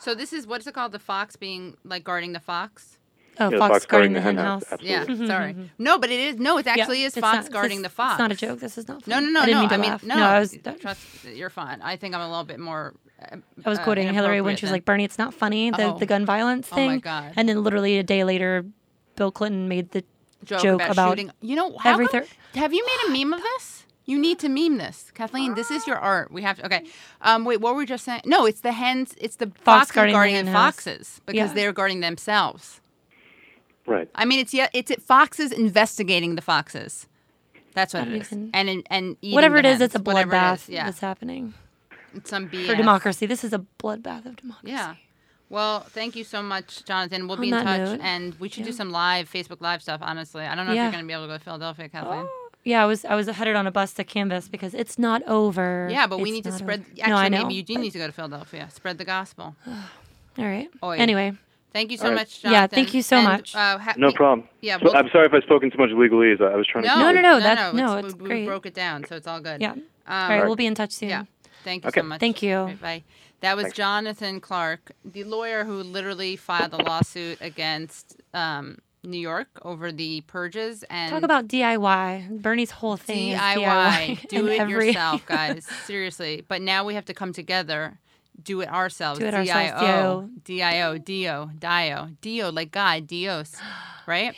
So 0.03 0.15
this 0.15 0.33
is 0.33 0.47
what's 0.47 0.67
it 0.67 0.75
called? 0.75 0.93
The 0.93 0.99
fox 0.99 1.37
being 1.37 1.77
like 1.85 2.05
guarding 2.05 2.33
the 2.33 2.41
fox. 2.41 2.99
Oh, 3.41 3.49
Yeah, 3.51 3.59
Fox, 3.59 3.73
fox 3.73 3.87
guarding 3.87 4.13
guarding 4.13 4.13
the 4.13 4.19
the 4.19 4.23
hen 4.25 4.37
hen 4.37 4.45
house. 4.45 4.69
house. 4.69 4.81
Yeah, 4.83 5.01
Absolutely. 5.01 5.27
sorry. 5.27 5.57
No, 5.79 5.99
but 5.99 6.11
it 6.11 6.21
is. 6.21 6.37
No, 6.37 6.59
it 6.59 6.67
actually 6.67 7.01
Yeah, 7.01 7.07
is 7.07 7.15
fox 7.15 7.45
not- 7.45 7.51
guarding 7.51 7.81
the 7.81 7.89
fox. 7.89 8.15
It's 8.15 8.19
not 8.19 8.31
a 8.33 8.35
joke. 8.35 8.61
This 8.61 8.77
is 8.77 8.87
not. 8.89 9.07
No, 9.07 9.15
funny. 9.15 9.27
no, 9.27 9.33
no, 9.33 9.41
I 9.41 9.47
didn't 9.47 9.55
no. 9.55 9.61
mean 9.61 9.69
to 9.71 9.75
I 9.75 9.79
mean, 9.79 9.91
laugh. 9.91 10.05
no. 10.05 10.15
I 10.17 10.39
was. 10.41 10.59
trust, 10.81 11.01
you're 11.25 11.49
fine. 11.49 11.81
I 11.81 11.97
think 11.97 12.15
I'm 12.15 12.21
a 12.21 12.29
little 12.29 12.45
bit 12.45 12.61
more. 12.61 12.95
uh, 13.23 13.37
I 13.65 13.69
was 13.71 13.79
uh, 13.79 13.85
quoting 13.85 14.13
Hillary 14.13 14.43
when 14.43 14.57
she 14.57 14.67
was 14.67 14.71
inappropriate 14.71 14.73
like, 14.73 14.85
"Bernie, 14.85 15.05
it's 15.05 15.19
not 15.19 15.33
funny 15.33 15.71
the 15.71 15.95
Oh. 15.95 15.99
the 15.99 16.05
gun 16.07 16.27
violence 16.27 16.69
thing." 16.69 16.91
Oh 16.91 16.93
my 16.95 16.99
God. 16.99 17.33
And 17.37 17.49
then 17.49 17.63
literally 17.63 17.97
a 17.99 18.03
day 18.03 18.23
later, 18.25 18.67
Bill 19.17 19.33
Clinton 19.33 19.67
made 19.67 19.93
the 19.93 20.05
than 20.45 20.59
joke 20.59 20.75
about, 20.83 20.91
about 20.91 21.09
shooting. 21.13 21.31
You 21.41 21.57
know, 21.57 21.79
how 21.79 21.93
every 21.93 22.09
come- 22.09 22.25
thir- 22.25 22.59
have 22.61 22.75
you 22.75 22.85
made 22.85 23.09
a 23.09 23.19
meme 23.25 23.33
of 23.33 23.41
this? 23.43 23.82
You 24.05 24.19
need 24.19 24.39
to 24.41 24.49
meme 24.49 24.79
this, 24.79 25.11
Kathleen. 25.15 25.55
This 25.55 25.71
is 25.71 25.87
your 25.87 25.97
art. 25.97 26.33
We 26.33 26.43
have 26.43 26.57
to. 26.59 26.67
Okay. 26.67 26.85
Um. 27.21 27.45
Wait. 27.45 27.61
What 27.61 27.75
were 27.75 27.79
we 27.79 27.87
just 27.87 28.05
saying? 28.05 28.23
No, 28.25 28.47
it's 28.47 28.61
the 28.61 28.73
hens. 28.73 29.15
It's 29.19 29.37
the 29.37 29.53
foxes 29.63 29.93
guarding 29.95 30.15
guarding, 30.15 30.35
the 30.37 30.43
the 30.43 30.47
hen 30.51 30.55
house. 30.57 30.75
foxes 30.77 31.21
because 31.27 31.51
Yeah. 31.51 31.55
they're 31.55 31.73
guarding 31.73 32.01
themselves. 32.01 32.81
Right. 33.87 34.09
I 34.15 34.25
mean, 34.25 34.41
it's 34.41 34.53
yeah, 34.55 34.69
it's 34.73 34.91
it, 34.91 35.03
foxes 35.03 35.53
investigating 35.53 36.35
the 36.37 36.43
foxes. 36.43 37.07
That's 37.75 37.95
what 37.95 38.01
I 38.05 38.07
it 38.07 38.11
don't 38.11 38.21
is. 38.21 38.33
even- 38.33 38.51
And 38.55 38.69
and, 38.69 38.87
and 38.91 39.17
eating 39.23 39.35
whatever 39.35 39.61
the 39.63 39.69
it 39.69 39.73
is, 39.73 39.81
it's 39.81 39.95
a 39.95 39.99
hens, 39.99 40.09
it 40.09 40.11
bloodbath 40.29 40.69
Yeah, 40.69 40.85
that's 40.87 41.01
happening 41.01 41.55
it's 42.15 42.29
some 42.31 42.49
BS. 42.49 42.67
for 42.67 42.75
democracy. 42.77 43.27
This 43.27 43.43
is 43.45 43.53
a 43.53 43.65
bloodbath 43.79 44.27
of 44.27 44.37
democracy. 44.37 44.73
Yeah. 44.73 44.95
Well, 45.49 45.81
thank 45.81 46.17
you 46.17 46.25
so 46.25 46.43
much, 46.43 46.85
Jonathan. 46.85 47.29
We'll 47.29 47.37
be 47.37 47.49
in 47.49 47.55
touch, 47.55 47.79
note, 47.91 48.01
and 48.03 48.35
we 48.41 48.49
should 48.49 48.65
do 48.65 48.73
some 48.73 48.91
live 48.91 49.31
Facebook 49.31 49.61
Live 49.61 49.83
stuff. 49.83 50.01
Honestly, 50.03 50.45
I 50.45 50.55
don't 50.55 50.67
know 50.67 50.73
if 50.73 50.77
you're 50.77 50.91
going 50.91 51.05
to 51.05 51.07
be 51.07 51.13
able 51.13 51.25
to 51.25 51.29
go 51.29 51.39
to 51.39 51.45
Philadelphia, 51.45 51.89
Kathleen. 51.89 52.27
Yeah, 52.65 52.83
I 52.83 52.87
was 52.87 53.05
I 53.05 53.15
was 53.15 53.27
headed 53.29 53.57
on 53.57 53.67
a 53.67 53.71
bus 53.73 53.93
to 53.95 54.05
Canvass 54.05 54.49
because 54.49 54.73
it's 54.75 54.99
not 54.99 55.23
over. 55.27 55.89
Yeah, 55.91 56.07
but 56.07 56.19
we 56.19 56.31
It's 56.31 56.37
need 56.37 56.45
to 56.45 56.53
spread. 56.53 56.81
over. 56.81 56.89
Actually, 56.91 57.11
no, 57.11 57.17
I 57.17 57.29
know. 57.29 57.43
maybe 57.43 57.55
you 57.55 57.63
do 57.63 57.75
but- 57.75 57.81
need 57.81 57.91
to 57.93 57.99
go 57.99 58.07
to 58.07 58.13
Philadelphia. 58.13 58.69
Spread 58.71 58.99
the 58.99 59.05
gospel. 59.05 59.57
All 59.67 60.45
right. 60.45 60.69
Oi. 60.83 60.97
Anyway, 60.99 61.33
Thank 61.73 61.91
you 61.91 61.97
so 61.97 62.05
All 62.05 62.11
right. 62.11 62.17
much, 62.21 62.43
Jonathan. 62.43 62.53
Yeah, 62.61 62.67
thank 62.67 62.93
you 62.93 63.01
so 63.03 63.17
And, 63.17 63.25
much. 63.25 63.55
Uh, 63.57 63.79
ha- 63.79 63.95
No 63.97 64.13
problem. 64.13 64.47
Yeah. 64.61 64.77
We'll- 64.83 64.95
I'm 64.95 65.09
sorry 65.11 65.25
if 65.27 65.33
I've 65.33 65.43
spoken 65.43 65.71
too 65.71 65.79
much 65.79 65.89
legalese. 65.91 66.39
I 66.43 66.53
I 66.53 66.57
was 66.57 66.67
trying 66.67 66.85
no, 66.85 66.93
to. 66.95 66.99
No, 66.99 67.11
no, 67.13 67.19
it- 67.19 67.23
no, 67.23 67.33
no, 67.33 67.41
that- 67.41 67.75
no, 67.75 67.87
no, 67.87 67.97
it's, 67.97 68.09
it's 68.13 68.17
we, 68.23 68.29
we 68.29 68.45
broke 68.47 68.67
it 68.67 68.75
down, 68.75 69.05
so 69.07 69.17
it's 69.17 69.27
all 69.27 69.41
good. 69.41 69.61
yeah. 69.63 69.73
Um, 69.73 69.83
All 70.07 70.29
right, 70.29 70.45
we'll 70.45 70.55
be 70.57 70.67
in 70.67 70.75
touch 70.75 70.93
soon. 70.93 71.09
Yeah. 71.09 71.25
Thank 71.65 71.85
you 71.85 71.89
Okay. 71.89 72.01
so 72.01 72.07
much. 72.07 72.21
Thank 72.21 72.43
you. 72.43 72.57
All 72.57 72.67
right, 72.67 72.81
bye. 72.81 73.03
That 73.41 73.57
was 73.57 73.65
Thanks. 73.65 73.77
Jonathan 73.79 74.41
Clarke, 74.41 74.93
the 75.05 75.25
lawyer 75.25 75.65
who 75.65 75.83
literally 75.83 76.37
filed 76.37 76.75
a 76.75 76.77
lawsuit 76.77 77.39
against 77.41 78.21
um, 78.35 78.79
New 79.05 79.19
York 79.19 79.49
over 79.63 79.91
the 79.91 80.21
purges 80.23 80.85
and 80.89 81.11
Talk 81.11 81.23
about 81.23 81.49
DIY. 81.49 82.41
Bernie's 82.41 82.71
whole 82.71 82.97
thing 82.97 83.31
is 83.31 83.39
DIY. 83.41 83.57
DIY. 83.57 84.29
Do 84.29 84.47
it 84.47 84.61
every- 84.61 84.87
yourself, 84.89 85.27
guys. 85.27 85.67
Seriously. 85.87 86.45
But 86.47 86.63
now 86.63 86.85
we 86.85 86.95
have 86.95 87.05
to 87.07 87.15
come 87.15 87.33
together. 87.33 87.99
Do 88.43 88.61
it 88.61 88.69
ourselves. 88.69 89.19
Do 89.19 89.27
it 89.27 89.35
ourselves, 89.35 89.81
D-I-O. 89.81 90.29
D-I-O. 90.45 90.99
Dio. 90.99 91.51
Dio. 91.59 92.09
Dio, 92.21 92.51
like 92.53 92.71
God. 92.71 93.07
Dios. 93.07 93.57
Right? 94.07 94.35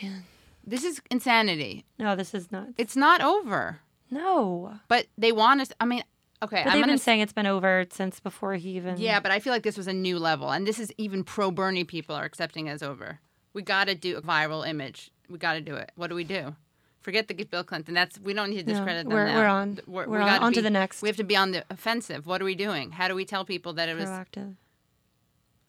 This 0.65 0.83
is 0.83 0.99
insanity. 1.11 1.85
no, 1.99 2.15
this 2.15 2.33
is 2.33 2.51
not. 2.51 2.69
It's 2.77 2.95
not 2.95 3.21
over. 3.21 3.79
No. 4.11 4.79
But 4.87 5.07
they 5.17 5.31
want 5.31 5.61
us. 5.61 5.71
I 5.79 5.85
mean, 5.85 6.03
okay. 6.43 6.57
But 6.63 6.69
I'm 6.69 6.73
they've 6.77 6.81
gonna 6.83 6.93
been 6.93 6.97
saying 6.97 7.21
it's 7.21 7.33
been 7.33 7.45
over 7.47 7.85
since 7.91 8.19
before 8.19 8.55
he 8.55 8.71
even. 8.71 8.97
Yeah, 8.97 9.19
but 9.19 9.31
I 9.31 9.39
feel 9.39 9.53
like 9.53 9.63
this 9.63 9.77
was 9.77 9.87
a 9.87 9.93
new 9.93 10.17
level, 10.19 10.49
and 10.51 10.65
this 10.67 10.79
is 10.79 10.91
even 10.97 11.23
pro 11.23 11.51
Bernie 11.51 11.83
people 11.83 12.15
are 12.15 12.25
accepting 12.25 12.67
as 12.69 12.81
over. 12.83 13.19
We 13.55 13.63
got 13.63 13.85
to 13.87 13.95
do 13.95 14.17
a 14.17 14.21
viral 14.21 14.67
image. 14.67 15.09
We 15.29 15.39
got 15.39 15.53
to 15.53 15.61
do 15.61 15.75
it. 15.75 15.91
What 15.95 16.07
do 16.07 16.15
we 16.15 16.23
do? 16.25 16.55
Forget 17.01 17.27
the 17.27 17.33
Bill 17.35 17.63
Clinton. 17.63 17.93
That's 17.93 18.19
we 18.19 18.33
don't 18.33 18.49
need 18.49 18.57
to 18.67 18.73
discredit 18.73 19.05
them 19.07 19.13
we're- 19.13 19.31
now. 19.31 19.37
we're 19.39 19.47
on. 19.47 19.79
We're, 19.87 20.07
We're 20.07 20.17
we 20.17 20.23
on- 20.29 20.39
gotta 20.41 20.55
to 20.55 20.61
the 20.61 20.69
next. 20.69 21.01
We 21.01 21.09
have 21.09 21.15
to 21.17 21.23
be 21.23 21.35
on 21.37 21.51
the 21.51 21.63
offensive. 21.69 22.27
What 22.27 22.41
are 22.41 22.45
we 22.45 22.55
doing? 22.55 22.91
How 22.91 23.07
do 23.07 23.15
we 23.15 23.25
tell 23.25 23.45
people 23.45 23.73
that 23.73 23.87
it 23.89 23.95
was? 23.95 24.09
Proactive. 24.09 24.55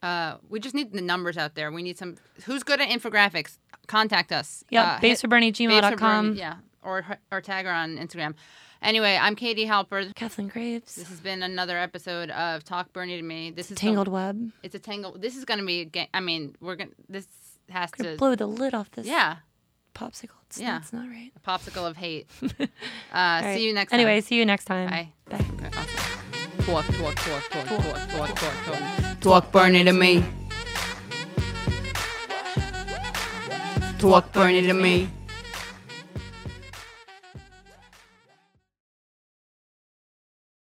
Uh, 0.02 0.36
we 0.48 0.60
just 0.60 0.74
need 0.74 0.92
the 0.92 1.00
numbers 1.00 1.36
out 1.38 1.54
there. 1.54 1.70
We 1.72 1.82
need 1.82 1.96
some. 1.98 2.16
Who's 2.44 2.62
good 2.62 2.80
at 2.80 2.88
infographics? 2.88 3.58
Contact 3.86 4.32
us. 4.32 4.64
Yeah, 4.70 4.94
Uh, 4.96 5.00
base 5.00 5.20
for 5.20 5.28
Bernie, 5.28 5.52
Babes 5.52 5.88
for 5.88 5.96
Bernie, 5.96 6.38
Yeah, 6.38 6.56
or 6.82 7.04
or 7.30 7.40
tag 7.40 7.66
her 7.66 7.72
on 7.72 7.96
Instagram. 7.98 8.34
Anyway, 8.82 9.18
I'm 9.20 9.36
Katie 9.36 9.66
Halper. 9.66 10.14
Kathleen 10.14 10.48
Graves. 10.48 10.96
This 10.96 11.08
has 11.08 11.20
been 11.20 11.42
another 11.42 11.78
episode 11.78 12.30
of 12.30 12.62
Talk 12.64 12.92
Bernie 12.92 13.16
to 13.16 13.22
Me. 13.22 13.50
This 13.50 13.66
is 13.70 13.76
the- 13.76 13.80
Tangled 13.80 14.08
Web. 14.08 14.52
it's 14.62 14.74
a 14.74 14.78
tangled. 14.78 15.22
This 15.22 15.36
is 15.36 15.44
going 15.44 15.60
to 15.60 15.66
be. 15.66 15.90
A 15.94 16.08
I 16.14 16.20
mean, 16.20 16.56
we're 16.60 16.76
going. 16.76 16.90
to 16.90 16.96
This 17.08 17.26
has 17.70 17.90
Gonna 17.90 18.16
blow 18.16 18.34
the 18.34 18.46
lid 18.46 18.74
off 18.74 18.90
this 18.92 19.06
Yeah, 19.06 19.36
popsicle. 19.94 20.30
It's, 20.48 20.60
Yeah. 20.60 20.78
It's 20.78 20.92
not 20.92 21.08
right. 21.08 21.32
a 21.36 21.40
popsicle 21.40 21.86
of 21.88 21.96
hate. 21.96 22.28
Uh, 23.12 23.18
All 23.18 23.42
right. 23.42 23.56
See 23.56 23.66
you 23.66 23.72
next 23.72 23.90
time. 23.90 24.00
Anyway, 24.00 24.20
see 24.20 24.36
you 24.36 24.44
next 24.44 24.64
time. 24.66 24.90
Bye. 24.90 25.12
Bye. 25.30 25.36
Okay, 25.54 25.68
awesome. 25.78 26.64
Talk, 26.66 26.84
talk, 26.86 27.14
talk, 27.14 27.48
talk, 27.48 27.66
talk, 27.66 28.08
talk, 28.08 28.34
talk, 28.34 28.54
talk. 28.66 29.20
Talk 29.20 29.52
Bernie 29.52 29.84
to 29.84 29.92
me. 29.92 30.22
Talk 33.98 34.32
Bernie 34.32 34.62
to 34.62 34.72
me. 34.74 35.08